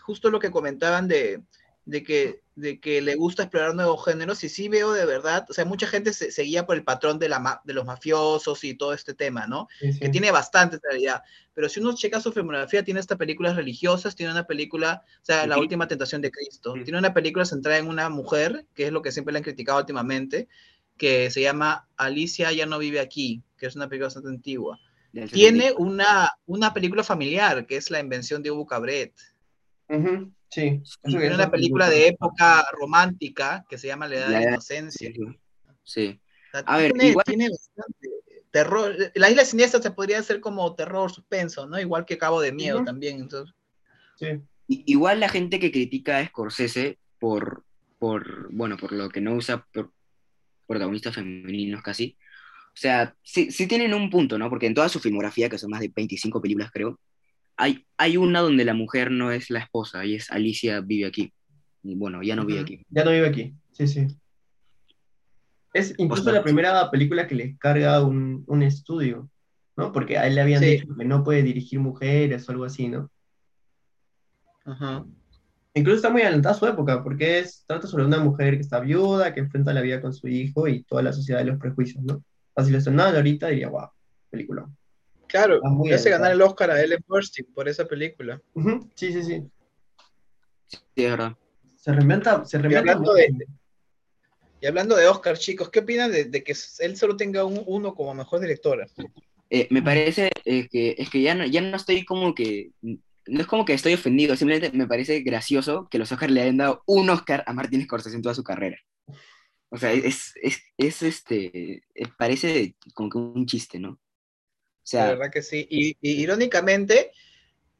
justo 0.00 0.30
lo 0.30 0.38
que 0.38 0.52
comentaban 0.52 1.08
de, 1.08 1.42
de, 1.84 2.02
que, 2.02 2.42
de 2.54 2.78
que 2.78 3.00
le 3.00 3.14
gusta 3.14 3.44
explorar 3.44 3.74
nuevos 3.74 4.04
géneros, 4.04 4.44
y 4.44 4.48
sí 4.48 4.68
veo 4.68 4.92
de 4.92 5.04
verdad, 5.06 5.46
o 5.48 5.52
sea, 5.52 5.64
mucha 5.64 5.86
gente 5.86 6.12
se, 6.12 6.30
seguía 6.30 6.66
por 6.66 6.76
el 6.76 6.84
patrón 6.84 7.18
de, 7.18 7.28
la, 7.28 7.60
de 7.64 7.74
los 7.74 7.84
mafiosos 7.84 8.62
y 8.64 8.74
todo 8.74 8.92
este 8.92 9.14
tema, 9.14 9.46
¿no? 9.46 9.68
Que 9.80 10.08
tiene 10.08 10.30
bastante 10.30 10.78
realidad. 10.82 11.22
Pero 11.54 11.68
si 11.68 11.80
uno 11.80 11.94
checa 11.94 12.20
su 12.20 12.32
filmografía, 12.32 12.84
tiene 12.84 13.00
estas 13.00 13.18
películas 13.18 13.56
religiosas, 13.56 14.14
tiene 14.14 14.32
una 14.32 14.46
película, 14.46 15.02
o 15.20 15.24
sea, 15.24 15.46
La 15.46 15.58
Última 15.58 15.88
Tentación 15.88 16.22
de 16.22 16.30
Cristo, 16.30 16.74
tiene 16.84 16.98
una 16.98 17.14
película 17.14 17.44
centrada 17.44 17.78
en 17.78 17.88
una 17.88 18.08
mujer, 18.08 18.66
que 18.74 18.86
es 18.86 18.92
lo 18.92 19.02
que 19.02 19.12
siempre 19.12 19.32
le 19.32 19.38
han 19.38 19.44
criticado 19.44 19.78
últimamente, 19.78 20.48
que 20.96 21.30
se 21.30 21.40
llama 21.40 21.88
Alicia 21.96 22.52
ya 22.52 22.66
no 22.66 22.78
vive 22.78 23.00
aquí, 23.00 23.42
que 23.56 23.66
es 23.66 23.74
una 23.74 23.88
película 23.88 24.08
bastante 24.08 24.28
antigua. 24.28 24.78
Tiene 25.32 25.72
una, 25.76 26.32
una 26.46 26.72
película 26.72 27.02
familiar, 27.02 27.66
que 27.66 27.76
es 27.76 27.90
La 27.90 28.00
invención 28.00 28.42
de 28.42 28.50
Hugo 28.50 28.66
Cabret. 28.66 29.12
Sí. 30.48 30.82
Tiene 31.02 31.34
una 31.34 31.50
película 31.50 31.88
de 31.88 32.08
época 32.08 32.64
romántica 32.72 33.64
que 33.68 33.78
se 33.78 33.86
llama 33.86 34.08
La 34.08 34.16
Edad 34.16 34.28
de 34.28 34.32
la 34.32 34.42
Inocencia. 34.42 35.12
Sí. 35.84 36.20
a 36.52 36.76
ver, 36.76 36.92
igual... 37.00 37.24
tiene 37.24 37.48
bastante 37.48 38.08
terror. 38.50 38.96
La 39.14 39.30
isla 39.30 39.44
siniestra 39.44 39.80
se 39.80 39.90
podría 39.90 40.18
hacer 40.18 40.40
como 40.40 40.74
terror 40.74 41.10
suspenso, 41.10 41.66
¿no? 41.66 41.78
Igual 41.78 42.04
que 42.04 42.18
Cabo 42.18 42.40
de 42.40 42.52
Miedo 42.52 42.84
también. 42.84 43.20
Entonces. 43.20 43.54
Sí. 44.16 44.26
Igual 44.66 45.20
la 45.20 45.28
gente 45.28 45.58
que 45.58 45.72
critica 45.72 46.18
a 46.18 46.26
Scorsese 46.26 46.98
por, 47.18 47.64
por, 47.98 48.52
bueno, 48.52 48.76
por 48.76 48.92
lo 48.92 49.08
que 49.08 49.20
no 49.20 49.34
usa, 49.34 49.66
protagonistas 50.66 51.14
femeninos 51.14 51.82
casi. 51.82 52.16
O 52.68 52.76
sea, 52.76 53.16
sí, 53.22 53.50
sí 53.50 53.66
tienen 53.66 53.94
un 53.94 54.10
punto, 54.10 54.38
¿no? 54.38 54.48
Porque 54.48 54.66
en 54.66 54.74
toda 54.74 54.88
su 54.88 55.00
filmografía, 55.00 55.48
que 55.48 55.58
son 55.58 55.70
más 55.70 55.80
de 55.80 55.92
25 55.94 56.40
películas 56.40 56.70
creo, 56.72 57.00
hay, 57.60 57.86
hay 57.98 58.16
una 58.16 58.40
donde 58.40 58.64
la 58.64 58.72
mujer 58.72 59.10
no 59.10 59.30
es 59.30 59.50
la 59.50 59.58
esposa 59.58 60.04
y 60.06 60.14
es 60.14 60.30
Alicia 60.30 60.80
vive 60.80 61.06
aquí. 61.06 61.32
Y 61.82 61.94
bueno, 61.94 62.22
ya 62.22 62.34
no 62.34 62.46
vive 62.46 62.60
aquí. 62.60 62.86
Ya 62.88 63.04
no 63.04 63.10
vive 63.10 63.28
aquí, 63.28 63.54
sí, 63.72 63.86
sí. 63.86 64.06
Es 65.74 65.94
incluso 65.98 66.32
la 66.32 66.42
primera 66.42 66.90
película 66.90 67.26
que 67.26 67.34
le 67.34 67.56
carga 67.58 68.02
un, 68.02 68.44
un 68.46 68.62
estudio, 68.62 69.30
¿no? 69.76 69.92
Porque 69.92 70.16
a 70.16 70.26
él 70.26 70.34
le 70.34 70.40
habían 70.40 70.62
dicho 70.62 70.86
que 70.96 71.04
no 71.04 71.22
puede 71.22 71.42
dirigir 71.42 71.78
mujeres 71.78 72.48
o 72.48 72.52
algo 72.52 72.64
así, 72.64 72.88
¿no? 72.88 73.10
Ajá. 74.64 75.04
Incluso 75.74 75.96
está 75.96 76.10
muy 76.10 76.22
adelantada 76.22 76.54
su 76.54 76.66
época, 76.66 77.02
porque 77.04 77.40
es, 77.40 77.64
trata 77.66 77.86
sobre 77.86 78.04
una 78.04 78.18
mujer 78.18 78.54
que 78.54 78.62
está 78.62 78.80
viuda, 78.80 79.32
que 79.32 79.40
enfrenta 79.40 79.72
la 79.72 79.82
vida 79.82 80.00
con 80.00 80.12
su 80.12 80.26
hijo 80.28 80.66
y 80.66 80.82
toda 80.82 81.02
la 81.02 81.12
sociedad 81.12 81.40
de 81.40 81.46
los 81.46 81.58
prejuicios, 81.58 82.02
¿no? 82.02 82.24
Así 82.56 82.72
lo 82.72 82.78
estrenaba 82.78 83.10
ahorita 83.10 83.48
diría, 83.48 83.68
wow, 83.68 83.88
película. 84.30 84.66
Claro, 85.30 85.60
hace 85.92 86.10
ganar 86.10 86.32
el 86.32 86.42
Oscar 86.42 86.70
a 86.70 86.82
Ellen 86.82 87.04
Burstyn 87.06 87.46
por 87.54 87.68
esa 87.68 87.86
película. 87.86 88.40
Sí, 88.94 89.12
sí, 89.12 89.22
sí. 89.22 89.42
Sí, 90.66 90.80
es 90.96 91.10
verdad. 91.10 91.36
Se 91.76 91.92
reinventa, 91.92 92.44
se 92.44 92.58
reinventa. 92.58 92.86
Y 92.86 92.90
hablando, 92.90 93.14
de, 93.14 93.46
y 94.60 94.66
hablando 94.66 94.96
de 94.96 95.06
Oscar, 95.06 95.38
chicos, 95.38 95.70
¿qué 95.70 95.80
opinan 95.80 96.10
de, 96.10 96.42
que 96.42 96.54
él 96.80 96.96
solo 96.96 97.16
tenga 97.16 97.44
un, 97.44 97.62
uno 97.66 97.94
como 97.94 98.14
mejor 98.14 98.40
directora? 98.40 98.86
Eh, 99.48 99.66
me 99.70 99.82
parece 99.82 100.30
eh, 100.44 100.68
que 100.68 100.94
es 100.98 101.08
que 101.10 101.22
ya 101.22 101.34
no, 101.34 101.46
ya 101.46 101.60
no 101.60 101.76
estoy 101.76 102.04
como 102.04 102.34
que 102.34 102.70
no 102.82 103.40
es 103.40 103.46
como 103.46 103.64
que 103.64 103.74
estoy 103.74 103.94
ofendido, 103.94 104.36
simplemente 104.36 104.76
me 104.76 104.86
parece 104.86 105.20
gracioso 105.20 105.88
que 105.90 105.98
los 105.98 106.10
Oscars 106.10 106.32
le 106.32 106.42
hayan 106.42 106.56
dado 106.56 106.82
un 106.86 107.08
Oscar 107.10 107.44
a 107.46 107.52
Martin 107.52 107.82
Scorsese 107.84 108.16
en 108.16 108.22
toda 108.22 108.34
su 108.34 108.42
carrera. 108.42 108.78
O 109.70 109.78
sea, 109.78 109.92
es, 109.92 110.34
es, 110.42 110.60
es 110.76 111.02
este, 111.02 111.84
eh, 111.94 112.08
parece 112.18 112.74
como 112.92 113.08
que 113.08 113.18
un 113.18 113.46
chiste, 113.46 113.78
¿no? 113.78 113.98
Sea, 114.90 115.04
la 115.04 115.10
verdad 115.10 115.30
que 115.30 115.42
sí. 115.42 115.68
Y, 115.70 115.96
irónicamente, 116.00 117.12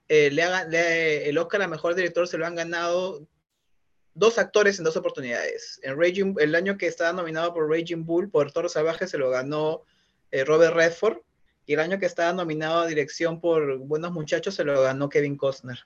eh, 0.06 0.30
le, 0.30 1.28
el 1.28 1.38
Oscar 1.38 1.62
a 1.62 1.66
Mejor 1.66 1.96
Director 1.96 2.28
se 2.28 2.38
lo 2.38 2.46
han 2.46 2.54
ganado 2.54 3.26
dos 4.14 4.38
actores 4.38 4.78
en 4.78 4.84
dos 4.84 4.96
oportunidades. 4.96 5.80
En 5.82 5.98
Raging, 5.98 6.36
el 6.38 6.54
año 6.54 6.78
que 6.78 6.86
estaba 6.86 7.12
nominado 7.12 7.52
por 7.52 7.68
Raging 7.68 8.04
Bull, 8.04 8.30
por 8.30 8.52
Toro 8.52 8.68
Salvaje, 8.68 9.08
se 9.08 9.18
lo 9.18 9.28
ganó 9.28 9.82
eh, 10.30 10.44
Robert 10.44 10.76
Redford 10.76 11.18
y 11.66 11.72
el 11.72 11.80
año 11.80 11.98
que 11.98 12.06
estaba 12.06 12.32
nominado 12.32 12.78
a 12.78 12.86
dirección 12.86 13.40
por 13.40 13.78
Buenos 13.78 14.12
Muchachos 14.12 14.54
se 14.54 14.62
lo 14.62 14.80
ganó 14.80 15.08
Kevin 15.08 15.36
Costner. 15.36 15.80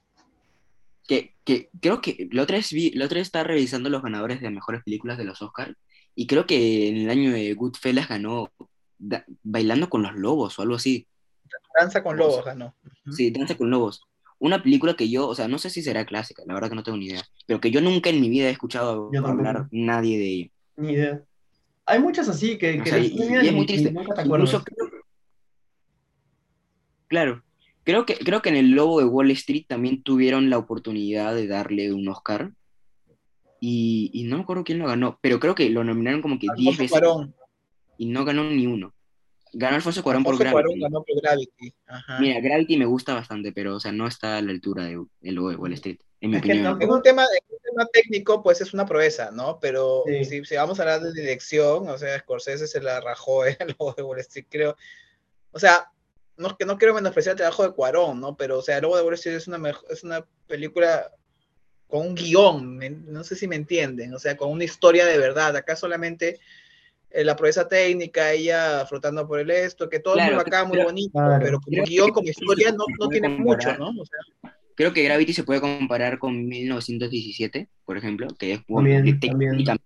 Que, 1.06 1.36
que 1.42 1.70
creo 1.80 2.02
que 2.02 2.28
la 2.32 2.42
otra, 2.42 2.56
vez 2.56 2.70
vi, 2.70 2.90
la 2.90 3.06
otra 3.06 3.18
vez 3.18 3.28
estaba 3.28 3.44
revisando 3.44 3.88
los 3.88 4.02
ganadores 4.02 4.42
de 4.42 4.50
mejores 4.50 4.82
películas 4.84 5.16
de 5.16 5.24
los 5.24 5.40
Oscars 5.40 5.74
y 6.14 6.26
creo 6.26 6.44
que 6.46 6.88
en 6.88 6.96
el 6.98 7.08
año 7.08 7.32
de 7.32 7.54
Goodfellas 7.54 8.08
ganó 8.08 8.52
Bailando 9.42 9.88
con 9.88 10.02
los 10.02 10.14
Lobos 10.14 10.58
o 10.58 10.62
algo 10.62 10.76
así. 10.76 11.06
Danza 11.78 12.02
con 12.02 12.16
Lobos 12.16 12.44
ganó. 12.44 12.74
Sí, 13.10 13.30
Danza 13.30 13.56
con 13.56 13.70
Lobos. 13.70 14.02
Una 14.38 14.62
película 14.62 14.94
que 14.94 15.08
yo, 15.08 15.28
o 15.28 15.34
sea, 15.34 15.48
no 15.48 15.58
sé 15.58 15.70
si 15.70 15.82
será 15.82 16.04
clásica, 16.04 16.42
la 16.46 16.54
verdad 16.54 16.68
que 16.68 16.76
no 16.76 16.82
tengo 16.82 16.98
ni 16.98 17.06
idea, 17.06 17.22
pero 17.46 17.60
que 17.60 17.70
yo 17.70 17.80
nunca 17.80 18.10
en 18.10 18.20
mi 18.20 18.28
vida 18.28 18.48
he 18.48 18.50
escuchado 18.50 19.10
hablar 19.24 19.68
nadie 19.70 20.18
de 20.18 20.26
ella. 20.26 20.50
Ni 20.76 20.92
idea. 20.92 21.22
Hay 21.86 22.00
muchas 22.00 22.28
así 22.28 22.58
que, 22.58 22.74
y, 22.74 23.46
es 23.46 23.52
muy 23.52 23.66
triste. 23.66 23.94
Incluso 24.24 24.64
creo, 24.64 24.90
Claro. 27.08 27.42
Creo 27.84 28.06
que, 28.06 28.16
creo 28.16 28.40
que 28.40 28.48
en 28.48 28.56
el 28.56 28.70
Lobo 28.70 28.98
de 28.98 29.06
Wall 29.06 29.30
Street 29.32 29.66
también 29.68 30.02
tuvieron 30.02 30.48
la 30.48 30.58
oportunidad 30.58 31.34
de 31.34 31.46
darle 31.46 31.92
un 31.92 32.08
Oscar. 32.08 32.52
Y, 33.60 34.24
no 34.28 34.36
me 34.36 34.42
acuerdo 34.42 34.64
quién 34.64 34.78
lo 34.78 34.86
ganó, 34.86 35.18
pero 35.22 35.38
creo 35.40 35.54
que 35.54 35.70
lo 35.70 35.84
nominaron 35.84 36.20
como 36.20 36.38
que 36.38 36.48
10 36.56 36.78
veces. 36.78 37.00
Y 37.96 38.06
no 38.06 38.24
ganó 38.24 38.50
ni 38.50 38.66
uno. 38.66 38.94
Ganó 39.54 39.76
Alfonso 39.76 40.02
Cuarón 40.02 40.24
por 40.24 40.36
Gravity. 40.36 40.80
ganó 40.80 41.02
por 41.02 41.20
Gravity. 41.20 41.74
Mira, 42.20 42.40
Gravity 42.40 42.76
me 42.76 42.84
gusta 42.84 43.14
bastante, 43.14 43.52
pero 43.52 43.76
o 43.76 43.80
sea, 43.80 43.92
no 43.92 44.06
está 44.06 44.36
a 44.36 44.42
la 44.42 44.50
altura 44.50 44.84
del 44.84 45.06
Lobo 45.34 45.50
de 45.50 45.56
Wall 45.56 45.72
Street, 45.74 45.98
en 46.20 46.30
mi 46.30 46.38
opinión. 46.38 46.80
en, 46.80 46.90
un 46.90 47.02
tema, 47.02 47.24
técnico, 47.92 48.42
pues 48.42 48.60
es 48.60 48.74
una 48.74 48.84
proeza, 48.84 49.30
¿no? 49.30 49.58
Pero 49.60 50.04
si, 50.24 50.42
vamos 50.56 50.78
a 50.78 50.82
hablar 50.82 51.00
de 51.00 51.12
dirección, 51.12 51.88
o 51.88 51.98
sea, 51.98 52.18
Scorsese 52.18 52.66
se 52.66 52.80
la 52.80 53.00
rajó 53.00 53.44
el 53.46 53.56
Lobo 53.78 53.94
de 53.96 54.02
Wall 54.02 54.20
Street, 54.20 54.46
creo. 54.48 54.76
O 55.52 55.58
sea, 55.58 55.88
no, 56.36 56.56
que 56.56 56.64
no 56.64 56.76
quiero 56.76 56.94
menospreciar 56.94 57.34
el 57.34 57.38
trabajo 57.38 57.62
de 57.62 57.72
Cuarón, 57.72 58.20
¿no? 58.20 58.36
Pero, 58.36 58.58
o 58.58 58.62
sea, 58.62 58.80
Lobo 58.80 58.96
de 58.96 59.04
Wall 59.04 59.14
Street 59.14 59.36
es 59.36 59.46
una, 59.46 59.72
es 59.88 60.02
una 60.02 60.26
película 60.46 61.10
con 61.86 62.08
un 62.08 62.14
guion, 62.14 62.80
no 63.06 63.22
sé 63.22 63.36
si 63.36 63.46
me 63.46 63.56
entienden, 63.56 64.14
o 64.14 64.18
sea, 64.18 64.36
con 64.36 64.50
una 64.50 64.64
historia 64.64 65.06
de 65.06 65.18
verdad. 65.18 65.54
Acá 65.56 65.76
solamente 65.76 66.40
eh, 67.14 67.24
la 67.24 67.36
proeza 67.36 67.68
técnica, 67.68 68.32
ella 68.32 68.84
flotando 68.86 69.26
por 69.26 69.40
el 69.40 69.50
esto, 69.50 69.88
que 69.88 70.00
todo 70.00 70.18
es 70.18 70.26
muy 70.26 70.34
bacán, 70.34 70.68
muy 70.68 70.82
bonito, 70.82 71.18
pero 71.40 71.60
como 71.60 71.84
guion, 71.84 72.10
como 72.10 72.28
historia, 72.28 72.72
no, 72.72 72.84
no 72.98 73.08
tiene 73.08 73.28
mucho, 73.28 73.76
¿no? 73.78 73.90
O 73.90 74.04
sea, 74.04 74.52
creo 74.74 74.92
que 74.92 75.04
Gravity 75.04 75.32
se 75.32 75.44
puede 75.44 75.60
comparar 75.60 76.18
con 76.18 76.46
1917, 76.46 77.68
por 77.84 77.96
ejemplo, 77.96 78.26
que 78.38 78.54
es 78.54 78.60
técnicamente 79.20 79.84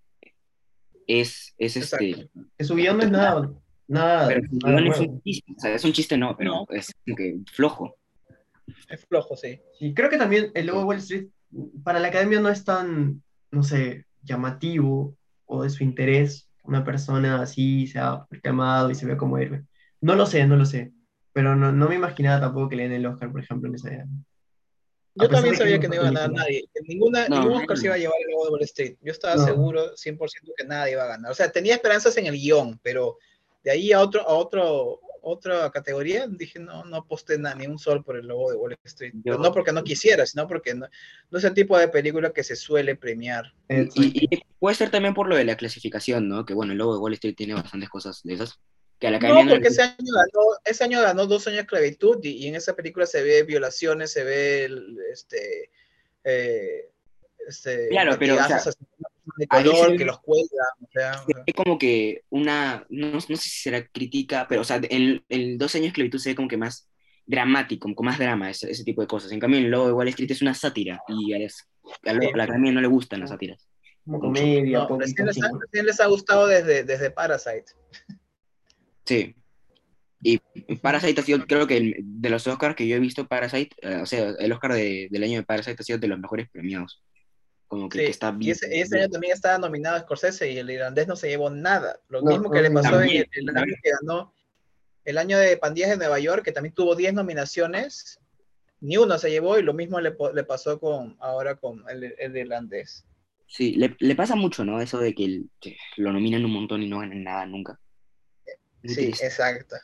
es, 1.09 1.55
es 1.59 1.77
este. 1.77 2.29
Que 2.57 2.65
su 2.65 2.75
guion 2.77 2.99
no 2.99 3.03
es 3.03 3.11
nada 3.11 3.51
Nada. 3.89 4.29
Pero 4.29 4.43
no 4.81 4.93
es 4.93 5.01
un 5.01 5.23
chiste, 5.23 5.53
o 5.57 5.61
sea, 5.61 5.75
es 5.75 5.85
un 5.85 5.93
chiste 5.93 6.19
no, 6.19 6.37
pero 6.37 6.67
es 6.71 6.95
como 7.05 7.17
que 7.17 7.39
flojo. 7.51 7.97
Es 8.89 9.07
flojo, 9.07 9.35
sí. 9.35 9.61
Sí, 9.79 9.95
creo 9.95 10.11
que 10.11 10.19
también 10.19 10.51
el 10.55 10.67
logo 10.67 10.81
de 10.81 10.85
Wall 10.85 10.99
Street 10.99 11.29
para 11.83 11.99
la 11.99 12.09
academia 12.09 12.39
no 12.41 12.51
es 12.51 12.65
tan, 12.65 13.23
no 13.51 13.63
sé, 13.63 14.05
llamativo 14.23 15.17
o 15.47 15.63
de 15.63 15.71
su 15.71 15.85
interés 15.85 16.48
una 16.69 16.85
persona 16.85 17.41
así 17.41 17.87
sea 17.87 18.27
reclamado 18.31 18.91
y 18.91 18.95
se 18.95 19.07
ve 19.07 19.17
como 19.17 19.39
héroe. 19.39 19.65
No 20.01 20.15
lo 20.15 20.27
sé, 20.27 20.47
no 20.47 20.57
lo 20.57 20.67
sé. 20.67 20.93
Pero 21.33 21.57
no, 21.57 21.73
no 21.73 21.89
me 21.89 21.95
imaginaba 21.95 22.41
tampoco 22.41 22.69
que 22.69 22.77
le 22.77 22.85
den 22.85 22.93
el 22.93 23.07
Oscar, 23.07 23.33
por 23.33 23.41
ejemplo, 23.41 23.69
en 23.69 23.75
esa 23.75 23.95
edad. 23.95 24.07
Yo 25.15 25.29
también 25.29 25.57
sabía 25.57 25.81
que 25.81 25.89
no 25.89 25.95
iba 25.95 26.05
a 26.05 26.13
ganar 26.13 26.31
nadie. 26.31 26.69
Que 26.73 26.81
ninguna, 26.87 27.27
ningún 27.29 27.55
Oscar 27.55 27.77
se 27.77 27.87
iba 27.87 27.95
a 27.95 27.99
llevar 27.99 28.17
el 28.21 28.31
logo 28.31 28.45
de 28.45 28.51
Wall 28.53 28.63
Street. 28.63 28.97
Yo 29.01 29.11
estaba 29.11 29.37
seguro 29.45 29.95
100% 29.97 30.19
que 30.57 30.65
nadie 30.65 30.93
iba 30.93 31.05
a 31.05 31.09
ganar. 31.09 31.33
O 31.33 31.35
sea, 31.35 31.51
tenía 31.51 31.75
esperanzas 31.75 32.17
en 32.19 32.27
el 32.27 32.35
guion, 32.35 32.79
pero 32.83 33.17
de 33.65 33.71
ahí 33.71 33.93
a 33.93 34.01
otro, 34.01 34.23
a 34.23 34.35
otro, 34.35 35.01
otra 35.29 35.71
categoría, 35.71 36.27
dije, 36.27 36.59
no, 36.59 36.85
no 36.85 36.97
aposté 36.97 37.39
ni 37.39 37.67
un 37.67 37.79
sol 37.79 38.03
por 38.03 38.17
el 38.17 38.27
logo 38.27 38.51
de 38.51 38.57
Wall 38.57 38.77
Street. 38.85 39.15
no 39.25 39.53
porque 39.53 39.73
no 39.73 39.85
quisiera, 39.85 40.25
sino 40.27 40.47
porque 40.47 40.75
no, 40.75 40.87
no, 41.31 41.39
es 41.39 41.45
el 41.45 41.55
tipo 41.55 41.79
de 41.79 41.89
película 41.89 42.33
que 42.33 42.43
se 42.43 42.57
suele 42.57 42.97
premiar. 42.97 43.53
Y, 43.69 44.29
puede 44.59 44.77
ser 44.77 44.91
también 44.91 45.15
por 45.15 45.29
lo 45.29 45.37
de 45.37 45.45
la 45.45 45.57
clasificación, 45.57 46.29
¿no? 46.29 46.45
Que 46.45 46.55
bueno, 46.55 46.73
el 46.73 46.79
logo 46.79 46.95
de 46.95 47.01
Wall 47.01 47.15
Street 47.15 47.37
tiene 47.37 47.55
bastantes 47.55 47.89
cosas 47.89 48.23
de 48.25 48.35
esas. 48.35 48.59
Que 48.99 49.07
a 49.07 49.11
la 49.13 49.19
no, 49.21 49.49
porque 49.49 49.69
ese, 49.69 49.83
año 49.83 49.95
ganó, 49.99 50.45
ese 50.65 50.85
año 50.85 51.01
ganó 51.01 51.27
dos 51.27 51.47
años 51.47 51.59
de 51.59 51.63
esclavitud 51.63 52.19
y, 52.25 52.49
en 52.49 52.57
esa 52.57 52.75
película 52.75 53.07
se 53.07 53.23
ve 53.23 53.45
violaciones, 53.45 54.11
se 54.11 54.25
ve 54.25 54.69
este, 55.13 55.71
eh, 56.25 56.91
este 57.47 57.89
claro, 57.91 58.17
pero 58.19 58.37
de 59.37 59.47
color 59.47 59.97
que 59.97 60.05
los 60.05 60.21
cuelgan. 60.21 60.67
O 60.83 60.89
sea, 60.93 61.25
Es 61.47 61.55
como 61.55 61.79
que 61.79 62.23
una, 62.31 62.87
no, 62.89 63.11
no, 63.13 63.21
sé 63.21 63.37
si 63.37 63.51
será 63.51 63.87
crítica, 63.87 64.47
pero 64.49 64.63
o 64.63 64.65
sea, 64.65 64.81
en, 64.83 65.23
el 65.29 65.59
dos 65.59 65.75
años 65.75 65.85
de 65.85 65.89
esclavitud 65.89 66.19
se 66.19 66.31
ve 66.31 66.37
como 66.37 66.49
que 66.49 66.57
más 66.57 66.89
dramático, 67.27 67.95
con 67.95 68.07
más 68.07 68.19
drama, 68.19 68.51
ese, 68.51 68.71
ese, 68.71 68.85
tipo 68.85 69.03
de 69.03 69.07
cosas. 69.07 69.31
En 69.33 69.41
cambio, 69.41 69.61
el 69.61 69.71
logo 69.71 69.87
de 69.87 69.93
Wall 69.93 70.09
Street 70.09 70.31
es 70.31 70.43
una 70.43 70.55
sátira 70.55 71.01
y 71.09 71.35
a, 71.35 71.47
a, 72.07 72.13
la 72.13 72.45
academia 72.45 72.73
no 72.73 72.81
le 72.81 72.89
gustan 72.89 73.21
las 73.21 73.31
sátiras. 73.31 73.69
Como 74.05 74.21
comedia, 74.21 74.87
no, 74.89 74.99
les, 74.99 75.15
les, 75.73 76.01
ha 76.01 76.07
gustado 76.07 76.47
desde, 76.47 76.83
desde 76.83 77.11
Parasite. 77.11 77.67
Sí. 79.05 79.35
Y 80.21 80.39
Parasite 80.77 81.21
ha 81.21 81.25
sido, 81.25 81.47
creo 81.47 81.67
que 81.67 81.97
de 82.03 82.31
los 82.31 82.47
Oscars 82.47 82.75
que 82.75 82.89
yo 82.89 82.97
he 82.97 83.01
visto, 83.01 83.29
Parasite, 83.29 83.77
eh, 83.83 84.01
o 84.03 84.07
sea, 84.07 84.31
el 84.39 84.51
Oscar 84.51 84.73
de, 84.73 85.09
del 85.11 85.23
año 85.23 85.39
de 85.39 85.45
Parasite 85.45 85.77
ha 85.79 85.85
sido 85.85 85.99
de 85.99 86.09
los 86.09 86.19
mejores 86.19 86.49
premiados. 86.51 87.03
Como 87.69 87.91
que, 87.91 88.07
está 88.07 88.31
bien. 88.31 88.57
Y 88.71 88.81
ese, 88.81 88.99
año 88.99 89.11
también 89.11 89.35
estaba 89.35 89.59
nominado 89.59 89.97
a 89.97 90.01
Scorsese 90.01 90.51
y 90.51 90.57
el 90.57 90.71
irlandés 90.71 91.07
no 91.07 91.17
se 91.17 91.29
llevó 91.29 91.51
nada. 91.51 92.01
Lo 92.09 92.23
mismo 92.23 92.51
que 92.51 92.63
le 92.63 92.71
pasó 92.71 93.01
en 93.03 93.27
el, 93.31 93.57
año 93.57 93.75
que 93.83 93.91
ganó 93.91 94.35
el 95.05 95.19
año 95.19 95.39
de 95.39 95.57
Pandillas 95.59 95.91
de 95.91 95.99
Nueva 95.99 96.19
York, 96.19 96.45
que 96.45 96.53
también 96.53 96.75
tuvo 96.75 96.95
10 96.95 97.13
nominaciones, 97.13 98.21
ni 98.81 98.97
uno 98.97 99.19
se 99.19 99.31
llevó 99.31 99.59
y 99.59 99.63
lo 99.63 99.75
mismo 99.75 100.01
le, 100.01 100.17
le 100.35 100.45
pasó 100.45 100.81
con 100.81 101.17
ahora 101.21 101.57
con 101.57 101.85
el, 101.91 102.15
el 102.19 102.37
irlandés. 102.37 103.05
Sí, 103.47 103.75
le, 103.75 103.97
le, 103.99 104.15
pasa 104.15 104.35
mucho, 104.35 104.65
¿no? 104.65 104.81
Eso 104.81 104.99
de 104.99 105.15
que, 105.15 105.45
lo 105.97 106.13
nominan 106.13 106.45
un 106.45 106.53
montón 106.53 106.83
y 106.83 106.89
no 106.89 107.01
ganan 107.01 107.23
nada 107.23 107.47
nunca. 107.47 107.79
sí, 108.85 109.07
exacto. 109.09 109.77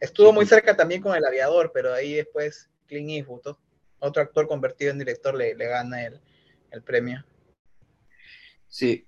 Estuvo 0.00 0.32
muy 0.32 0.46
cerca 0.46 0.76
también 0.76 1.02
con 1.02 1.16
El 1.16 1.24
Aviador, 1.24 1.72
pero 1.72 1.92
ahí 1.92 2.14
después 2.14 2.70
Clint 2.86 3.10
Eastwood, 3.10 3.56
otro 3.98 4.22
actor 4.22 4.46
convertido 4.46 4.92
en 4.92 4.98
director, 4.98 5.34
le, 5.34 5.54
le 5.54 5.66
gana 5.66 6.06
el, 6.06 6.20
el 6.70 6.82
premio. 6.82 7.24
Sí, 8.68 9.06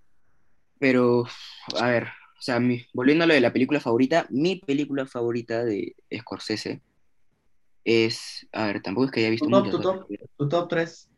pero, 0.78 1.26
a 1.78 1.88
ver, 1.88 2.04
o 2.04 2.42
sea, 2.42 2.58
volviendo 2.94 3.24
a 3.24 3.26
lo 3.26 3.34
de 3.34 3.40
la 3.40 3.52
película 3.52 3.80
favorita, 3.80 4.26
mi 4.30 4.56
película 4.56 5.06
favorita 5.06 5.64
de 5.64 5.94
Scorsese 6.20 6.80
es, 7.84 8.48
a 8.52 8.66
ver, 8.66 8.82
tampoco 8.82 9.06
es 9.06 9.12
que 9.12 9.20
haya 9.20 9.30
visto 9.30 9.46
tu 9.46 9.52
top, 9.52 9.70
tu, 9.70 9.80
top, 9.80 10.08
tu 10.36 10.48
top 10.48 10.68
3. 10.68 11.10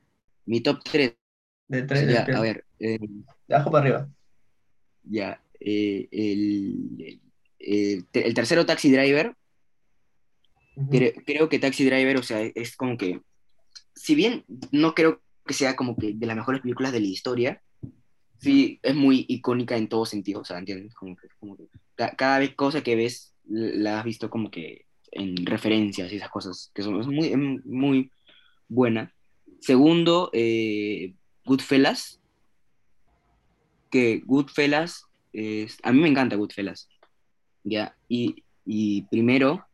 Mi 0.46 0.60
top 0.60 0.80
3. 0.82 1.14
De 1.68 1.82
3, 1.82 2.10
ya, 2.10 2.22
a 2.36 2.40
ver. 2.40 2.64
Eh, 2.78 2.98
de 3.46 3.54
abajo 3.54 3.70
para 3.70 3.84
arriba. 3.84 4.08
Ya, 5.04 5.42
eh, 5.60 6.08
el, 6.10 7.20
el, 7.58 8.06
el, 8.12 8.34
tercero 8.34 8.66
Taxi 8.66 8.90
Driver. 8.90 9.36
creo, 11.24 11.48
que 11.48 11.58
Taxi 11.58 11.84
Driver, 11.84 12.16
o 12.16 12.22
sea, 12.22 12.40
es 12.42 12.76
como 12.76 12.96
que, 12.96 13.20
si 13.94 14.14
bien 14.14 14.44
no 14.70 14.94
creo 14.94 15.22
que 15.52 15.58
sea 15.58 15.76
como 15.76 15.96
que 15.96 16.14
de 16.14 16.26
las 16.26 16.34
mejores 16.34 16.62
películas 16.62 16.92
de 16.92 17.00
la 17.00 17.06
historia, 17.06 17.62
sí 18.38 18.80
es 18.82 18.94
muy 18.94 19.26
icónica 19.28 19.76
en 19.76 19.86
todo 19.86 20.06
sentido, 20.06 20.40
o 20.40 20.44
sea, 20.44 20.58
¿entiendes? 20.58 20.94
Como 20.94 21.14
que, 21.14 21.28
como 21.38 21.58
que 21.58 21.64
cada 22.16 22.38
vez 22.38 22.54
cosa 22.54 22.82
que 22.82 22.96
ves 22.96 23.34
la 23.44 23.98
has 23.98 24.04
visto 24.06 24.30
como 24.30 24.50
que 24.50 24.86
en 25.10 25.44
referencias 25.44 26.10
y 26.10 26.16
esas 26.16 26.30
cosas, 26.30 26.70
que 26.74 26.82
son 26.82 27.06
muy, 27.14 27.36
muy 27.66 28.10
buena. 28.66 29.14
Segundo, 29.60 30.30
eh, 30.32 31.12
Goodfellas, 31.44 32.18
que 33.90 34.22
Goodfellas, 34.24 35.04
es, 35.34 35.76
a 35.82 35.92
mí 35.92 36.00
me 36.00 36.08
encanta 36.08 36.36
Goodfellas, 36.36 36.88
¿ya? 37.62 37.94
Y, 38.08 38.42
y 38.64 39.02
primero, 39.02 39.66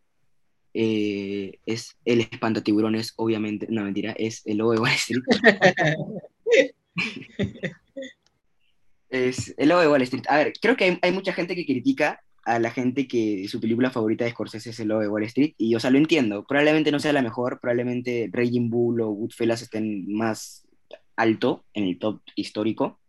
eh, 0.74 1.58
es 1.66 1.96
el 2.04 2.20
espantatiburones, 2.20 3.14
obviamente, 3.16 3.66
no 3.70 3.84
mentira, 3.84 4.12
es 4.12 4.42
el 4.44 4.58
logo 4.58 4.72
de 4.72 4.80
Wall 4.80 4.92
Street. 4.92 5.22
es 9.08 9.54
el 9.56 9.68
logo 9.68 9.80
de 9.80 9.88
Wall 9.88 10.02
Street. 10.02 10.24
A 10.28 10.38
ver, 10.38 10.52
creo 10.60 10.76
que 10.76 10.98
hay, 11.00 11.12
mucha 11.12 11.32
gente 11.32 11.54
que 11.54 11.66
critica 11.66 12.20
a 12.44 12.58
la 12.58 12.70
gente 12.70 13.06
que 13.06 13.46
su 13.48 13.60
película 13.60 13.90
favorita 13.90 14.24
de 14.24 14.30
Scorsese 14.30 14.70
es 14.70 14.80
el 14.80 14.88
logo 14.88 15.00
de 15.00 15.08
Wall 15.08 15.24
Street, 15.24 15.54
y 15.58 15.74
o 15.74 15.80
sea, 15.80 15.90
lo 15.90 15.98
entiendo. 15.98 16.44
Probablemente 16.44 16.92
no 16.92 17.00
sea 17.00 17.12
la 17.12 17.22
mejor, 17.22 17.60
probablemente 17.60 18.28
Raging 18.32 18.70
Bull 18.70 19.00
o 19.00 19.08
Goodfellas 19.08 19.62
estén 19.62 20.12
más 20.12 20.66
alto 21.16 21.64
en 21.74 21.84
el 21.84 21.98
top 21.98 22.20
histórico, 22.36 23.00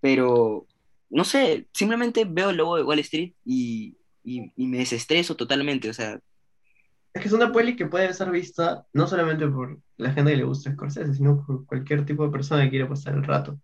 pero 0.00 0.66
no 1.10 1.24
sé, 1.24 1.66
simplemente 1.74 2.24
veo 2.24 2.50
el 2.50 2.56
logo 2.56 2.76
de 2.76 2.84
Wall 2.84 3.00
Street 3.00 3.34
y, 3.44 3.96
y, 4.24 4.50
y 4.56 4.66
me 4.66 4.78
desestreso 4.78 5.36
totalmente, 5.36 5.90
o 5.90 5.94
sea, 5.94 6.20
es 7.12 7.22
que 7.22 7.28
es 7.28 7.34
una 7.34 7.52
peli 7.52 7.74
que 7.76 7.86
puede 7.86 8.12
ser 8.14 8.30
vista 8.30 8.86
no 8.92 9.06
solamente 9.06 9.46
por 9.48 9.78
la 9.96 10.12
gente 10.12 10.30
que 10.30 10.36
le 10.36 10.44
gusta 10.44 10.72
Scorsese, 10.72 11.14
sino 11.14 11.44
por 11.44 11.66
cualquier 11.66 12.06
tipo 12.06 12.24
de 12.24 12.30
persona 12.30 12.64
que 12.64 12.70
quiera 12.70 12.88
pasar 12.88 13.14
el 13.14 13.24
rato. 13.24 13.58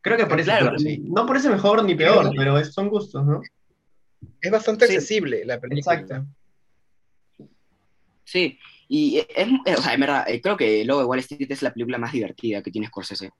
Creo 0.00 0.16
que 0.16 0.26
parece 0.26 0.50
claro, 0.50 0.76
no 1.02 1.26
parece 1.26 1.50
mejor 1.50 1.84
ni 1.84 1.94
peor, 1.94 2.32
pero 2.36 2.62
son 2.64 2.88
gustos, 2.88 3.24
¿no? 3.24 3.42
Es 4.40 4.50
bastante 4.50 4.86
accesible 4.86 5.44
la 5.44 5.60
película. 5.60 5.94
Exacto. 5.94 6.26
Sí, 8.24 8.58
y 8.88 9.18
es, 9.18 9.48
o 9.78 9.82
sea, 9.82 9.94
en 9.94 10.00
verdad, 10.00 10.24
eh, 10.28 10.40
creo 10.40 10.56
que 10.56 10.84
Logo 10.84 11.00
de 11.00 11.06
Wall 11.06 11.18
Street 11.20 11.50
es 11.50 11.62
la 11.62 11.72
película 11.72 11.98
más 11.98 12.12
divertida 12.12 12.62
que 12.62 12.70
tiene 12.70 12.86
Scorsese. 12.88 13.30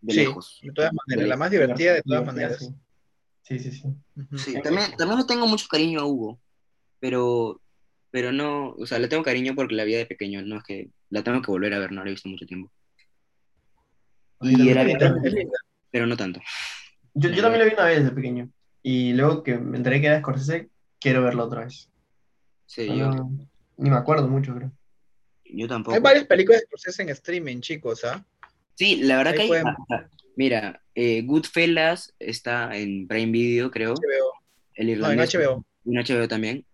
De 0.00 0.12
sí, 0.12 0.20
lejos. 0.20 0.60
De 0.62 0.72
todas 0.72 0.92
maneras, 0.92 1.28
la 1.28 1.36
más 1.36 1.50
divertida 1.50 1.94
de 1.94 2.02
todas 2.02 2.26
maneras. 2.26 2.70
Sí, 3.42 3.58
sí, 3.58 3.72
sí. 3.72 3.82
sí. 4.36 4.60
también, 4.62 4.94
también 4.96 5.20
le 5.20 5.24
tengo 5.24 5.46
mucho 5.46 5.66
cariño 5.68 6.00
a 6.00 6.04
Hugo, 6.04 6.38
pero 7.00 7.60
pero 8.10 8.32
no, 8.32 8.70
o 8.70 8.86
sea, 8.86 8.98
le 8.98 9.08
tengo 9.08 9.22
cariño 9.22 9.54
porque 9.54 9.74
la 9.74 9.84
vi 9.84 9.94
de 9.94 10.06
pequeño, 10.06 10.42
no 10.42 10.58
es 10.58 10.64
que 10.64 10.90
la 11.10 11.22
tengo 11.22 11.42
que 11.42 11.50
volver 11.50 11.74
a 11.74 11.78
ver, 11.78 11.92
no 11.92 12.02
la 12.02 12.08
he 12.08 12.12
visto 12.12 12.28
mucho 12.28 12.46
tiempo. 12.46 12.70
Y 14.40 14.68
era 14.68 14.86
pero 15.90 16.06
no 16.06 16.16
tanto. 16.16 16.40
Yo, 17.14 17.30
yo, 17.30 17.42
también 17.42 17.60
la 17.60 17.68
vi 17.68 17.74
una 17.74 17.86
vez 17.86 18.04
de 18.04 18.10
pequeño. 18.10 18.50
Y 18.82 19.12
luego 19.14 19.42
que 19.42 19.58
me 19.58 19.78
enteré 19.78 20.00
que 20.00 20.06
era 20.06 20.20
Scorsese, 20.20 20.68
quiero 21.00 21.22
verla 21.22 21.44
otra 21.44 21.64
vez. 21.64 21.90
Sí, 22.66 22.86
yo. 22.86 23.10
Ni 23.78 23.90
me 23.90 23.96
acuerdo 23.96 24.28
mucho, 24.28 24.54
creo. 24.54 24.70
Yo 25.44 25.66
tampoco. 25.66 25.94
Hay 25.94 26.00
varias 26.02 26.26
películas 26.26 26.60
de 26.60 26.66
Scorsese 26.66 27.02
en 27.02 27.08
streaming, 27.08 27.60
chicos, 27.60 28.04
¿ah? 28.04 28.24
Sí, 28.74 28.96
la 29.02 29.16
verdad 29.16 29.34
que 29.34 29.42
hay. 29.42 29.62
Mira, 30.36 30.82
eh, 30.94 31.22
Goodfellas 31.22 32.14
está 32.18 32.76
en 32.76 33.08
Prime 33.08 33.32
Video, 33.32 33.70
creo. 33.70 33.94
HBO. 33.94 34.32
El 34.74 34.90
irlandés. 34.90 35.34
No, 35.34 35.40
en 35.40 35.46
HBO. 35.46 35.64
En 35.86 35.94
HBO 35.94 36.28
también 36.28 36.67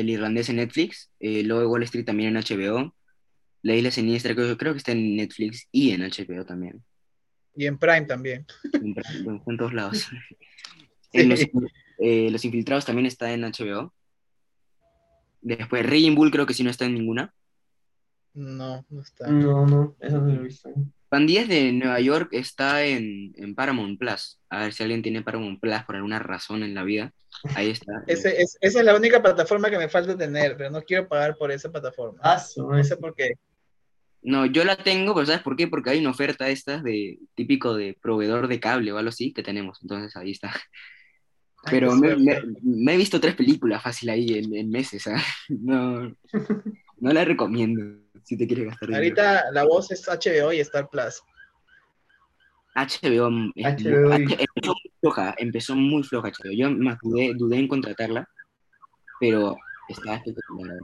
el 0.00 0.10
irlandés 0.10 0.48
en 0.48 0.56
Netflix, 0.56 1.10
eh, 1.20 1.42
luego 1.42 1.60
de 1.60 1.66
Wall 1.66 1.82
Street 1.84 2.04
también 2.04 2.36
en 2.36 2.42
HBO, 2.42 2.94
La 3.62 3.74
Isla 3.74 3.90
Siniestra 3.90 4.34
creo, 4.34 4.56
creo 4.56 4.72
que 4.72 4.78
está 4.78 4.92
en 4.92 5.16
Netflix 5.16 5.68
y 5.72 5.90
en 5.90 6.02
HBO 6.02 6.44
también. 6.44 6.82
Y 7.56 7.66
en 7.66 7.78
Prime 7.78 8.02
también. 8.02 8.46
En, 8.72 9.56
todos 9.56 9.72
lados. 9.72 10.06
Eh, 11.96 12.28
los, 12.28 12.44
Infiltrados 12.44 12.84
también 12.84 13.06
está 13.06 13.32
en 13.32 13.42
HBO. 13.42 13.94
Después, 15.40 15.86
Raging 15.86 16.16
Bull 16.16 16.32
creo 16.32 16.44
que 16.44 16.52
sí 16.52 16.64
no 16.64 16.70
está 16.70 16.86
en 16.86 16.94
ninguna. 16.94 17.32
No, 18.32 18.84
no 18.90 19.00
está. 19.00 19.28
No, 19.28 19.64
no, 19.64 19.94
eso 20.00 20.20
no 20.20 20.34
lo 20.34 20.40
he 20.40 20.44
visto. 20.44 20.70
Pandillas 21.14 21.46
de 21.46 21.70
Nueva 21.70 22.00
York 22.00 22.30
está 22.32 22.84
en, 22.84 23.32
en, 23.36 23.54
Paramount 23.54 24.00
Plus. 24.00 24.40
A 24.50 24.64
ver 24.64 24.72
si 24.72 24.82
alguien 24.82 25.00
tiene 25.00 25.22
Paramount 25.22 25.60
Plus 25.60 25.80
por 25.86 25.94
alguna 25.94 26.18
razón 26.18 26.64
en 26.64 26.74
la 26.74 26.82
vida. 26.82 27.14
Ahí 27.54 27.70
está. 27.70 27.92
esa 28.08 28.30
es 28.60 28.74
la 28.74 28.96
única 28.96 29.22
plataforma 29.22 29.70
que 29.70 29.78
me 29.78 29.88
falta 29.88 30.18
tener, 30.18 30.56
pero 30.56 30.70
no 30.70 30.82
quiero 30.82 31.06
pagar 31.06 31.36
por 31.36 31.52
esa 31.52 31.70
plataforma. 31.70 32.18
Ah, 32.20 32.42
no 32.56 32.82
sé 32.82 32.96
por 32.96 33.14
qué. 33.14 33.34
No, 34.22 34.44
yo 34.46 34.64
la 34.64 34.74
tengo, 34.74 35.14
pero 35.14 35.24
¿sabes 35.24 35.42
por 35.42 35.54
qué? 35.54 35.68
Porque 35.68 35.90
hay 35.90 36.00
una 36.00 36.10
oferta 36.10 36.48
esta 36.48 36.82
de 36.82 37.20
típico 37.36 37.76
de 37.76 37.96
proveedor 38.02 38.48
de 38.48 38.58
cable 38.58 38.90
o 38.90 38.98
algo 38.98 39.10
así 39.10 39.32
que 39.32 39.44
tenemos. 39.44 39.78
Entonces 39.82 40.16
ahí 40.16 40.32
está. 40.32 40.52
Pero 41.70 41.94
me, 41.94 42.92
he 42.92 42.96
visto 42.96 43.20
tres 43.20 43.36
películas 43.36 43.84
fácil 43.84 44.10
ahí 44.10 44.36
en, 44.36 44.68
meses. 44.68 45.06
¿ah? 45.06 45.22
No, 45.48 46.12
no 46.98 47.12
la 47.12 47.24
recomiendo 47.24 48.03
si 48.24 48.36
te 48.36 48.46
quieres 48.46 48.66
gastar 48.66 48.94
Ahorita 48.94 49.50
la 49.52 49.64
voz 49.64 49.90
es 49.90 50.06
HBO 50.08 50.52
y 50.52 50.60
Star 50.60 50.88
Plus. 50.88 51.22
HBO, 52.74 53.28
empezó 54.12 54.72
muy 54.72 54.92
floja, 55.00 55.34
empezó 55.38 55.76
muy 55.76 56.02
floja 56.02 56.28
HBO. 56.28 56.50
Yo 56.52 56.70
más 56.70 56.98
dudé, 57.02 57.56
en 57.58 57.68
contratarla, 57.68 58.28
pero 59.20 59.56
está 59.88 60.16
espectacular. 60.16 60.78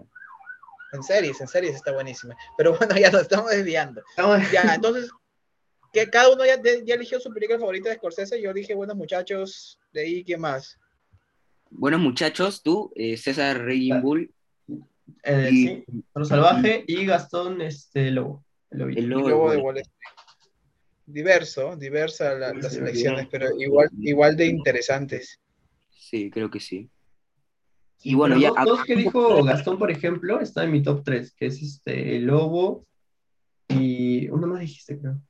En 0.93 1.03
series, 1.03 1.41
en 1.41 1.49
series 1.49 1.75
está 1.75 1.93
buenísima. 1.93 2.37
Pero 2.57 2.77
bueno, 2.77 2.95
ya 3.01 3.11
nos 3.11 3.23
estamos 3.23 3.51
desviando. 3.51 4.03
Estamos- 4.11 4.51
Ya, 4.53 4.75
entonces, 4.75 5.11
que 5.93 6.09
cada 6.09 6.33
uno 6.33 6.45
ya, 6.45 6.55
eligió 6.95 7.19
su 7.19 7.33
película 7.33 7.59
favorita 7.59 7.89
de 7.89 7.97
Scorsese. 7.97 8.41
Yo 8.41 8.53
dije, 8.53 8.75
buenos 8.75 8.97
muchachos, 8.97 9.81
de 9.93 10.03
ahí, 10.03 10.25
¿quién 10.25 10.41
más? 10.41 10.79
Buenos 11.71 12.01
muchachos, 12.01 12.63
tú, 12.63 12.93
eh, 12.95 13.17
César 13.17 13.65
Raging 13.65 14.01
Bull, 14.01 14.33
eh, 15.23 15.49
y- 15.53 15.67
sí, 15.67 15.85
Toro 16.13 16.25
Salvaje 16.25 16.85
y 16.87 17.05
Gastón 17.07 17.61
este, 17.63 18.11
Lobo. 18.11 18.45
El 18.71 18.79
lobito. 18.79 18.99
el 19.01 19.05
Y 19.05 19.09
lobo 19.09 19.29
de 19.29 19.35
Wall 19.35 19.57
de 19.57 19.63
Wall 19.63 19.77
Street. 19.79 19.97
Diverso, 21.07 21.77
diversa 21.77 22.35
la- 22.35 22.53
las 22.55 22.75
elecciones, 22.77 23.27
pero 23.31 23.49
igual, 23.59 23.89
igual 23.99 24.37
de 24.37 24.47
interesantes. 24.47 25.41
Sí, 25.91 26.31
creo 26.31 26.51
que 26.51 26.61
sí. 26.61 26.89
Y 28.03 28.15
bueno, 28.15 28.37
pero 28.39 28.55
ya- 28.55 28.65
Dos, 28.65 28.79
dos 28.79 28.85
que 28.87 28.97
dijo 28.97 29.43
Gastón, 29.45 29.79
por 29.79 29.91
ejemplo, 29.91 30.41
está 30.41 30.65
en 30.65 30.71
mi 30.73 30.83
top 30.83 31.03
3, 31.05 31.33
que 31.35 31.47
es 31.47 31.61
este, 31.63 32.17
el 32.17 32.27
Lobo 32.27 32.87
y 33.69 34.29
uno 34.29 34.47
más 34.47 34.61
dijiste, 34.61 34.99
creo. 34.99 35.21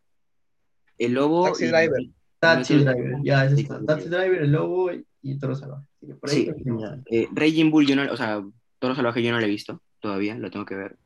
El 0.99 1.15
lobo. 1.15 1.45
Taxi 1.47 1.65
y- 1.65 1.69
Driver. 1.69 2.03
Taxi. 2.39 2.75
Driver, 2.77 3.17
ya, 3.23 3.45
ese 3.47 3.57
Sí, 3.57 3.63
está. 3.63 3.79
sí, 3.81 3.87
Taxi. 3.87 4.09
Driver, 4.09 4.43
el 4.43 4.53
Lobo 4.53 4.93
y, 4.93 5.05
y 5.23 5.39
Toro 5.39 5.55
Salvaje. 5.55 5.87
Sí, 6.27 6.51
ya. 6.79 6.99
Eh, 7.11 7.27
Raging 7.33 7.71
Bull, 7.71 7.87
yo 7.87 7.97
no, 7.97 8.11
o 8.13 8.17
sea, 8.17 8.43
Toro 8.81 8.95
Salvaje 8.95 9.23
yo 9.23 9.31
no 9.31 9.39
lo 9.39 9.47
he 9.47 9.49
visto 9.49 9.83
todavía, 10.01 10.35
lo 10.35 10.51
tengo 10.51 10.65
que 10.65 10.75
ver. 10.75 10.99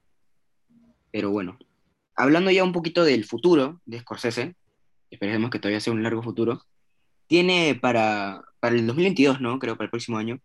Pero 1.12 1.31
bueno, 1.31 1.59
hablando 2.16 2.51
ya 2.51 2.64
un 2.64 2.72
poquito 2.72 3.05
del 3.05 3.25
futuro 3.25 3.83
de 3.85 4.01
Scorsese, 4.01 4.57
esperemos 5.11 5.51
que 5.51 5.59
todavía 5.59 5.81
sea 5.81 5.93
un 5.93 6.03
largo 6.03 6.22
futuro, 6.22 6.62
tiene 7.27 7.79
para, 7.81 8.43
para 8.61 8.77
el 8.77 8.87
2022, 8.87 9.41
¿no? 9.41 9.59
Creo, 9.59 9.77
para 9.77 9.87
el 9.87 9.91
próximo 9.91 10.18
año, 10.18 10.39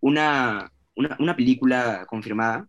una, 0.00 0.72
una, 0.94 1.16
una 1.18 1.36
película 1.36 2.06
confirmada 2.08 2.68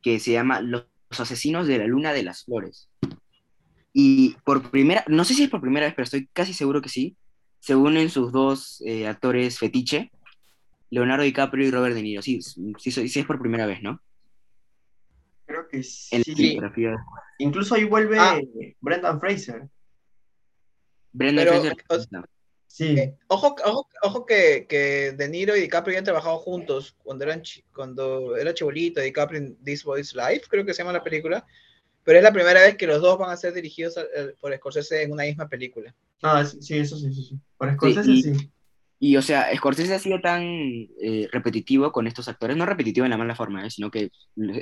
que 0.00 0.18
se 0.20 0.32
llama 0.32 0.60
Los 0.60 0.86
asesinos 1.10 1.66
de 1.66 1.78
la 1.78 1.86
luna 1.86 2.12
de 2.12 2.22
las 2.22 2.44
flores. 2.44 2.88
Y 3.92 4.36
por 4.44 4.70
primera, 4.70 5.04
no 5.08 5.24
sé 5.24 5.34
si 5.34 5.44
es 5.44 5.50
por 5.50 5.60
primera 5.60 5.86
vez, 5.86 5.94
pero 5.94 6.04
estoy 6.04 6.28
casi 6.32 6.54
seguro 6.54 6.80
que 6.80 6.88
sí, 6.88 7.16
se 7.58 7.74
unen 7.74 8.08
sus 8.08 8.32
dos 8.32 8.82
eh, 8.86 9.06
actores 9.06 9.58
fetiche, 9.58 10.12
Leonardo 10.90 11.24
DiCaprio 11.24 11.66
y 11.66 11.70
Robert 11.70 11.94
De 11.94 12.02
Niro. 12.02 12.22
Sí, 12.22 12.42
sí, 12.42 12.72
sí, 12.78 13.08
sí 13.08 13.20
es 13.20 13.26
por 13.26 13.40
primera 13.40 13.66
vez, 13.66 13.82
¿no? 13.82 14.00
Creo 15.46 15.66
que 15.68 15.78
En 15.78 15.84
sí. 15.84 16.10
la 16.26 16.36
filmografía. 16.36 16.96
Incluso 17.38 17.74
ahí 17.74 17.84
vuelve 17.84 18.16
Ah. 18.18 18.38
Brendan 18.80 19.20
Fraser. 19.20 19.68
Brendan 21.12 21.44
Pero, 21.46 21.60
Fraser. 21.60 21.84
o- 21.88 22.06
no. 22.10 22.24
Sí. 22.66 22.86
Eh, 22.96 23.16
ojo, 23.26 23.56
ojo, 23.64 23.88
ojo 24.02 24.24
que, 24.26 24.66
que 24.68 25.10
De 25.12 25.28
Niro 25.28 25.56
y 25.56 25.60
DiCaprio 25.62 25.94
ya 25.94 25.98
han 25.98 26.04
trabajado 26.04 26.38
juntos 26.38 26.94
cuando 27.02 27.24
eran 27.24 27.42
chi- 27.42 27.64
cuando 27.74 28.36
era 28.36 28.54
chibolito, 28.54 29.00
DiCaprio 29.00 29.40
en 29.40 29.56
This 29.64 29.82
Boy's 29.82 30.14
Life, 30.14 30.42
creo 30.48 30.64
que 30.64 30.72
se 30.72 30.78
llama 30.82 30.92
la 30.92 31.02
película. 31.02 31.44
Pero 32.04 32.18
es 32.18 32.22
la 32.24 32.32
primera 32.32 32.60
vez 32.60 32.76
que 32.76 32.86
los 32.86 33.00
dos 33.02 33.18
van 33.18 33.30
a 33.30 33.36
ser 33.36 33.52
dirigidos 33.54 33.96
eh, 33.96 34.34
por 34.40 34.54
Scorsese 34.56 35.02
en 35.02 35.12
una 35.12 35.24
misma 35.24 35.48
película. 35.48 35.92
Ah, 36.22 36.44
sí, 36.44 36.62
sí, 36.62 36.78
eso 36.78 36.96
sí, 36.96 37.12
sí. 37.12 37.24
sí. 37.24 37.38
Por 37.58 37.72
Scorsese 37.74 38.10
y- 38.10 38.22
sí. 38.22 38.50
Y, 39.02 39.16
o 39.16 39.22
sea, 39.22 39.46
Scorsese 39.56 39.94
ha 39.94 39.98
sido 39.98 40.20
tan 40.20 40.42
eh, 40.44 41.26
repetitivo 41.32 41.90
con 41.90 42.06
estos 42.06 42.28
actores, 42.28 42.54
no 42.56 42.66
repetitivo 42.66 43.06
en 43.06 43.10
la 43.10 43.16
mala 43.16 43.34
forma, 43.34 43.66
¿eh? 43.66 43.70
sino 43.70 43.90
que 43.90 44.10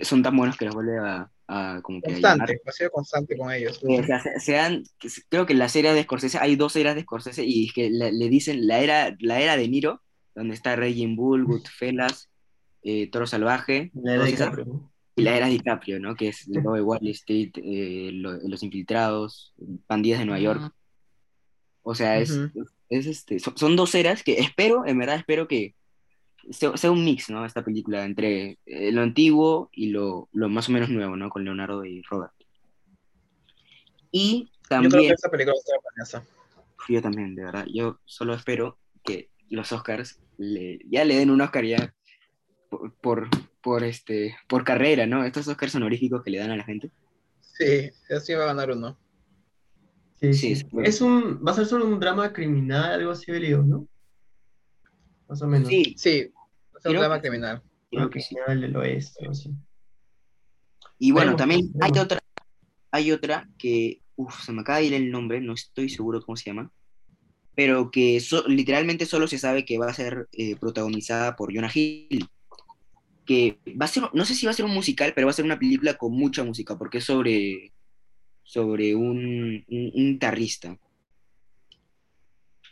son 0.02 0.22
tan 0.22 0.36
buenos 0.36 0.56
que 0.56 0.64
los 0.64 0.74
vuelve 0.76 0.96
a, 0.98 1.28
a 1.48 1.80
como 1.82 2.00
que. 2.00 2.12
Constante, 2.12 2.60
ha 2.64 2.70
sido 2.72 2.90
constante 2.90 3.36
con 3.36 3.50
ellos. 3.52 3.80
Eh, 3.88 3.98
o 4.00 4.04
sea, 4.06 4.20
se, 4.22 4.38
se 4.38 4.56
han- 4.58 4.84
creo 5.28 5.44
que 5.44 5.54
en 5.54 5.58
la 5.58 5.68
serie 5.68 5.92
de 5.92 6.04
Scorsese, 6.04 6.38
hay 6.38 6.54
dos 6.54 6.76
eras 6.76 6.94
de 6.94 7.02
Scorsese 7.02 7.44
y 7.44 7.66
es 7.66 7.72
que 7.72 7.90
le, 7.90 8.12
le 8.12 8.28
dicen 8.28 8.66
la 8.68 8.78
era, 8.78 9.16
la 9.18 9.40
era 9.40 9.56
de 9.56 9.66
Niro, 9.68 10.02
donde 10.36 10.54
está 10.54 10.76
Raging 10.76 11.16
Bull, 11.16 11.44
Goodfellas, 11.44 12.30
eh, 12.84 13.10
Toro 13.10 13.26
Salvaje, 13.26 13.90
La 13.94 14.12
de 14.12 14.18
todas 14.18 14.32
esas, 14.32 14.50
DiCaprio. 14.52 14.90
y 15.16 15.22
la 15.22 15.36
era 15.36 15.46
de 15.46 15.52
DiCaprio, 15.52 15.98
¿no? 15.98 16.14
Que 16.14 16.28
es 16.28 16.46
lobo 16.46 16.74
de 16.74 16.82
Wall 16.82 17.08
Street, 17.08 17.50
eh, 17.56 18.10
lo- 18.12 18.38
Los 18.46 18.62
Infiltrados, 18.62 19.52
Pandillas 19.88 20.20
de 20.20 20.26
Nueva 20.26 20.40
York. 20.40 20.72
O 21.82 21.96
sea, 21.96 22.18
es, 22.20 22.38
es 22.88 23.06
este, 23.06 23.38
son, 23.38 23.56
son 23.56 23.76
dos 23.76 23.94
eras 23.94 24.22
que 24.22 24.38
espero, 24.38 24.86
en 24.86 24.98
verdad 24.98 25.16
espero 25.16 25.48
que 25.48 25.74
sea, 26.50 26.76
sea 26.76 26.90
un 26.90 27.04
mix, 27.04 27.30
¿no? 27.30 27.44
Esta 27.44 27.64
película 27.64 28.04
entre 28.04 28.58
eh, 28.66 28.92
lo 28.92 29.02
antiguo 29.02 29.70
y 29.72 29.88
lo, 29.88 30.28
lo 30.32 30.48
más 30.48 30.68
o 30.68 30.72
menos 30.72 30.88
nuevo, 30.88 31.16
¿no? 31.16 31.28
Con 31.30 31.44
Leonardo 31.44 31.84
y 31.84 32.02
Robert. 32.02 32.32
Y 34.10 34.44
Yo 34.44 34.48
creo 34.48 34.82
que 34.82 34.88
también, 34.88 35.12
esta 35.12 35.30
película 35.30 35.56
buenaza. 35.82 36.24
yo 36.88 37.02
también, 37.02 37.34
de 37.34 37.44
verdad, 37.44 37.66
yo 37.72 37.98
solo 38.04 38.34
espero 38.34 38.78
que 39.04 39.30
los 39.50 39.72
Oscars 39.72 40.20
le, 40.38 40.78
ya 40.88 41.04
le 41.04 41.16
den 41.16 41.30
un 41.30 41.40
Oscar 41.40 41.64
ya 41.64 41.94
por, 42.70 42.94
por, 42.94 43.28
por, 43.60 43.84
este, 43.84 44.36
por 44.46 44.64
carrera, 44.64 45.06
¿no? 45.06 45.24
Estos 45.24 45.48
Oscars 45.48 45.74
honoríficos 45.74 46.22
que 46.22 46.30
le 46.30 46.38
dan 46.38 46.50
a 46.50 46.56
la 46.56 46.64
gente. 46.64 46.90
Sí, 47.40 47.90
así 48.10 48.34
va 48.34 48.44
a 48.44 48.48
ganar 48.48 48.70
uno. 48.70 48.96
Sí, 50.20 50.32
Sí, 50.34 50.56
sí. 50.56 50.62
sí. 50.62 50.66
Es 50.84 51.00
un, 51.00 51.40
va 51.46 51.52
a 51.52 51.54
ser 51.54 51.66
solo 51.66 51.86
un 51.86 52.00
drama 52.00 52.32
criminal, 52.32 52.92
algo 52.92 53.12
así, 53.12 53.30
leído, 53.30 53.62
¿no? 53.62 53.86
Más 55.28 55.40
o 55.42 55.46
menos. 55.46 55.68
Sí, 55.68 55.94
Sí, 55.96 56.10
es 56.18 56.32
un 56.74 56.80
Creo 56.82 57.00
drama 57.00 57.16
que- 57.20 57.28
criminal. 57.28 57.62
creo 57.90 58.10
que 58.10 58.20
sí. 58.20 58.34
criminal 58.34 58.60
del 58.60 58.76
oeste, 58.76 59.26
así. 59.28 59.50
Y 60.98 61.12
bueno, 61.12 61.36
Veremos, 61.36 61.38
también 61.38 61.70
hay 61.80 62.02
otra, 62.02 62.20
hay 62.90 63.12
otra 63.12 63.48
que, 63.58 64.00
uff, 64.16 64.42
se 64.44 64.52
me 64.52 64.62
acaba 64.62 64.78
de 64.78 64.86
ir 64.86 64.94
el 64.94 65.10
nombre, 65.10 65.40
no 65.40 65.52
estoy 65.52 65.88
seguro 65.88 66.20
cómo 66.22 66.36
se 66.36 66.46
llama, 66.50 66.72
pero 67.54 67.90
que 67.90 68.18
so- 68.20 68.46
literalmente 68.48 69.06
solo 69.06 69.28
se 69.28 69.38
sabe 69.38 69.64
que 69.64 69.78
va 69.78 69.86
a 69.88 69.94
ser 69.94 70.28
eh, 70.32 70.56
protagonizada 70.56 71.36
por 71.36 71.54
Jonah 71.54 71.70
Hill, 71.72 72.26
que 73.24 73.58
va 73.80 73.84
a 73.84 73.88
ser, 73.88 74.04
no 74.12 74.24
sé 74.24 74.34
si 74.34 74.46
va 74.46 74.50
a 74.50 74.54
ser 74.54 74.64
un 74.64 74.74
musical, 74.74 75.12
pero 75.14 75.26
va 75.26 75.30
a 75.30 75.34
ser 75.34 75.44
una 75.44 75.58
película 75.58 75.94
con 75.94 76.12
mucha 76.12 76.42
música, 76.42 76.76
porque 76.76 76.98
es 76.98 77.04
sobre, 77.04 77.72
sobre 78.48 78.94
un, 78.94 79.62
un, 79.68 79.92
un 79.94 80.12
guitarrista. 80.12 80.78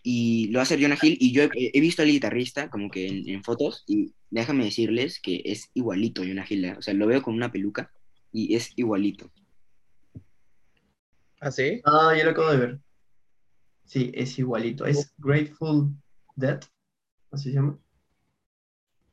Y 0.03 0.49
lo 0.49 0.63
hacer 0.63 0.81
Jonah 0.81 0.97
Hill, 1.01 1.19
y 1.21 1.33
yo 1.33 1.43
he, 1.43 1.51
he 1.75 1.81
visto 1.81 2.01
al 2.01 2.09
guitarrista 2.09 2.71
como 2.71 2.91
que 2.91 3.07
en, 3.09 3.29
en 3.29 3.45
fotos, 3.45 3.85
y 3.87 4.15
déjame 4.31 4.65
decirles 4.65 5.21
que 5.21 5.43
es 5.45 5.71
igualito 5.75 6.23
Jonah 6.23 6.47
Hill, 6.49 6.65
¿eh? 6.65 6.77
o 6.79 6.83
sea, 6.83 6.95
lo 6.95 7.07
veo 7.07 7.21
con 7.21 7.35
una 7.35 7.53
peluca 7.53 7.93
y 8.33 8.55
es 8.55 8.73
igualito. 8.77 9.31
¿Ah, 11.41 11.51
sí? 11.51 11.83
Ah, 11.85 12.15
ya 12.17 12.25
lo 12.25 12.31
acabo 12.31 12.51
de 12.51 12.57
ver. 12.57 12.81
Sí, 13.85 14.11
es 14.15 14.39
igualito. 14.39 14.87
Es 14.87 15.13
Grateful 15.19 15.95
Dead, 16.37 16.61
así 17.31 17.51
se 17.51 17.57
llama. 17.57 17.79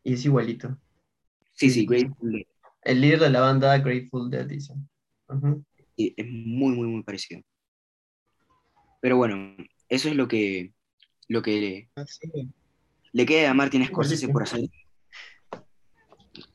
Y 0.01 0.13
es 0.13 0.23
igualito. 0.23 0.77
Sí, 1.51 1.69
sí, 1.69 1.85
Grateful 1.85 2.31
Dead. 2.31 2.45
El 2.83 3.01
líder 3.01 3.19
de 3.19 3.29
la 3.31 3.41
banda 3.41 3.77
Grateful 3.79 4.29
Dead, 4.29 4.45
dice. 4.45 4.73
Ujú. 5.27 5.65
Sí, 5.95 6.13
es 6.17 6.25
muy, 6.27 6.75
muy, 6.75 6.87
muy 6.87 7.03
parecido. 7.03 7.41
Pero 9.01 9.17
bueno, 9.17 9.55
eso 9.89 10.09
es 10.09 10.15
lo 10.15 10.27
que, 10.27 10.73
lo 11.27 11.41
que 11.41 11.89
Ah, 11.95 12.05
sí. 12.07 12.29
le 13.11 13.25
queda 13.25 13.51
a 13.51 13.53
Martin 13.53 13.85
Scorsese 13.85 14.27
por 14.29 14.43
hacer. 14.43 14.61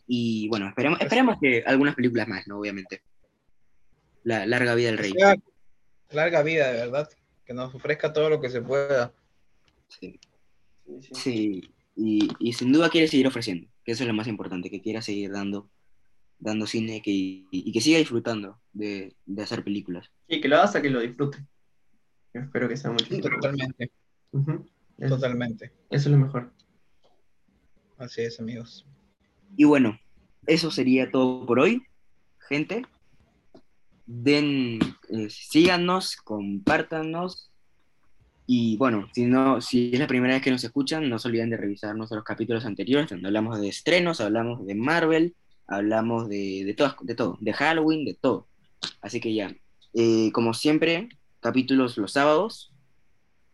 Y 0.07 0.49
bueno, 0.49 0.69
esperemos, 0.69 1.01
esperemos 1.01 1.37
que 1.41 1.63
algunas 1.67 1.95
películas 1.95 2.27
más, 2.29 2.49
¿no? 2.49 2.59
Obviamente. 2.59 3.03
La 4.25 4.47
larga 4.47 4.75
vida 4.75 4.89
del 4.89 4.99
rey. 4.99 5.13
Larga 6.11 6.43
vida, 6.43 6.73
de 6.73 6.79
verdad. 6.79 7.09
Que 7.45 7.55
nos 7.55 7.75
ofrezca 7.75 8.13
todo 8.13 8.29
lo 8.31 8.41
que 8.41 8.51
se 8.51 8.61
pueda. 8.63 9.13
Sí, 9.89 10.19
Sí, 10.87 11.01
sí. 11.03 11.15
Sí, 11.15 11.71
y, 11.97 12.29
y 12.39 12.53
sin 12.55 12.73
duda 12.73 12.89
quiere 12.89 13.09
seguir 13.09 13.27
ofreciendo, 13.27 13.69
que 13.85 13.93
eso 13.93 14.05
es 14.05 14.09
lo 14.09 14.15
más 14.15 14.27
importante, 14.27 14.71
que 14.71 14.81
quiera 14.81 15.03
seguir 15.03 15.31
dando, 15.31 15.69
dando 16.39 16.67
cine 16.67 17.03
que, 17.03 17.11
y, 17.11 17.73
que 17.73 17.81
siga 17.81 17.99
disfrutando 17.99 18.61
de, 18.73 19.15
de 19.27 19.43
hacer 19.43 19.65
películas. 19.65 20.11
Y 20.29 20.41
que 20.41 20.49
lo 20.49 20.57
haga 20.57 20.65
hasta 20.65 20.83
que 20.83 20.91
lo 20.91 21.01
disfrute. 21.01 21.39
Yo 22.35 22.41
espero 22.41 22.69
que 22.69 22.77
sea 22.77 22.91
mucho. 22.91 23.07
Totalmente, 23.21 23.91
totalmente. 25.09 25.73
eso 25.91 26.09
es 26.09 26.13
lo 26.13 26.19
mejor. 26.19 26.53
Así 27.97 28.23
es, 28.23 28.39
amigos. 28.39 28.87
Y 29.57 29.65
bueno, 29.65 29.99
eso 30.47 30.71
sería 30.71 31.11
todo 31.11 31.45
por 31.47 31.59
hoy, 31.59 31.83
gente. 32.49 32.83
Den, 34.07 34.79
eh, 35.11 35.29
síganos, 35.31 36.17
compártanos. 36.17 37.51
Y 38.47 38.77
bueno, 38.79 39.09
si 39.13 39.27
no, 39.27 39.61
si 39.61 39.91
es 39.93 39.99
la 39.99 40.07
primera 40.07 40.35
vez 40.35 40.43
que 40.43 40.51
nos 40.51 40.65
escuchan, 40.65 41.11
no 41.11 41.19
se 41.19 41.29
olviden 41.29 41.51
de 41.51 41.59
revisar 41.59 41.95
nuestros 41.95 42.25
capítulos 42.25 42.65
anteriores, 42.65 43.11
donde 43.11 43.27
hablamos 43.27 43.61
de 43.61 43.69
estrenos, 43.69 44.21
hablamos 44.21 44.65
de 44.65 44.75
Marvel, 44.75 45.35
hablamos 45.69 46.29
de, 46.29 46.65
de, 46.65 46.75
todas, 46.75 46.97
de 47.03 47.15
todo, 47.15 47.39
de 47.41 47.53
Halloween, 47.53 48.05
de 48.05 48.15
todo. 48.15 48.49
Así 49.01 49.21
que 49.21 49.35
ya, 49.35 49.55
eh, 49.95 50.31
como 50.33 50.55
siempre, 50.55 51.09
capítulos 51.41 51.97
los 51.99 52.13
sábados. 52.13 52.73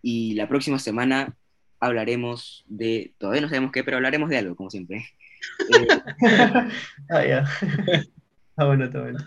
Y 0.00 0.34
la 0.34 0.48
próxima 0.48 0.78
semana 0.78 1.36
hablaremos 1.80 2.64
de, 2.68 3.14
todavía 3.18 3.42
no 3.42 3.48
sabemos 3.48 3.72
qué, 3.72 3.84
pero 3.84 3.96
hablaremos 3.96 4.30
de 4.30 4.38
algo, 4.38 4.54
como 4.56 4.70
siempre. 4.70 5.06
Eh, 5.70 5.88
ah, 7.10 7.26
ya. 7.26 7.44
ah, 8.56 8.64
bueno, 8.66 8.84
está 8.86 9.00
bueno. 9.00 9.18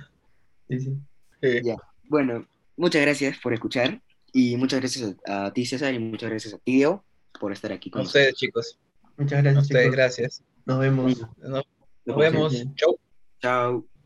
Sí, 0.70 0.80
sí. 0.80 0.98
Sí. 1.42 1.62
Ya. 1.64 1.76
Bueno, 2.10 2.48
muchas 2.76 3.02
gracias 3.02 3.38
por 3.40 3.54
escuchar 3.54 4.02
y 4.34 4.56
muchas 4.58 4.80
gracias 4.80 5.16
a, 5.28 5.46
a 5.48 5.54
ti, 5.54 5.66
César, 5.66 5.94
y 5.94 6.00
muchas 6.00 6.30
gracias 6.30 6.54
a 6.54 6.58
ti, 6.60 6.74
Diego, 6.76 7.04
por 7.40 7.52
estar 7.52 7.72
aquí 7.72 7.90
A 7.90 7.92
con 7.92 8.02
nosotros. 8.04 8.22
ustedes, 8.24 8.36
chicos. 8.36 8.80
Muchas 9.18 9.40
A 9.40 9.42
gracias, 9.42 9.64
ustedes, 9.64 9.84
chicos. 9.86 9.96
gracias. 9.96 10.44
Nos 10.66 10.80
vemos. 10.80 11.26
Nos, 11.38 11.64
nos 12.08 12.18
vemos. 12.18 12.54
Chau. 12.76 13.00
Chao. 13.42 13.97